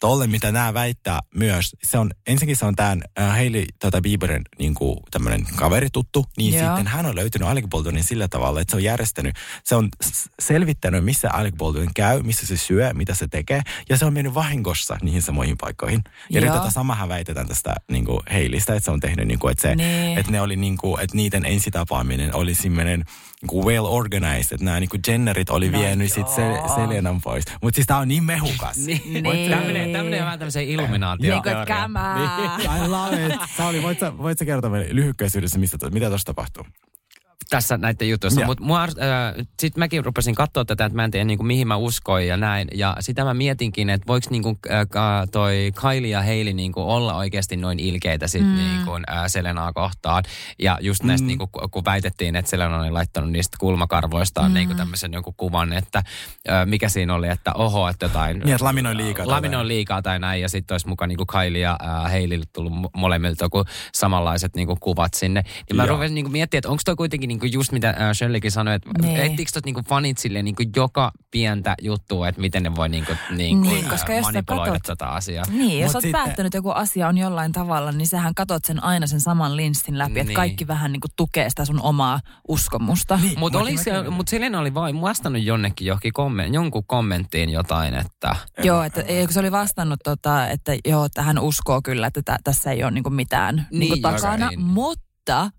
tolle, 0.00 0.26
mitä 0.26 0.52
nämä 0.52 0.74
väittää 0.74 1.20
myös, 1.34 1.76
se 1.82 1.98
on, 1.98 2.10
ensinnäkin 2.26 2.56
se 2.56 2.66
on 2.66 2.76
tämän 2.76 3.02
äh, 3.20 3.30
Hailey 3.30 3.64
tota 3.80 4.00
Bieberin 4.00 4.42
niin 4.58 4.74
kuin 4.74 4.98
tämmöinen 5.10 5.46
kaverituttu, 5.56 6.26
niin 6.36 6.54
Joo. 6.54 6.66
sitten 6.66 6.86
hän 6.86 7.06
on 7.06 7.16
löytynyt 7.16 7.48
Alec 7.48 7.66
Baldwinin 7.68 8.04
sillä 8.04 8.28
tavalla, 8.28 8.60
että 8.60 8.70
se 8.70 8.76
on 8.76 8.84
järjestänyt, 8.84 9.36
se 9.64 9.74
on 9.74 9.88
selvittänyt, 10.38 11.04
missä 11.04 11.30
Alec 11.32 11.56
Baldwin 11.56 11.90
käy, 11.94 12.22
missä 12.22 12.46
se 12.46 12.56
syö, 12.56 12.94
mitä 12.94 13.14
se 13.14 13.28
tekee, 13.28 13.62
ja 13.88 13.96
se 13.98 14.04
on 14.04 14.12
mennyt 14.12 14.34
vahingossa 14.34 14.98
niihin 15.02 15.22
samoihin 15.22 15.56
paikkoihin. 15.60 16.04
Ja 16.30 16.40
nyt 16.40 16.52
tätä 16.52 16.70
samahan 16.70 17.08
väitetään 17.08 17.48
tästä 17.48 17.74
niin 17.90 18.04
kuin 18.04 18.20
Haileystä, 18.30 18.74
että 18.74 18.84
se 18.84 18.90
on 18.90 19.00
tehnyt, 19.00 19.28
niin 19.28 19.38
kuin, 19.38 19.52
että, 19.52 19.62
se, 19.62 19.76
niin. 19.76 20.18
että 20.18 20.32
ne 20.32 20.40
oli 20.40 20.56
niin 20.56 20.76
kuin, 20.76 21.00
että 21.00 21.16
niiden 21.16 21.44
ensitapaaminen 21.44 22.34
oli 22.34 22.54
semmoinen 22.54 23.04
niin 23.42 23.64
well 23.64 23.84
organized, 23.84 24.54
että 24.54 24.64
nämä 24.64 24.80
niin 24.80 24.90
kuin 24.90 25.00
Jennerit 25.06 25.50
oli 25.50 25.68
no 25.68 25.78
vienyt 25.78 26.12
sit 26.12 26.28
se, 26.28 26.42
Selenan 26.74 27.20
pois. 27.20 27.44
Mutta 27.62 27.74
siis 27.74 27.86
tää 27.86 27.98
on 27.98 28.08
niin 28.08 28.24
mehukas. 28.24 28.76
niin. 28.76 29.22
niin. 29.22 29.50
Tämmönen, 29.50 29.92
tämmönen 29.92 30.20
vähän 30.20 30.38
tämmöisen 30.38 30.68
illuminaatio. 30.68 31.32
Niin 31.32 31.42
kuin 31.42 31.66
kämää. 31.66 32.58
I 32.84 32.88
love 32.88 33.26
it. 33.26 33.40
Sauli, 33.56 33.82
voit 33.82 33.98
sä, 33.98 34.18
voit 34.18 34.38
sä 34.38 34.44
kertoa 34.44 34.70
meille 34.70 34.94
lyhykkäisyydessä, 34.94 35.58
mistä, 35.58 35.90
mitä 35.90 36.08
tuossa 36.08 36.26
tapahtuu? 36.26 36.66
Tässä 37.50 37.78
näiden 37.78 38.08
jutuissa. 38.08 38.46
Mutta 38.46 38.82
äh, 38.82 39.46
sitten 39.60 39.80
mäkin 39.80 40.04
rupesin 40.04 40.34
katsoa 40.34 40.64
tätä, 40.64 40.84
että 40.84 40.96
mä 40.96 41.04
en 41.04 41.10
tiedä 41.10 41.24
niin 41.24 41.38
kuin, 41.38 41.46
mihin 41.46 41.68
mä 41.68 41.76
uskoin 41.76 42.28
ja 42.28 42.36
näin. 42.36 42.68
Ja 42.74 42.96
sitä 43.00 43.24
mä 43.24 43.34
mietinkin, 43.34 43.90
että 43.90 44.06
voiko 44.06 44.26
niin 44.30 44.42
kuin, 44.42 44.58
äh, 44.70 44.86
toi 45.32 45.72
Kylie 45.80 46.10
ja 46.10 46.22
Hailey 46.22 46.52
niin 46.52 46.72
kuin, 46.72 46.86
olla 46.86 47.14
oikeasti 47.14 47.56
noin 47.56 47.78
ilkeitä 47.78 48.28
sit, 48.28 48.42
mm. 48.42 48.54
niin 48.54 48.84
kuin, 48.84 49.04
äh, 49.10 49.24
Selenaa 49.26 49.72
kohtaan. 49.72 50.24
Ja 50.58 50.78
just 50.80 51.02
näistä, 51.02 51.24
mm. 51.24 51.26
niin 51.26 51.38
kuin, 51.38 51.70
kun 51.70 51.84
väitettiin, 51.84 52.36
että 52.36 52.50
Selena 52.50 52.78
oli 52.78 52.90
laittanut 52.90 53.30
niistä 53.30 53.56
kulmakarvoistaan 53.60 54.50
mm. 54.50 54.54
niin 54.54 54.66
kuin 54.66 54.76
tämmöisen 54.76 55.12
jonkun 55.12 55.34
kuvan, 55.36 55.72
että 55.72 55.98
äh, 55.98 56.66
mikä 56.66 56.88
siinä 56.88 57.14
oli, 57.14 57.28
että 57.28 57.52
oho, 57.54 57.88
että 57.88 58.04
jotain... 58.06 58.38
Niin, 58.38 58.48
että 58.48 58.64
laminoi 58.64 58.96
liikaa. 58.96 59.28
Laminoi 59.28 59.68
liikaa 59.68 60.02
tai 60.02 60.18
näin. 60.18 60.42
Ja 60.42 60.48
sitten 60.48 60.74
olisi 60.74 60.88
mukaan 60.88 61.08
niin 61.08 61.16
kuin 61.16 61.26
Kylie 61.26 61.60
ja 61.60 61.78
äh, 61.82 62.12
Hailey 62.12 62.42
tullut 62.52 62.72
molemmilta 62.96 63.44
joku 63.44 63.64
samanlaiset 63.94 64.56
niin 64.56 64.66
kuin, 64.66 64.80
kuvat 64.80 65.14
sinne. 65.14 65.42
Niin 65.42 65.76
mä 65.76 65.86
rupesin 65.86 66.14
niin 66.14 66.32
miettimään, 66.32 66.58
että 66.58 66.68
onko 66.68 66.82
toi 66.84 66.96
kuitenkin 66.96 67.29
niin 67.30 67.40
kuin 67.40 67.52
just 67.52 67.72
mitä 67.72 67.88
äh, 67.88 67.96
Shirleykin 68.12 68.50
sanoi, 68.50 68.74
että 68.74 68.90
niin. 69.02 69.20
etsiikö 69.20 69.50
tot 69.54 69.64
niinku 69.64 69.82
fanit 69.88 70.18
silleen 70.18 70.44
niinku 70.44 70.62
joka 70.76 71.12
pientä 71.30 71.74
juttua, 71.82 72.28
että 72.28 72.40
miten 72.40 72.62
ne 72.62 72.76
voi 72.76 72.88
niinku, 72.88 73.12
niinku 73.36 73.68
niin, 73.68 73.84
äh, 73.84 73.90
koska 73.90 74.12
jos 74.12 74.22
manipuloida 74.22 74.72
katot, 74.72 74.82
tätä 74.82 75.06
asiaa. 75.06 75.44
Niin, 75.50 75.80
jos 75.80 75.88
Mut 75.88 75.94
oot 75.94 76.02
sitten, 76.02 76.22
päättänyt 76.22 76.54
joku 76.54 76.70
asia 76.70 77.08
on 77.08 77.18
jollain 77.18 77.52
tavalla, 77.52 77.92
niin 77.92 78.06
sähän 78.06 78.34
katot 78.34 78.64
sen 78.64 78.84
aina 78.84 79.06
sen 79.06 79.20
saman 79.20 79.56
linssin 79.56 79.98
läpi, 79.98 80.14
niin. 80.14 80.20
että 80.20 80.34
kaikki 80.34 80.66
vähän 80.66 80.92
niinku 80.92 81.08
tukee 81.16 81.50
sitä 81.50 81.64
sun 81.64 81.82
omaa 81.82 82.20
uskomusta. 82.48 83.18
Niin, 83.22 83.38
mutta 83.38 83.58
oli 83.58 83.76
se, 83.76 84.02
mut 84.10 84.28
Selena 84.28 84.58
oli 84.58 84.74
vain 84.74 85.00
vastannut 85.00 85.42
jonnekin 85.42 85.86
johonkin 85.86 86.12
komment, 86.12 86.54
jonkun 86.54 86.84
kommenttiin 86.86 87.50
jotain, 87.50 87.94
että... 87.94 88.36
Joo, 88.62 88.82
että 88.82 89.04
se 89.30 89.40
oli 89.40 89.52
vastannut, 89.52 90.00
tota, 90.04 90.48
että 90.48 90.72
joo, 90.84 91.04
että 91.04 91.22
hän 91.22 91.38
uskoo 91.38 91.82
kyllä, 91.82 92.06
että 92.06 92.22
t- 92.22 92.44
tässä 92.44 92.70
ei 92.70 92.84
ole 92.84 92.90
niinku 92.90 93.10
mitään 93.10 93.56
niin, 93.56 93.80
niinku 93.80 93.96
takana, 93.96 94.48
niin. 94.48 94.60
mutta 94.60 95.09
mutta 95.30 95.58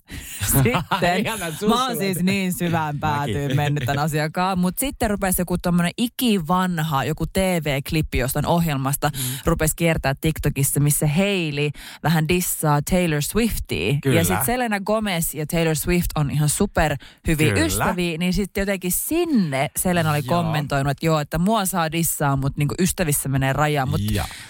sitten, 0.94 1.70
mä 1.70 1.86
oon 1.86 1.98
siis 1.98 2.24
niin 2.24 2.54
syvään 2.54 3.00
päätyyn 3.00 3.56
mennyt 3.56 3.84
tämän 3.86 4.04
asiakkaan, 4.04 4.60
mutta 4.60 4.80
sitten 4.80 5.10
rupesi 5.10 5.42
joku 5.42 5.58
tämmöinen 5.58 5.92
ikivanha, 5.98 7.04
joku 7.04 7.26
TV-klippi 7.34 8.18
jostain 8.18 8.46
ohjelmasta, 8.46 9.10
mm. 9.14 9.20
rupesi 9.46 9.76
kiertää 9.76 10.16
TikTokissa, 10.22 10.80
missä 10.80 11.08
Hailey 11.08 11.70
vähän 12.04 12.28
dissaa 12.28 12.82
Taylor 12.90 13.22
Swiftia. 13.22 13.98
Kyllä. 14.04 14.20
Ja 14.20 14.24
sitten 14.24 14.46
Selena 14.46 14.80
Gomez 14.80 15.34
ja 15.34 15.46
Taylor 15.46 15.76
Swift 15.76 16.08
on 16.16 16.32
ihan 16.32 16.50
super 16.50 16.96
hyviä 17.28 17.54
Kyllä. 17.54 17.66
ystäviä, 17.66 18.18
niin 18.18 18.34
sitten 18.34 18.62
jotenkin 18.62 18.92
sinne 18.92 19.70
Selena 19.76 20.12
oli 20.12 20.22
joo. 20.26 20.44
kommentoinut, 20.44 20.92
että 20.92 21.06
joo, 21.06 21.20
että 21.20 21.38
mua 21.38 21.66
saa 21.66 21.92
dissaa, 21.92 22.36
mutta 22.36 22.60
niinku 22.60 22.76
ystävissä 22.80 23.30
menee 23.30 23.54
raja. 23.54 23.86
Mut 23.86 24.02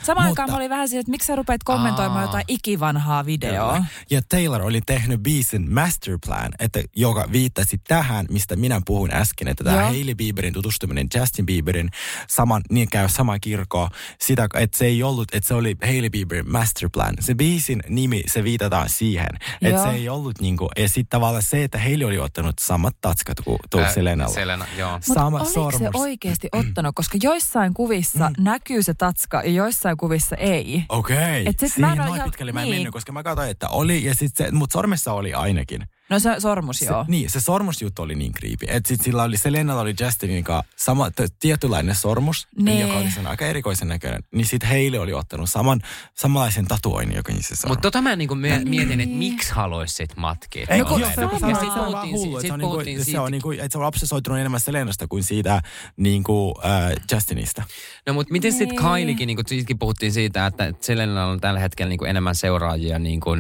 samaan 0.04 0.28
mutta... 0.28 0.42
aikaan 0.42 0.50
mä 0.50 0.58
olin 0.58 0.70
vähän 0.70 0.90
siinä, 0.90 1.00
että 1.00 1.12
miksi 1.12 1.26
sä 1.26 1.36
rupeat 1.36 1.64
kommentoimaan 1.64 2.20
Aa. 2.20 2.26
jotain 2.26 2.46
ikivanhaa 2.48 3.26
videoa. 3.26 3.74
Kyllä. 3.74 3.86
Ja 4.10 4.22
Taylor 4.30 4.62
oli 4.62 4.82
tehnyt 4.86 5.11
biisin 5.18 5.74
masterplan, 5.74 6.52
että 6.60 6.84
joka 6.96 7.26
viittasi 7.32 7.78
tähän, 7.88 8.26
mistä 8.30 8.56
minä 8.56 8.82
puhuin 8.86 9.14
äsken, 9.14 9.48
että 9.48 9.64
tämä 9.64 9.82
Hailey 9.82 10.16
Bieberin 10.16 10.54
tutustuminen 10.54 11.08
Justin 11.16 11.46
Bieberin 11.46 11.90
saman, 12.28 12.62
niin 12.70 12.90
käy 12.90 13.10
sama 13.10 13.40
kirkko, 13.40 13.90
sitä, 14.20 14.48
että 14.54 14.78
se 14.78 14.86
ei 14.86 15.04
ollut, 15.04 15.36
että 15.36 15.48
se 15.48 15.54
oli 15.54 15.76
Hailey 15.84 16.10
Bieberin 16.10 16.52
masterplan. 16.52 17.16
Se 17.20 17.36
biisin 17.36 17.84
nimi, 17.90 18.24
se 18.28 18.44
viitataan 18.44 18.90
siihen, 18.90 19.30
että 19.62 19.84
se 19.84 19.90
ei 19.90 20.10
ollut 20.10 20.42
niinku, 20.42 20.70
ja 20.78 20.90
sitten 20.90 21.10
tavallaan 21.10 21.44
se, 21.44 21.64
että 21.64 21.80
Hailey 21.80 22.08
oli 22.08 22.20
ottanut 22.20 22.60
samat 22.60 22.96
tatskat 23.02 23.42
kuin 23.42 23.60
tuo 23.70 23.82
äh, 23.82 23.94
Selenalla. 23.94 24.34
Selena, 24.34 24.66
joo. 24.78 25.00
Sama 25.02 25.30
Mut 25.30 25.58
oliko 25.58 25.78
se 25.78 25.90
oikeasti 25.94 26.50
ottanut, 26.52 26.96
koska 26.96 27.18
joissain 27.24 27.74
kuvissa 27.74 28.30
mm. 28.30 28.44
näkyy 28.44 28.84
se 28.84 28.94
tatska 28.94 29.42
ja 29.42 29.52
joissain 29.52 29.98
kuvissa 29.98 30.36
ei. 30.36 30.84
Okei, 30.90 31.42
okay. 31.42 31.70
siihen 31.70 31.98
noin 31.98 32.16
ihan, 32.16 32.30
pitkälle 32.30 32.52
mä 32.52 32.62
en 32.62 32.66
niin. 32.66 32.76
mennyt, 32.76 32.94
koska 32.94 33.12
mä 33.12 33.24
katsoin, 33.24 33.50
että 33.50 33.70
oli, 33.70 34.04
ja 34.04 34.16
sitten 34.16 34.56
mutta 34.56 34.74
sormessa 35.02 35.14
oli 35.14 35.34
ainakin. 35.34 35.86
No 36.12 36.20
se 36.20 36.40
sormus, 36.40 36.80
se, 36.80 36.86
joo. 36.86 37.06
Niin, 37.08 37.30
se 37.30 37.42
sormusjuttu 37.42 38.02
oli 38.02 38.16
niin 38.16 38.32
kriipi. 38.32 38.66
Että 38.70 38.88
sit 38.88 39.02
sillä 39.02 39.24
oli, 39.24 39.38
Selenalla 39.38 39.82
oli 39.82 39.94
Justinin 40.02 40.44
kanssa 40.44 40.74
sama, 40.78 41.12
t- 41.12 41.34
tietynlainen 41.40 41.96
sormus, 41.96 42.48
nee. 42.58 42.82
joka 42.82 42.94
oli 42.94 43.12
sen 43.12 43.28
aika 43.28 43.46
erikoisen 43.46 43.88
näköinen. 43.88 44.24
Niin 44.32 44.46
sitten 44.46 44.70
Heille 44.70 45.00
oli 45.00 45.14
ottanut 45.14 45.50
saman, 45.50 45.82
samanlaisen 46.16 46.68
tatuoinnin, 46.68 47.16
joka 47.16 47.32
niissä 47.34 47.56
sormus. 47.56 47.72
Mutta 47.72 47.82
tota 47.82 48.02
mä 48.02 48.16
niinku 48.16 48.36
mietin, 48.36 49.02
että 49.02 49.16
miksi 49.16 49.52
haluaisit 49.52 50.18
matkia. 50.18 50.66
Ei, 50.70 50.84
kun, 50.84 51.02
joo, 51.02 51.12
se, 51.16 51.26
on, 51.26 51.40
se, 51.40 51.60
se 51.74 51.80
on 51.80 51.92
vaan 51.92 52.12
hullu. 52.12 52.42
Sit, 52.42 52.52
sit 52.52 52.58
niinku, 52.58 53.12
se 53.12 53.20
on 53.20 53.32
niinku, 53.32 53.52
että 53.52 53.68
se 53.70 53.78
on 53.78 53.86
obsesoitunut 53.86 54.40
enemmän 54.40 54.60
Selenasta 54.60 55.08
kuin 55.08 55.24
siitä 55.24 55.62
niinku, 55.98 56.54
äh, 56.66 56.92
Justinista. 57.12 57.64
No 58.08 58.14
mutta 58.14 58.32
miten 58.32 58.52
sitten 58.52 58.68
niin. 58.68 59.02
Kyliekin, 59.02 59.28
niinku, 59.28 59.44
sitkin 59.48 59.80
puhuttiin 59.80 60.12
siitä, 60.12 60.46
että 60.46 60.74
Selena 60.82 61.26
on 61.26 61.42
tällä 61.42 61.60
hetkellä 61.60 61.90
niinku 61.90 62.06
enemmän 62.06 62.36
seuraajia 62.36 63.00
niinku, 63.00 63.30
uh, 63.30 63.38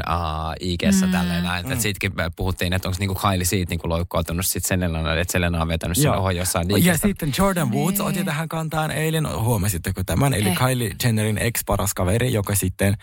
IG-ssä 0.59 1.05
mm. 1.05 1.11
tälleen 1.11 1.43
näin. 1.43 1.65
Mm. 1.65 1.71
Että 1.71 1.81
sitkin 1.83 2.11
puhuttiin 2.35 2.60
puhuttiin, 2.61 2.73
että 2.73 2.87
onko 2.87 2.97
niinku 2.99 3.15
Kylie 3.15 3.45
siitä 3.45 3.69
niinku 3.69 3.89
loukkaantunut 3.89 4.45
sitten 4.45 4.67
Selena, 4.67 5.13
että 5.15 5.31
Selena 5.31 5.61
on 5.61 5.67
vetänyt 5.67 5.97
sen 5.97 6.11
oho 6.11 6.31
jossain 6.31 6.67
liikkeestä. 6.67 7.07
Ja 7.07 7.09
sitten 7.09 7.31
Jordan 7.37 7.71
Woods 7.71 7.97
nee. 7.97 8.07
otti 8.07 8.23
tähän 8.23 8.49
kantaan 8.49 8.91
eilen, 8.91 9.27
huomasitteko 9.39 10.03
tämän, 10.03 10.33
eli 10.33 10.49
eh. 10.49 10.57
Kylie 10.57 10.91
Jennerin 11.03 11.37
ex-paras 11.37 11.93
kaveri, 11.93 12.33
joka 12.33 12.55
sitten 12.55 12.93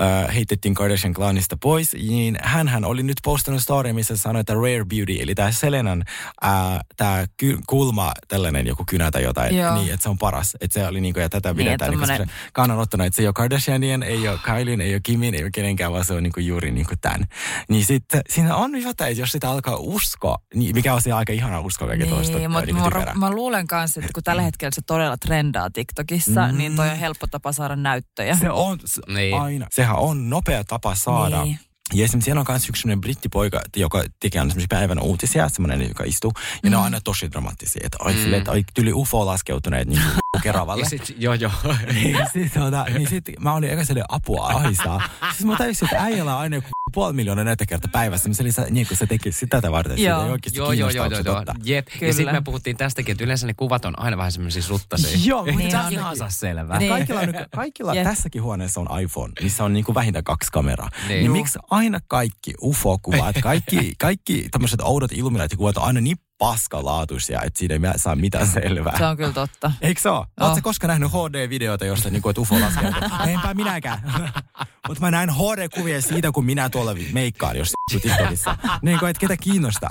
äh, 0.00 0.34
heitettiin 0.34 0.74
Kardashian 0.74 1.14
klanista 1.14 1.56
pois, 1.62 1.94
niin 1.94 2.38
hän 2.42 2.84
oli 2.84 3.02
nyt 3.02 3.16
postannut 3.24 3.62
story, 3.62 3.92
missä 3.92 4.16
sanoi, 4.16 4.40
että 4.40 4.54
Rare 4.54 4.84
Beauty, 4.84 5.16
eli 5.20 5.34
tämä 5.34 5.52
Selenan 5.52 6.04
äh, 6.44 6.80
tämä 6.96 7.24
ky- 7.36 7.58
kulma, 7.66 8.12
tällainen 8.28 8.66
joku 8.66 8.84
kynä 8.88 9.10
tai 9.10 9.22
jotain, 9.22 9.56
Joo. 9.56 9.74
niin, 9.74 9.92
että 9.92 10.02
se 10.02 10.08
on 10.08 10.18
paras. 10.18 10.56
Että 10.60 10.80
se 10.80 10.86
oli 10.86 11.00
niinku, 11.00 11.20
ja 11.20 11.28
tätä 11.28 11.48
niin, 11.48 11.56
pidetään 11.56 11.90
niin, 11.90 12.08
niin 12.08 12.30
kannanottanut, 12.52 13.06
että 13.06 13.16
se 13.16 13.22
ei 13.22 13.28
ole 13.28 13.32
Kardashianien, 13.32 14.02
ei 14.02 14.28
ole 14.28 14.38
Kylien, 14.38 14.80
ei 14.80 14.94
ole 14.94 15.00
Kimin, 15.02 15.34
ei 15.34 15.42
ole 15.42 15.50
kenenkään, 15.50 15.92
vaan 15.92 16.04
se 16.04 16.14
on 16.14 16.22
niinku 16.22 16.40
juuri 16.40 16.70
niinku 16.70 16.94
tämän. 17.00 17.24
Niin 17.68 17.84
sitten 17.84 18.22
siinä 18.30 18.56
on 18.56 18.74
jotain 18.94 19.10
että 19.12 19.22
jos 19.22 19.32
sitä 19.32 19.50
alkaa 19.50 19.76
uskoa, 19.76 20.38
niin 20.54 20.74
mikä 20.74 20.94
on 20.94 21.02
se 21.02 21.12
aika 21.12 21.32
ihana 21.32 21.60
uskoa 21.60 21.88
kaiken 21.88 22.06
niin, 22.06 22.14
toista. 22.14 22.38
Mutta 22.48 22.66
niin 22.66 22.76
mä, 22.76 23.12
mä, 23.14 23.30
luulen 23.30 23.66
kanssa, 23.66 24.00
että 24.00 24.12
kun 24.14 24.22
tällä 24.22 24.42
hetkellä 24.42 24.70
se 24.74 24.82
todella 24.86 25.16
trendaa 25.16 25.70
TikTokissa, 25.70 26.46
mm. 26.46 26.58
niin 26.58 26.76
toi 26.76 26.90
on 26.90 26.96
helppo 26.96 27.26
tapa 27.26 27.52
saada 27.52 27.76
näyttöjä. 27.76 28.36
Se 28.40 28.50
on 28.50 28.78
se, 28.84 29.02
niin. 29.14 29.40
aina. 29.40 29.66
Sehän 29.70 29.96
on 29.96 30.30
nopea 30.30 30.64
tapa 30.64 30.94
saada 30.94 31.44
niin. 31.44 31.58
Ja 31.94 32.04
esimerkiksi 32.04 32.24
siellä 32.24 32.40
on 32.40 32.46
myös 32.48 32.68
yksi 32.68 32.88
brittipoika, 33.00 33.60
joka 33.76 34.04
tekee 34.20 34.40
aina 34.40 34.50
semmoisia 34.50 34.78
päivän 34.78 35.00
uutisia, 35.00 35.48
semmoinen, 35.48 35.88
joka 35.88 36.04
istuu. 36.04 36.32
Ja 36.36 36.40
mm. 36.62 36.70
ne 36.70 36.76
on 36.76 36.82
mm. 36.82 36.84
aina 36.84 37.00
tosi 37.00 37.30
dramaattisia. 37.32 37.82
Että 37.84 37.98
ai, 38.00 38.12
mm. 38.12 38.18
sille, 38.20 38.36
että 38.36 38.50
ai, 38.50 38.64
tyli 38.74 38.92
UFO 38.92 39.26
laskeutuneet 39.26 39.88
niin 39.88 40.02
Keravalle. 40.42 40.88
sit, 40.88 41.14
joo, 41.18 41.34
joo. 41.34 41.52
niin, 41.94 42.18
sit, 42.32 42.52
tuota, 42.52 42.84
niin 42.84 43.08
sit 43.08 43.24
mä 43.40 43.54
olin 43.54 43.70
eka 43.70 43.84
sille 43.84 44.04
apua 44.08 44.46
ahistaa. 44.46 45.02
Siis 45.32 45.44
mä 45.44 45.56
tajusin, 45.56 45.88
että 45.92 46.04
äijällä 46.04 46.34
on 46.34 46.40
aina 46.40 46.56
joku 46.56 46.68
puoli 46.94 47.12
miljoonaa 47.12 47.44
näyttökertaa 47.44 47.90
päivässä. 47.92 48.28
Niin 48.28 48.52
se, 48.52 48.66
niin 48.70 48.86
kun 48.86 48.96
se 48.96 49.06
teki 49.06 49.32
sitä 49.32 49.56
tätä 49.56 49.72
varten. 49.72 50.02
Joo. 50.02 50.26
Joo, 50.54 50.72
joo, 50.72 50.90
joo, 50.90 51.06
joo, 51.06 51.20
joo. 51.24 51.42
Jep. 51.64 51.86
Kyllä. 51.86 52.06
Ja 52.06 52.12
sitten 52.12 52.34
me 52.34 52.40
puhuttiin 52.40 52.76
tästäkin, 52.76 53.12
että 53.12 53.24
yleensä 53.24 53.46
ne 53.46 53.54
kuvat 53.54 53.84
on 53.84 53.98
aina 53.98 54.16
vähän 54.16 54.32
semmoisia 54.32 54.62
ruttaisia. 54.68 55.18
joo, 55.24 55.44
mutta 55.44 55.58
niin 55.58 55.70
se 55.70 55.78
on 55.78 55.92
ihan 55.92 56.16
selvä. 56.28 56.78
Niin. 56.78 56.92
Kaikilla, 56.92 57.20
on, 57.20 57.28
kaikilla 57.54 57.94
yep. 57.94 58.04
tässäkin 58.04 58.42
huoneessa 58.42 58.80
on 58.80 59.00
iPhone, 59.00 59.32
missä 59.42 59.64
on 59.64 59.72
niin 59.72 59.84
kuin 59.84 59.94
vähintään 59.94 60.24
kaksi 60.24 60.52
kameraa. 60.52 60.88
Niin, 61.08 61.20
niin 61.20 61.30
miksi 61.30 61.58
aina 61.70 61.98
kaikki 62.08 62.54
UFO-kuvat, 62.62 63.36
kaikki, 63.42 63.94
kaikki 63.98 64.48
tämmöiset 64.50 64.80
oudot 64.80 65.12
illuminaatikuvat 65.12 65.76
on 65.76 65.84
aina 65.84 66.00
niin 66.00 66.16
paskalaatuisia, 66.44 67.42
että 67.42 67.58
siinä 67.58 67.74
ei 67.74 67.98
saa 67.98 68.16
mitään 68.16 68.46
selvää. 68.46 68.98
Se 68.98 69.06
on 69.06 69.16
kyllä 69.16 69.32
totta. 69.32 69.72
Eikö 69.80 70.00
se 70.00 70.08
ole? 70.08 70.18
Oh. 70.18 70.46
Oletko 70.46 70.60
koskaan 70.62 70.88
nähnyt 70.88 71.10
HD-videoita, 71.10 71.84
josta 71.84 72.10
niin 72.10 72.22
kuin, 72.22 72.30
että 72.30 72.40
UFO 72.40 72.60
laskeutuu? 72.60 73.00
Enpä 73.34 73.54
minäkään. 73.54 74.12
Mutta 74.88 75.00
mä 75.00 75.10
näin 75.10 75.30
HD-kuvia 75.30 76.00
siitä, 76.00 76.32
kun 76.32 76.44
minä 76.44 76.68
tuolla 76.68 76.94
meikkaan 77.12 77.56
jos 77.56 77.72
TikTokissa. 78.02 78.56
Niin 78.82 78.98
kuin, 78.98 79.10
että 79.10 79.20
ketä 79.20 79.36
kiinnostaa. 79.36 79.90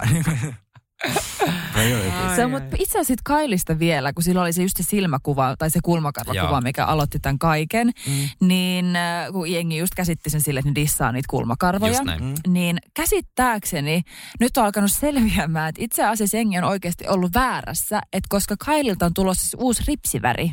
Se 2.36 2.46
on, 2.46 2.52
mutta 2.52 2.76
itse 2.80 3.00
asiassa 3.00 3.22
Kailista 3.24 3.80
vielä, 3.80 4.14
kun 4.14 4.24
sillä 4.24 4.42
oli 4.42 4.54
se 4.54 4.62
just 4.62 4.78
se 4.78 4.84
silmäkuva 4.84 5.56
tai 5.58 5.70
se 5.70 5.80
kulmakarvakuva, 5.84 6.62
mikä 6.62 6.86
aloitti 6.86 7.20
tämän 7.20 7.40
kaiken, 7.40 7.92
mm. 8.08 8.48
niin 8.48 8.96
äh, 8.96 9.32
kun 9.32 9.52
jengi 9.52 9.78
just 9.78 9.96
käsitti 9.96 10.30
sen 10.30 10.42
sille, 10.42 10.60
että 10.60 10.70
ne 10.70 10.76
dissaa 10.76 11.12
niitä 11.12 11.28
kulmakarvoja, 11.30 12.04
mm. 12.04 12.34
niin 12.48 12.78
käsittääkseni 12.94 14.02
nyt 14.40 14.58
on 14.58 14.66
alkanut 14.66 14.92
selviämään, 14.92 15.70
että 15.70 15.84
itse 15.84 16.06
asiassa 16.06 16.38
jengi 16.38 16.58
on 16.58 16.64
oikeasti 16.64 17.08
ollut 17.08 17.34
väärässä, 17.34 18.02
että 18.14 18.28
koska 18.30 18.56
Kaililta 18.66 19.06
on 19.06 19.14
tulossa 19.14 19.42
siis 19.42 19.56
uusi 19.60 19.84
ripsiväri, 19.88 20.52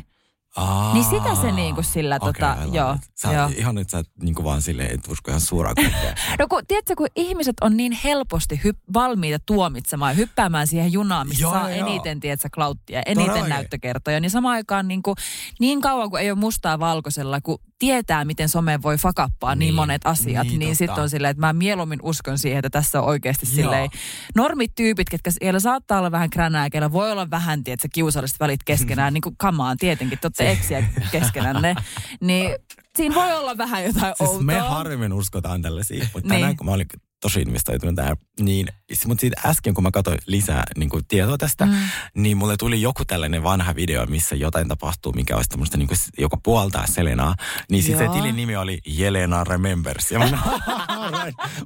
Aa, 0.55 0.93
niin 0.93 1.05
sitä 1.05 1.35
se 1.35 1.51
niin 1.51 1.75
kuin 1.75 1.85
sillä, 1.85 2.15
okay, 2.15 2.33
tota, 2.33 2.57
joo. 2.71 2.97
Sä, 3.15 3.33
joo. 3.33 3.49
Ihan 3.55 3.75
nyt 3.75 3.89
sä 3.89 4.03
niin 4.21 4.35
kuin 4.35 4.43
vaan 4.43 4.61
silleen, 4.61 4.93
et 4.93 5.07
usko 5.07 5.31
ihan 5.31 5.41
suoraan 5.41 5.75
No 6.39 6.47
kun, 6.49 6.61
tiedätkö, 6.67 6.95
kun 6.95 7.07
ihmiset 7.15 7.55
on 7.61 7.77
niin 7.77 7.91
helposti 7.91 8.61
hyp, 8.63 8.77
valmiita 8.93 9.43
tuomitsemaan 9.45 10.11
ja 10.11 10.15
hyppäämään 10.15 10.67
siihen 10.67 10.93
junaan, 10.93 11.27
missä 11.27 11.41
joo, 11.41 11.51
saa 11.51 11.69
joo. 11.69 11.87
eniten, 11.87 12.19
tiedätkö, 12.19 12.49
klauttia, 12.53 13.01
eniten 13.05 13.25
Todellakin. 13.25 13.49
näyttökertoja, 13.49 14.19
niin 14.19 14.31
samaan 14.31 14.53
aikaan 14.55 14.87
niin, 14.87 15.03
kuin, 15.03 15.15
niin 15.59 15.81
kauan 15.81 16.09
kuin 16.09 16.21
ei 16.21 16.31
ole 16.31 16.39
mustaa 16.39 16.79
valkoisella, 16.79 17.41
kun 17.41 17.59
tietää, 17.81 18.25
miten 18.25 18.49
some 18.49 18.81
voi 18.81 18.97
fakappaa 18.97 19.55
niin, 19.55 19.59
niin 19.59 19.73
monet 19.73 20.01
asiat, 20.05 20.47
niin, 20.47 20.59
niin 20.59 20.75
sitten 20.75 21.03
on 21.03 21.09
silleen, 21.09 21.31
että 21.31 21.41
mä 21.41 21.53
mieluummin 21.53 21.99
uskon 22.03 22.37
siihen, 22.37 22.59
että 22.59 22.69
tässä 22.69 23.01
on 23.01 23.07
oikeasti 23.07 23.45
Joo. 23.45 23.55
silleen 23.55 23.89
normityypit, 24.35 25.09
ketkä 25.09 25.31
siellä 25.31 25.59
saattaa 25.59 25.99
olla 25.99 26.11
vähän 26.11 26.29
kränää, 26.29 26.69
kellä 26.69 26.91
voi 26.91 27.11
olla 27.11 27.29
vähän, 27.29 27.63
tiedätkö, 27.63 27.87
kiusalliset 27.93 28.39
välit 28.39 28.63
keskenään, 28.63 29.13
niin 29.13 29.21
kuin 29.21 29.35
kamaan 29.37 29.77
tietenkin, 29.77 30.19
totta 30.19 30.43
eksiä 30.43 30.83
keskenään 31.11 31.61
ne, 31.61 31.75
niin 32.21 32.55
siinä 32.97 33.15
voi 33.15 33.33
olla 33.33 33.57
vähän 33.57 33.83
jotain 33.83 34.13
siis 34.17 34.29
outoa. 34.29 34.43
me 34.43 34.59
harvemmin 34.59 35.13
uskotaan 35.13 35.61
tällaisia, 35.61 36.07
mutta 36.13 36.29
tänään 36.29 36.49
niin. 36.49 36.57
kun 36.57 36.65
mä 36.65 36.71
olin 36.71 36.87
tosi 37.21 37.41
investoitunut 37.41 37.95
tähän, 37.95 38.17
niin 38.39 38.67
mutta 39.05 39.21
siitä 39.21 39.41
äsken, 39.45 39.73
kun 39.73 39.83
mä 39.83 39.91
katsoin 39.91 40.17
lisää 40.25 40.63
niin 40.77 40.89
kuin 40.89 41.05
tietoa 41.07 41.37
tästä, 41.37 41.65
mm. 41.65 41.73
niin 42.15 42.37
mulle 42.37 42.57
tuli 42.57 42.81
joku 42.81 43.05
tällainen 43.05 43.43
vanha 43.43 43.75
video, 43.75 44.05
missä 44.05 44.35
jotain 44.35 44.67
tapahtuu, 44.67 45.11
mikä 45.13 45.35
olisi 45.35 45.49
tämmöistä, 45.49 45.77
niin 45.77 45.87
kuin, 45.87 45.97
joka 46.17 46.37
puoltaa 46.43 46.87
Selenaa. 46.87 47.35
Niin 47.69 47.83
sitten 47.83 48.07
se 48.07 48.13
tilin 48.13 48.35
nimi 48.35 48.55
oli 48.55 48.79
Jelena 48.87 49.43
Remembers. 49.43 50.11
Ja 50.11 50.19
mä 50.19 50.29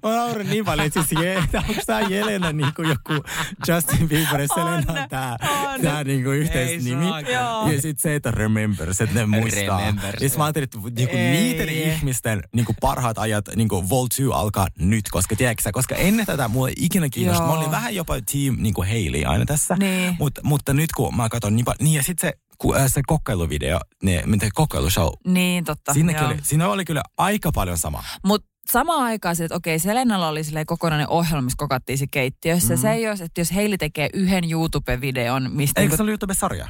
naurin 0.16 0.50
niin 0.50 0.66
paljon, 0.66 0.88
että 0.88 1.04
siis 1.04 1.22
je, 1.22 1.38
onko 1.70 1.82
tämä 1.86 2.02
Jelena 2.02 2.52
niin 2.52 2.74
kuin 2.76 2.90
joku 2.90 3.24
Justin 3.68 4.10
Bieber 4.10 4.42
ja 4.42 4.48
Selena 4.56 5.02
on, 5.02 5.10
tämä, 5.10 5.38
on. 5.42 5.82
tämä 5.82 6.04
niin 6.04 6.24
kuin 6.24 6.38
yhteisnimi. 6.38 7.06
Ja 7.32 7.82
sitten 7.82 8.02
se, 8.02 8.16
että 8.16 8.32
Remembers, 8.32 9.02
että 9.02 9.16
ne 9.16 9.26
muistaa. 9.26 9.80
Remembers. 9.80 10.22
Ja 10.22 10.30
mä 10.38 10.44
ajattelin, 10.44 10.64
että 10.64 10.78
niin 10.96 11.10
kuin 11.10 11.32
niiden 11.32 11.70
ihmisten 11.70 12.44
niin 12.54 12.66
kuin 12.66 12.76
parhaat 12.82 13.18
ajat, 13.18 13.46
niin 13.56 13.68
kuin 13.68 13.90
Vol 13.90 14.08
2 14.08 14.24
alkaa 14.34 14.68
nyt, 14.80 15.06
koska 15.12 15.36
tiedätkö 15.36 15.72
koska 15.72 15.96
ennen 15.96 16.26
tätä 16.26 16.48
mulla 16.48 16.68
ei 16.70 16.76
ikinä 16.80 17.10
kiinnostunut. 17.16 17.54
Mä 17.54 17.60
olin 17.60 17.72
vähän 17.72 17.96
jopa 17.96 18.14
team 18.14 18.56
niin 18.58 18.74
kuin 18.74 18.88
Hailey 18.88 19.24
aina 19.26 19.46
tässä. 19.46 19.76
Niin. 19.76 20.16
Mut, 20.20 20.40
mutta 20.44 20.74
nyt 20.74 20.92
kun 20.92 21.16
mä 21.16 21.30
katson 21.30 21.56
niin 21.56 21.66
niin 21.80 21.96
ja 21.96 22.04
sitten 22.04 22.30
se 22.30 22.46
äh, 22.76 22.86
se 22.88 23.02
kokeiluvideo, 23.08 23.80
ne, 24.04 24.24
mitä 24.26 24.48
kokeilushow. 24.54 25.10
Niin, 25.28 25.64
totta. 25.64 25.92
Oli, 26.26 26.38
siinä 26.44 26.70
oli 26.70 26.86
kyllä 26.86 27.04
aika 27.18 27.52
paljon 27.52 27.78
sama. 27.78 28.04
Mutta 28.24 28.48
samaan 28.72 29.04
aikaan, 29.04 29.36
että 29.42 29.56
okei, 29.56 29.80
Selenalla 29.80 30.28
oli 30.28 30.42
kokonainen 30.66 31.10
ohjelma, 31.10 31.42
missä 31.42 31.58
kokattiin 31.58 31.98
se 31.98 32.08
keittiössä. 32.08 32.76
Mm. 32.76 32.82
Se 32.82 32.92
ei 32.92 33.08
ole, 33.08 33.14
että 33.14 33.42
jos 33.42 33.54
Heili 33.54 33.78
tekee 33.78 34.10
yhden 34.14 34.44
YouTube-videon, 34.52 35.52
mistä... 35.52 35.82
Eikö 35.82 35.96
se 35.96 36.04
ole 36.04 36.12
YouTube-sarja? 36.12 36.70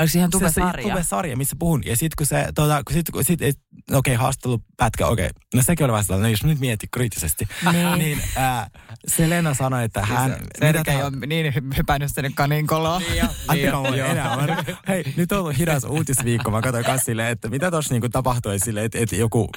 Oliko 0.00 0.18
ihan 0.18 0.30
tube-sarja? 0.30 0.82
Se, 0.82 0.82
se 0.82 0.88
tube-sarja, 0.88 1.36
missä 1.36 1.56
puhun. 1.58 1.82
Ja 1.86 1.96
sitten 1.96 2.16
kun 2.18 2.26
se, 2.26 2.46
tuota, 2.54 2.82
kun 2.84 2.94
sit, 2.94 3.10
kun 3.10 3.24
sit, 3.24 3.42
et, 3.42 3.58
okei, 3.92 4.14
okay, 4.14 4.22
haastattelupätkä, 4.22 5.06
okei. 5.06 5.26
Okay. 5.26 5.42
No 5.54 5.62
sekin 5.62 5.84
oli 5.84 5.92
vähän 5.92 6.04
sellainen, 6.04 6.28
no 6.28 6.30
jos 6.30 6.44
nyt 6.44 6.60
mietin 6.60 6.88
kriittisesti. 6.92 7.48
Niin. 7.72 7.98
niin 7.98 8.22
äh, 8.36 8.70
Selena 9.08 9.54
sanoi, 9.54 9.84
että 9.84 10.02
hän... 10.02 10.30
Se, 10.30 10.72
se 10.84 10.90
ei 10.90 11.02
ole 11.02 11.26
niin 11.26 11.54
hypännyt 11.76 12.10
sinne 12.14 12.30
kaninkoloon. 12.34 13.02
Niin 13.02 13.16
jo. 13.16 13.26
Niin 13.52 13.98
jo. 13.98 14.06
enää. 14.06 14.64
Hei, 14.88 15.04
nyt 15.16 15.32
on 15.32 15.38
ollut 15.38 15.58
hidas 15.58 15.84
uutisviikko. 15.84 16.50
Mä 16.50 16.62
katsoin 16.62 16.84
kanssa 16.84 17.04
silleen, 17.04 17.28
että 17.28 17.48
mitä 17.48 17.70
tuossa 17.70 17.94
niinku 17.94 18.08
tapahtui 18.08 18.58
silleen, 18.58 18.86
että, 18.86 18.98
että 18.98 19.16
joku, 19.16 19.48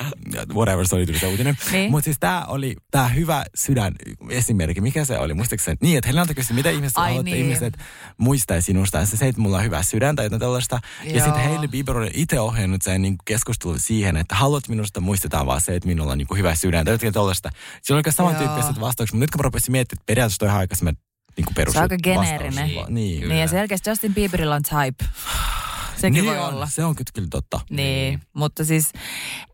whatever, 0.53 0.87
se 0.87 0.95
oli 0.95 1.05
tuli 1.05 1.19
se 1.19 1.27
uutinen. 1.27 1.57
Niin. 1.71 1.91
Mutta 1.91 2.05
siis 2.05 2.17
tää 2.19 2.45
oli 2.45 2.75
tää 2.91 3.07
hyvä 3.07 3.45
sydän 3.55 3.93
esimerkki. 4.29 4.81
Mikä 4.81 5.05
se 5.05 5.19
oli? 5.19 5.33
Muistatko 5.33 5.63
sen? 5.63 5.77
Niin, 5.81 5.97
että 5.97 6.07
Helena 6.07 6.33
kysyi, 6.33 6.55
mitä 6.55 6.69
ihmiset 6.69 6.97
haluatte 6.97 7.23
niin. 7.23 7.45
ihmiset 7.45 7.73
muistaisi 8.17 8.65
sinusta. 8.65 8.97
Ja 8.97 9.03
että 9.27 9.41
mulla 9.41 9.57
on 9.57 9.63
hyvä 9.63 9.83
sydäntä 9.83 10.23
jotain 10.33 10.47
tällaista. 10.47 10.79
Joo. 11.03 11.15
Ja 11.15 11.23
sitten 11.23 11.43
Hailey 11.43 11.67
Bieber 11.67 11.97
oli 11.97 12.11
itse 12.13 12.39
ohjannut 12.39 12.81
sen 12.81 13.01
niin 13.01 13.15
keskustelun 13.25 13.79
siihen, 13.79 14.17
että 14.17 14.35
haluat 14.35 14.67
minusta 14.67 14.99
muistetaan 14.99 15.45
vaan 15.45 15.61
se, 15.61 15.75
että 15.75 15.87
minulla 15.87 16.11
on 16.11 16.17
niin 16.17 16.27
kuin 16.27 16.37
hyvä 16.37 16.55
sydäntä. 16.55 16.91
Jotenkin 16.91 17.13
tällaista. 17.13 17.49
Se 17.81 17.93
oli 17.93 17.99
oikein 17.99 18.13
samantyyppiset 18.13 18.79
vastaukset, 18.79 19.13
mutta 19.13 19.23
nyt 19.23 19.31
kun 19.31 19.39
mä 19.39 19.43
rupesin 19.43 19.71
miettimään, 19.71 19.99
että 19.99 20.05
periaatteessa 20.05 20.39
toi 20.39 20.47
ihan 20.47 20.59
aikaisemmin 20.59 20.97
niin 21.37 21.45
kuin 21.45 21.55
perus 21.55 21.73
Se 21.73 21.79
on 21.79 21.83
aika 21.83 21.97
geneerinen. 22.03 22.69
Niin. 22.89 23.29
niin 23.29 23.39
ja 23.39 23.47
selkeästi 23.47 23.89
Justin 23.89 24.13
Bieberilla 24.13 24.55
on 24.55 24.61
type. 24.63 25.05
Sekin 26.01 26.13
niin 26.13 26.25
voi 26.25 26.37
on, 26.37 26.53
olla. 26.53 26.67
Se 26.67 26.85
on 26.85 26.95
kyllä 26.95 27.27
totta. 27.29 27.59
Niin, 27.69 27.77
niin, 27.77 28.21
mutta 28.33 28.65
siis 28.65 28.91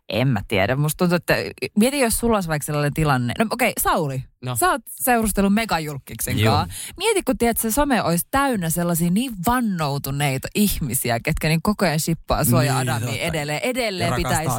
en 0.09 0.27
mä 0.27 0.41
tiedä. 0.47 0.75
Musta 0.75 0.97
tuntuu, 0.97 1.15
että 1.15 1.35
mieti, 1.77 1.99
jos 1.99 2.19
sulla 2.19 2.37
olisi 2.37 2.49
vaikka 2.49 2.65
sellainen 2.65 2.93
tilanne. 2.93 3.33
No 3.39 3.45
okei, 3.51 3.69
okay, 3.69 3.83
Sauli, 3.83 4.23
no. 4.45 4.55
sä 4.55 4.69
oot 4.69 4.81
seurustellut 4.89 5.53
megajulkiksen 5.53 6.39
kanssa. 6.43 6.93
Mieti, 6.97 7.23
kun 7.23 7.37
tiedät, 7.37 7.57
se 7.57 7.71
some 7.71 8.03
olisi 8.03 8.27
täynnä 8.31 8.69
sellaisia 8.69 9.09
niin 9.09 9.31
vannoutuneita 9.45 10.47
ihmisiä, 10.55 11.19
ketkä 11.19 11.47
niin 11.47 11.61
koko 11.63 11.85
ajan 11.85 11.99
shippaa 11.99 12.43
sua 12.43 12.59
niin, 12.59 12.67
ja 12.67 12.77
Adami 12.77 13.21
edelleen. 13.21 13.59
Edelleen 13.63 14.13
pitäisi 14.13 14.51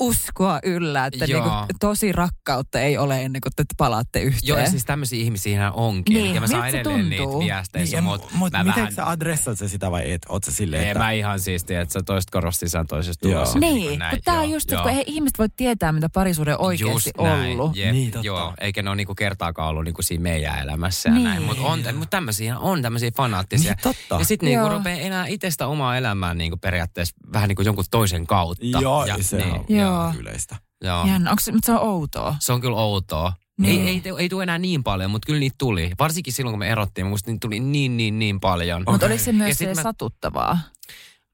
uskoa 0.00 0.58
yllä, 0.62 1.06
että 1.06 1.26
niin 1.26 1.42
kuin, 1.42 1.52
tosi 1.80 2.12
rakkautta 2.12 2.80
ei 2.80 2.98
ole 2.98 3.22
ennen 3.22 3.40
kuin 3.40 3.52
te 3.56 3.64
palaatte 3.76 4.20
yhteen. 4.20 4.48
Joo, 4.48 4.58
ja 4.58 4.70
siis 4.70 4.84
tämmöisiä 4.84 5.20
ihmisiä 5.20 5.72
onkin. 5.72 6.14
Niin, 6.14 6.34
ja 6.34 6.40
mä 6.40 6.46
saan 6.46 6.68
edelleen 6.68 7.10
niitä 7.10 7.24
viesteissä. 7.24 7.96
Niin, 7.96 8.04
mutta 8.04 8.26
mut, 8.32 8.52
miten 8.52 8.66
vähän... 8.66 8.92
sä 8.92 9.08
adressaat 9.08 9.58
sä 9.58 9.68
sitä 9.68 9.90
vai 9.90 10.12
et? 10.12 10.22
Oot 10.28 10.44
sä 10.44 10.52
silleen, 10.52 10.88
että... 10.88 10.98
mä 10.98 11.10
ihan 11.10 11.40
siistiä, 11.40 11.80
että 11.80 11.92
sä 11.92 12.00
toista 12.02 12.30
korosti 12.32 12.68
sä 12.68 12.84
toisesta 12.88 13.28
tulossa. 13.28 13.58
Niin, 13.58 14.00
kun 14.10 14.18
tää 14.24 14.40
on 14.40 14.50
just, 14.50 14.68
kun 14.88 14.98
ei 14.98 15.04
ihmiset 15.06 15.38
voi 15.38 15.48
tietää, 15.56 15.92
mitä 15.92 16.08
parisuuden 16.08 16.60
oikeasti 16.60 17.10
ollut. 17.18 17.76
Jep, 17.76 17.92
niin, 17.92 18.10
totta. 18.10 18.26
Joo, 18.26 18.54
eikä 18.60 18.82
ne 18.82 18.90
ole 18.90 18.96
niinku 18.96 19.14
kertaakaan 19.14 19.68
ollut 19.68 19.84
niinku 19.84 20.02
siinä 20.02 20.22
meidän 20.22 20.58
elämässä 20.58 21.10
niin. 21.10 21.24
näin. 21.24 21.42
Mutta 21.42 21.62
on, 21.62 21.80
mut 21.94 22.10
tämmöisiä 22.10 22.58
on 22.58 22.82
tämmöisiä 22.82 23.10
fanaattisia. 23.16 23.72
Niin, 23.72 23.82
totta. 23.82 24.14
Ja 24.18 24.24
sitten 24.24 24.48
niinku 24.48 24.68
rupeaa 24.68 24.98
enää 24.98 25.26
itsestä 25.26 25.66
omaa 25.66 25.96
elämää 25.96 26.34
niinku 26.34 26.56
periaatteessa 26.56 27.16
vähän 27.32 27.48
niinku 27.48 27.62
jonkun 27.62 27.84
toisen 27.90 28.26
kautta. 28.26 28.64
Joo, 28.80 29.06
ja, 29.06 29.16
se 29.20 29.36
niin. 29.36 29.52
on 29.52 29.64
joo. 29.68 30.12
yleistä. 30.18 30.56
Joo. 30.84 31.06
Jännä, 31.06 31.30
onko 31.30 31.40
se, 31.40 31.52
mutta 31.52 31.66
se 31.66 31.72
on 31.72 31.80
outoa. 31.80 32.36
Se 32.40 32.52
on 32.52 32.60
kyllä 32.60 32.76
outoa. 32.76 33.32
Niin. 33.58 33.88
Ei, 33.88 34.02
ei, 34.04 34.14
ei 34.18 34.28
tule 34.28 34.42
enää 34.42 34.58
niin 34.58 34.84
paljon, 34.84 35.10
mutta 35.10 35.26
kyllä 35.26 35.40
niitä 35.40 35.54
tuli. 35.58 35.90
Varsinkin 35.98 36.32
silloin, 36.32 36.52
kun 36.52 36.58
me 36.58 36.68
erottiin, 36.68 37.06
musta 37.06 37.30
niitä 37.30 37.40
tuli 37.40 37.60
niin, 37.60 37.96
niin, 37.96 38.18
niin 38.18 38.40
paljon. 38.40 38.82
Okay. 38.82 38.94
Mutta 38.94 39.06
oliko 39.06 39.24
se 39.24 39.32
myös 39.32 39.58
se 39.58 39.74
mä... 39.74 39.82
satuttavaa? 39.82 40.58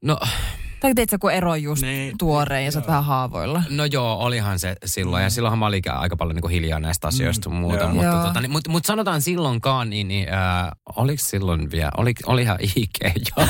No, 0.04 0.18
tai 0.84 0.94
teit 0.94 1.10
sä 1.10 1.18
kun 1.18 1.32
ero 1.32 1.54
just 1.54 1.82
niin, 1.82 2.18
tuoreen 2.18 2.64
ja 2.64 2.72
sä 2.72 2.78
oot 2.78 2.86
vähän 2.86 3.04
haavoilla? 3.04 3.62
No 3.70 3.84
joo, 3.84 4.16
olihan 4.18 4.58
se 4.58 4.76
silloin. 4.84 5.20
Mm. 5.20 5.24
Ja 5.24 5.30
silloinhan 5.30 5.58
mä 5.58 5.66
olin 5.66 5.82
aika 5.92 6.16
paljon 6.16 6.36
niin 6.36 6.50
hiljaa 6.50 6.80
näistä 6.80 7.08
asioista 7.08 7.50
mm. 7.50 7.56
muuta. 7.56 7.88
Mutta, 7.88 8.22
tota, 8.26 8.40
niin, 8.40 8.50
mutta, 8.50 8.70
mutta 8.70 8.86
sanotaan 8.86 9.22
silloinkaan, 9.22 9.90
niin, 9.90 10.08
niin 10.08 10.28
äh, 10.32 10.70
oliko 10.96 11.22
silloin 11.26 11.70
vielä, 11.70 11.90
oli, 12.00 12.14
olihan 12.26 12.58
IG 12.60 12.98
jo. 13.02 13.44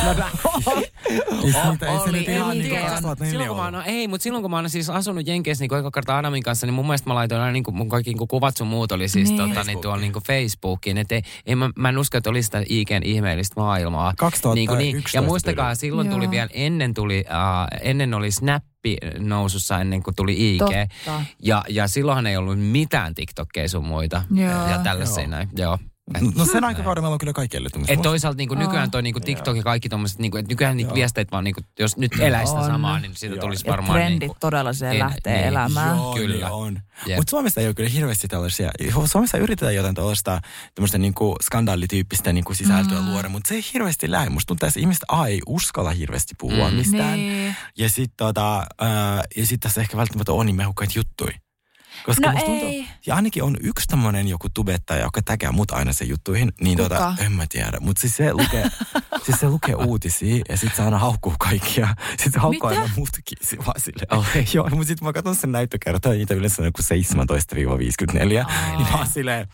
Ei, 3.87 4.09
mutta 4.09 4.23
silloin 4.23 4.43
kun 4.43 4.51
mä 4.51 4.57
oon 4.57 4.71
siis 4.71 4.91
asunut 4.91 5.27
Jenkeissä 5.27 5.65
niin 5.65 5.79
eka 5.79 5.91
kertaa 5.91 6.19
Adamin 6.19 6.43
kanssa, 6.43 6.67
niin 6.67 6.75
mun 6.75 6.87
mielestä 6.87 7.11
mä 7.11 7.15
laitoin 7.15 7.41
aina 7.41 7.53
niin 7.53 7.65
kuin, 7.65 7.77
mun 7.77 7.89
kaikki 7.89 8.15
niin 8.15 8.29
kuvat 8.29 8.57
sun 8.57 8.67
muut 8.67 8.93
oli 8.93 9.09
siis 9.09 9.29
niin. 9.29 9.49
tota, 9.49 9.65
niin 9.65 9.79
tuolla 9.79 10.01
niin 10.01 10.13
kuin 10.13 10.23
Facebookiin. 10.23 10.99
Että 10.99 11.15
ei, 11.15 11.23
ei, 11.47 11.57
mä, 11.57 11.71
mä 11.77 11.89
en 11.89 11.99
usko, 11.99 12.19
että 12.19 12.31
olisi 12.31 12.47
sitä 12.47 12.63
IGn 12.69 13.03
ihmeellistä 13.03 13.61
maailmaa. 13.61 14.13
2011 14.19 14.79
niin, 14.79 14.95
niin. 14.97 15.05
Ja 15.15 15.23
muistakaa, 15.23 15.75
silloin 15.75 16.11
tuli 16.11 16.31
vielä, 16.31 16.49
ennen 16.53 16.95
tuli 16.95 17.24
uh, 17.31 17.79
ennen 17.89 18.15
oli 18.15 18.31
Snappi 18.31 18.97
nousussa 19.19 19.81
ennen 19.81 20.03
kuin 20.03 20.15
tuli 20.17 20.55
IG. 20.55 20.59
Totta. 20.59 21.25
Ja, 21.43 21.65
ja 21.69 21.89
silloinhan 21.89 22.27
ei 22.27 22.37
ollut 22.37 22.59
mitään 22.59 23.15
TikTokkeja 23.15 23.69
sun 23.69 23.85
muita. 23.85 24.23
Joo. 24.35 24.69
Ja 24.69 24.79
tällaisia 24.85 25.27
näin. 25.27 25.49
Joo. 25.57 25.79
No 26.37 26.45
sen 26.45 26.65
aikakauden 26.75 27.05
meillä 27.05 27.13
on 27.13 27.19
kyllä 27.19 27.33
kaikki. 27.33 27.57
Et 27.89 28.03
toisaalta 28.03 28.37
niin 28.37 28.49
kuin 28.49 28.59
nykyään 28.59 28.91
toi 28.91 29.03
niin 29.03 29.13
kuin 29.13 29.23
TikTok 29.23 29.57
ja 29.57 29.63
kaikki 29.63 29.89
tommoset, 29.89 30.19
niin 30.19 30.31
kuin, 30.31 30.41
että 30.41 30.53
nykyään 30.53 30.77
niitä 30.77 30.95
viesteitä 30.95 31.31
vaan, 31.31 31.45
niin 31.45 31.55
kuin, 31.55 31.65
jos 31.79 31.97
nyt 31.97 32.13
eläisi 32.21 32.51
sitä 32.53 32.67
samaa, 32.67 33.01
niin 33.01 33.13
siitä 33.17 33.37
tulisi 33.37 33.67
varmaan... 33.67 34.01
Ja 34.01 34.05
trendit 34.07 34.21
niin 34.21 34.29
kuin, 34.29 34.39
todella 34.41 34.73
se 34.73 34.91
en, 34.91 34.99
lähtee 34.99 35.37
niin, 35.37 35.47
elämään. 35.47 35.97
Joo, 35.97 36.15
kyllä. 36.15 36.35
Niin 36.35 36.47
on. 36.47 36.81
Yep. 37.09 37.17
Mutta 37.17 37.31
Suomessa 37.31 37.61
ei 37.61 37.67
ole 37.67 37.75
kyllä 37.75 37.89
hirveästi 37.89 38.29
tällaisia. 38.29 38.71
Suomessa 39.05 39.39
yritetään 39.39 39.75
jotain 39.75 39.95
tällaista 39.95 40.41
tämmöistä 40.75 40.99
niin 40.99 41.15
kuin 41.15 41.37
skandaalityyppistä 41.43 42.33
niin 42.33 42.45
kuin 42.45 42.57
sisältöä 42.57 43.01
mm. 43.01 43.07
luoda, 43.07 43.29
mutta 43.29 43.49
se 43.49 43.55
ei 43.55 43.65
hirveästi 43.75 44.11
lähde. 44.11 44.31
Musta 44.31 44.47
tuntuu, 44.47 44.69
että 44.69 44.81
ihmiset 44.81 45.05
A, 45.09 45.27
ei 45.27 45.41
uskalla 45.47 45.91
hirveästi 45.91 46.35
puhua 46.39 46.71
mm. 46.71 46.77
mistään. 46.77 47.19
Niin. 47.19 47.57
Ja 47.79 47.89
sitten 47.89 48.17
tota, 48.17 48.59
äh, 48.59 48.89
ja 49.37 49.47
sit 49.47 49.61
tässä 49.61 49.81
ehkä 49.81 49.97
välttämättä 49.97 50.33
on 50.33 50.47
niin 50.47 50.57
mehukkaita 50.57 50.93
juttuja. 50.97 51.39
Koska 52.07 52.33
no 52.33 52.41
tuntuu, 52.41 52.69
ei. 52.69 52.89
ja 53.07 53.15
ainakin 53.15 53.43
on 53.43 53.57
yksi 53.61 53.87
tämmöinen 53.87 54.29
joku 54.29 54.49
tubettaja, 54.55 55.03
joka 55.03 55.23
täkää 55.23 55.53
mut 55.53 55.71
aina 55.71 55.93
sen 55.93 56.09
juttuihin, 56.09 56.53
niin 56.61 56.79
Kuka? 56.79 56.89
tota, 56.89 57.15
en 57.19 57.33
mä 57.33 57.47
tiedä. 57.49 57.79
Mutta 57.81 58.01
siis 58.01 58.17
se 58.17 58.33
lukee, 58.33 58.65
siis 59.27 59.41
se 59.41 59.49
lukee 59.49 59.75
uutisia 59.75 60.45
ja 60.49 60.57
sitten 60.57 60.77
se 60.77 60.83
aina 60.83 60.99
haukkuu 60.99 61.35
kaikkia. 61.39 61.89
Sitten 62.09 62.33
se 62.33 62.39
haukkuu 62.39 62.69
aina 62.69 62.91
mutkin 62.97 63.39
vaan 63.67 63.81
silleen. 63.81 64.15
Oh. 64.19 64.27
Joo, 64.55 64.69
mutta 64.71 64.87
sitten 64.87 65.09
mä 65.09 65.13
katson 65.13 65.37
sen 65.37 65.53
näyttökertoa, 65.53 66.13
niitä 66.13 66.35
yleensä 66.35 66.63
on 66.63 66.67
joku 66.67 66.83
17-54. 66.83 68.15
Oh. 68.15 68.79
Niin 68.79 68.91
mä 68.91 68.97
oon 68.97 69.07
silleen, 69.07 69.49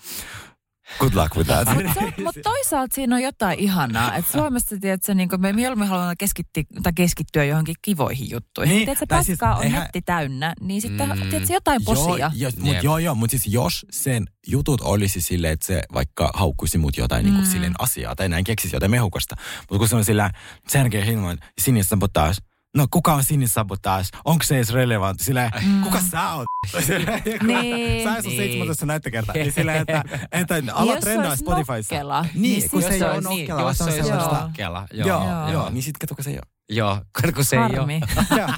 Good 0.99 1.15
luck 1.15 1.37
with 1.37 1.51
that. 1.51 1.69
Mutta 1.75 2.23
mut 2.23 2.37
toisaalta 2.43 2.95
siinä 2.95 3.17
on 3.17 3.23
jotain 3.23 3.59
ihanaa. 3.59 4.17
Että 4.17 4.33
Suomessa, 4.39 4.77
tiedätkö, 4.81 5.15
niin 5.15 5.29
me 5.39 5.53
mieluummin 5.53 5.89
haluamme 5.89 6.15
keskittyä, 6.19 6.63
tai 6.83 6.93
keskittyä 6.93 7.45
johonkin 7.45 7.75
kivoihin 7.83 8.31
juttuihin. 8.31 8.75
Niin, 8.75 8.87
tiedätkö, 8.87 9.07
paskaa 9.09 9.25
siis, 9.25 9.43
on 9.43 9.63
eihän... 9.63 9.83
netti 9.83 10.03
täynnä, 10.03 10.55
niin 10.61 10.81
sitten 10.81 11.09
mm, 11.09 11.31
tiedätkö, 11.31 11.53
jotain 11.53 11.85
posia. 11.85 12.31
Joo, 12.35 12.51
jo, 12.57 12.65
mut, 12.65 12.83
joo, 12.83 12.99
joo 12.99 13.15
mutta 13.15 13.31
siis 13.31 13.55
jos 13.55 13.87
sen 13.91 14.25
jutut 14.47 14.81
olisi 14.81 15.21
silleen, 15.21 15.53
että 15.53 15.67
se 15.67 15.83
vaikka 15.95 16.31
haukkuisi 16.35 16.79
mut 16.79 16.97
jotain 16.97 17.27
mm. 17.27 17.31
niin 17.31 17.43
kuin 17.43 17.53
silleen 17.53 17.75
asiaa, 17.79 18.17
tai 18.17 18.29
näin 18.29 18.45
keksisi 18.45 18.77
jotain 18.77 18.91
mehukasta. 18.91 19.37
Mutta 19.61 19.79
kun 19.79 19.89
se 19.89 19.97
on 19.97 20.05
sillä 20.05 20.31
särkeä 20.69 21.05
hilman, 21.05 21.39
sinistä 21.61 21.97
taas, 22.13 22.43
no 22.77 22.87
kuka 22.91 23.15
on 23.15 23.25
sinisabotaas? 23.25 24.11
Onko 24.25 24.45
se 24.45 24.57
edes 24.57 24.73
relevantti? 24.73 25.25
Sillä 25.25 25.51
mm. 25.67 25.83
kuka 25.83 26.01
sä 26.11 26.33
oot? 26.33 26.47
niin. 27.47 28.05
Sä 28.05 28.23
sun 28.23 28.33
17 28.33 28.87
näyttökertaa. 28.87 29.35
Niin 29.35 29.53
sillä, 29.53 29.75
että, 29.75 30.05
että 30.33 30.63
ala 30.73 30.97
trendaa 30.97 31.37
Spotifyssa. 31.37 31.95
Nokkela. 31.95 32.27
Niin, 32.35 32.61
niin 32.61 32.71
kun 32.71 32.83
se 32.83 32.89
ei 32.89 33.03
ole 33.03 33.21
nokkela, 33.21 33.61
jos 33.61 33.79
se 33.79 33.85
on 33.85 33.93
sellaista. 33.93 34.41
Nokkela, 34.41 34.89
joo. 34.93 35.09
Joo, 35.09 35.25
joo. 35.25 35.53
joo. 35.53 35.71
Niin 35.71 35.83
sit 35.83 35.99
kato, 35.99 36.15
kun 36.15 36.25
se 36.25 36.31
ei 36.31 36.37
ole. 36.37 36.43
Joo, 36.73 37.01
kun 37.35 37.45
se 37.45 37.57
Harmi. 37.57 37.95
ei 37.95 38.45
ole. 38.45 38.55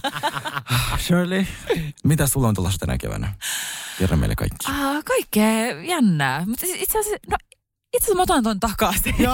Shirley, 0.98 1.46
mitä 2.04 2.26
sulla 2.26 2.48
on 2.48 2.54
tulossa 2.54 2.78
tänä 2.78 2.98
keväänä? 2.98 3.34
Kerro 3.98 4.16
meille 4.16 4.36
kaikki. 4.36 4.66
Ah, 4.68 5.04
kaikkea 5.04 5.82
jännää. 5.82 6.44
Mutta 6.46 6.66
itse 6.66 6.98
asiassa, 6.98 7.18
no 7.30 7.36
itse 7.92 8.04
asiassa 8.04 8.16
mä 8.16 8.22
otan 8.22 8.42
ton 8.42 8.60
takaisin. 8.60 9.14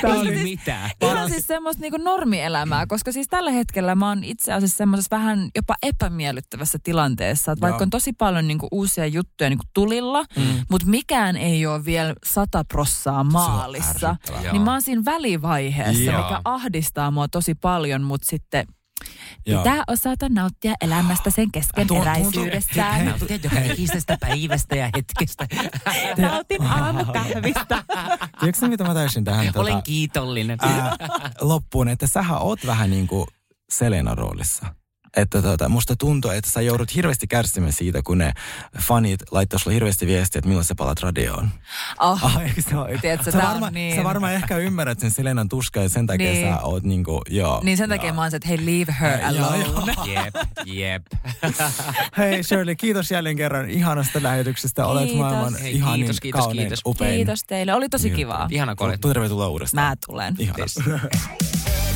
Tämä 0.00 0.14
oli 0.14 0.28
siis, 0.28 0.42
mitään. 0.42 0.90
Ihan 1.02 1.30
siis 1.30 1.46
semmoista 1.46 1.80
niinku 1.80 1.96
normielämää, 1.96 2.86
koska 2.86 3.12
siis 3.12 3.26
tällä 3.30 3.50
hetkellä 3.50 3.94
mä 3.94 4.08
oon 4.08 4.24
itse 4.24 4.52
asiassa 4.52 4.76
semmoisessa 4.76 5.16
vähän 5.16 5.48
jopa 5.56 5.74
epämiellyttävässä 5.82 6.78
tilanteessa. 6.82 7.52
Että 7.52 7.66
vaikka 7.66 7.84
on 7.84 7.90
tosi 7.90 8.12
paljon 8.12 8.48
niinku 8.48 8.68
uusia 8.72 9.06
juttuja 9.06 9.50
niinku 9.50 9.64
tulilla, 9.74 10.24
mm. 10.36 10.42
mutta 10.70 10.86
mikään 10.86 11.36
ei 11.36 11.66
ole 11.66 11.84
vielä 11.84 12.14
sata 12.26 12.64
prossaa 12.64 13.24
maalissa. 13.24 14.16
Niin 14.52 14.62
mä 14.62 14.72
oon 14.72 14.82
siinä 14.82 15.04
välivaiheessa, 15.04 16.02
Joo. 16.02 16.22
mikä 16.22 16.40
ahdistaa 16.44 17.10
mua 17.10 17.28
tosi 17.28 17.54
paljon, 17.54 18.02
mutta 18.02 18.26
sitten 18.30 18.66
Joo. 19.46 19.62
Pitää 19.62 19.84
osata 19.88 20.28
nauttia 20.28 20.74
elämästä 20.80 21.30
sen 21.30 21.52
keskeneräisyydessä. 21.52 23.04
Nauttia 23.04 23.38
joka 23.42 23.60
ikisestä 23.60 24.18
päivästä 24.20 24.76
ja 24.76 24.90
hetkestä. 24.96 25.46
Nautin 26.22 26.62
aamukahvista. 26.62 27.84
Tiedätkö 28.40 28.68
mitä 28.68 28.84
mä 28.84 28.94
täysin 28.94 29.24
tähän? 29.24 29.40
Olen 29.40 29.52
tuota, 29.52 29.82
kiitollinen. 29.82 30.58
Ää, 30.62 30.96
loppuun, 31.40 31.88
että 31.88 32.06
sähän 32.06 32.42
oot 32.42 32.66
vähän 32.66 32.90
niin 32.90 33.06
kuin 33.06 33.26
Selena 33.70 34.14
roolissa 34.14 34.74
että 35.16 35.42
tota, 35.42 35.68
musta 35.68 35.96
tuntuu, 35.96 36.30
että 36.30 36.50
sä 36.50 36.60
joudut 36.60 36.94
hirveästi 36.94 37.26
kärsimään 37.26 37.72
siitä, 37.72 38.02
kun 38.02 38.18
ne 38.18 38.32
fanit 38.78 39.20
laittaa 39.30 39.58
sulle 39.58 39.74
hirveästi 39.74 40.06
viestiä, 40.06 40.38
että 40.38 40.48
milloin 40.48 40.64
sä 40.64 40.74
palat 40.74 41.00
radioon. 41.00 41.48
Oh, 42.00 42.24
oh 42.24 42.36
ole? 42.74 42.98
Tiedätkö, 43.00 43.30
sä, 43.30 43.38
varma, 43.38 43.70
niin. 43.70 43.96
sä 43.96 44.04
varmaan 44.04 44.32
ehkä 44.32 44.56
ymmärrät 44.56 45.00
sen 45.00 45.10
Selenan 45.10 45.48
tuskaa 45.48 45.82
ja 45.82 45.88
sen 45.88 46.06
takia 46.06 46.32
niin. 46.32 46.48
sä 46.48 46.60
oot 46.60 46.82
niinku, 46.82 47.22
joo. 47.30 47.60
Niin 47.64 47.76
sen 47.76 47.88
takia 47.88 48.06
joo. 48.06 48.14
mä 48.14 48.22
oon 48.22 48.30
se, 48.30 48.36
että 48.36 48.48
hei, 48.48 48.66
leave 48.66 48.96
her 49.00 49.24
alone. 49.24 49.58
Joo, 49.58 49.86
joo. 49.86 50.04
jep, 50.14 50.34
jep. 50.64 51.02
hei 52.18 52.42
Shirley, 52.42 52.74
kiitos 52.74 53.10
jälleen 53.10 53.36
kerran 53.36 53.70
ihanasta 53.70 54.22
lähetyksestä. 54.22 54.82
Kiitos. 54.82 55.02
Olet 55.02 55.16
maailman 55.16 55.58
hei, 55.60 55.74
ihan 55.74 55.98
kiitos, 55.98 56.20
kiitos, 56.20 56.40
kaunein, 56.40 56.68
kiitos. 56.68 56.80
upein. 56.86 57.16
Kiitos 57.16 57.44
teille, 57.46 57.74
oli 57.74 57.88
tosi 57.88 58.08
niin. 58.08 58.16
kivaa. 58.16 58.48
Ihana 58.50 58.74
kun. 58.74 58.98
Tervetuloa 59.00 59.48
uudestaan. 59.48 59.88
Mä 59.88 59.96
tulen. 60.06 60.34
Ihanasti. 60.38 60.80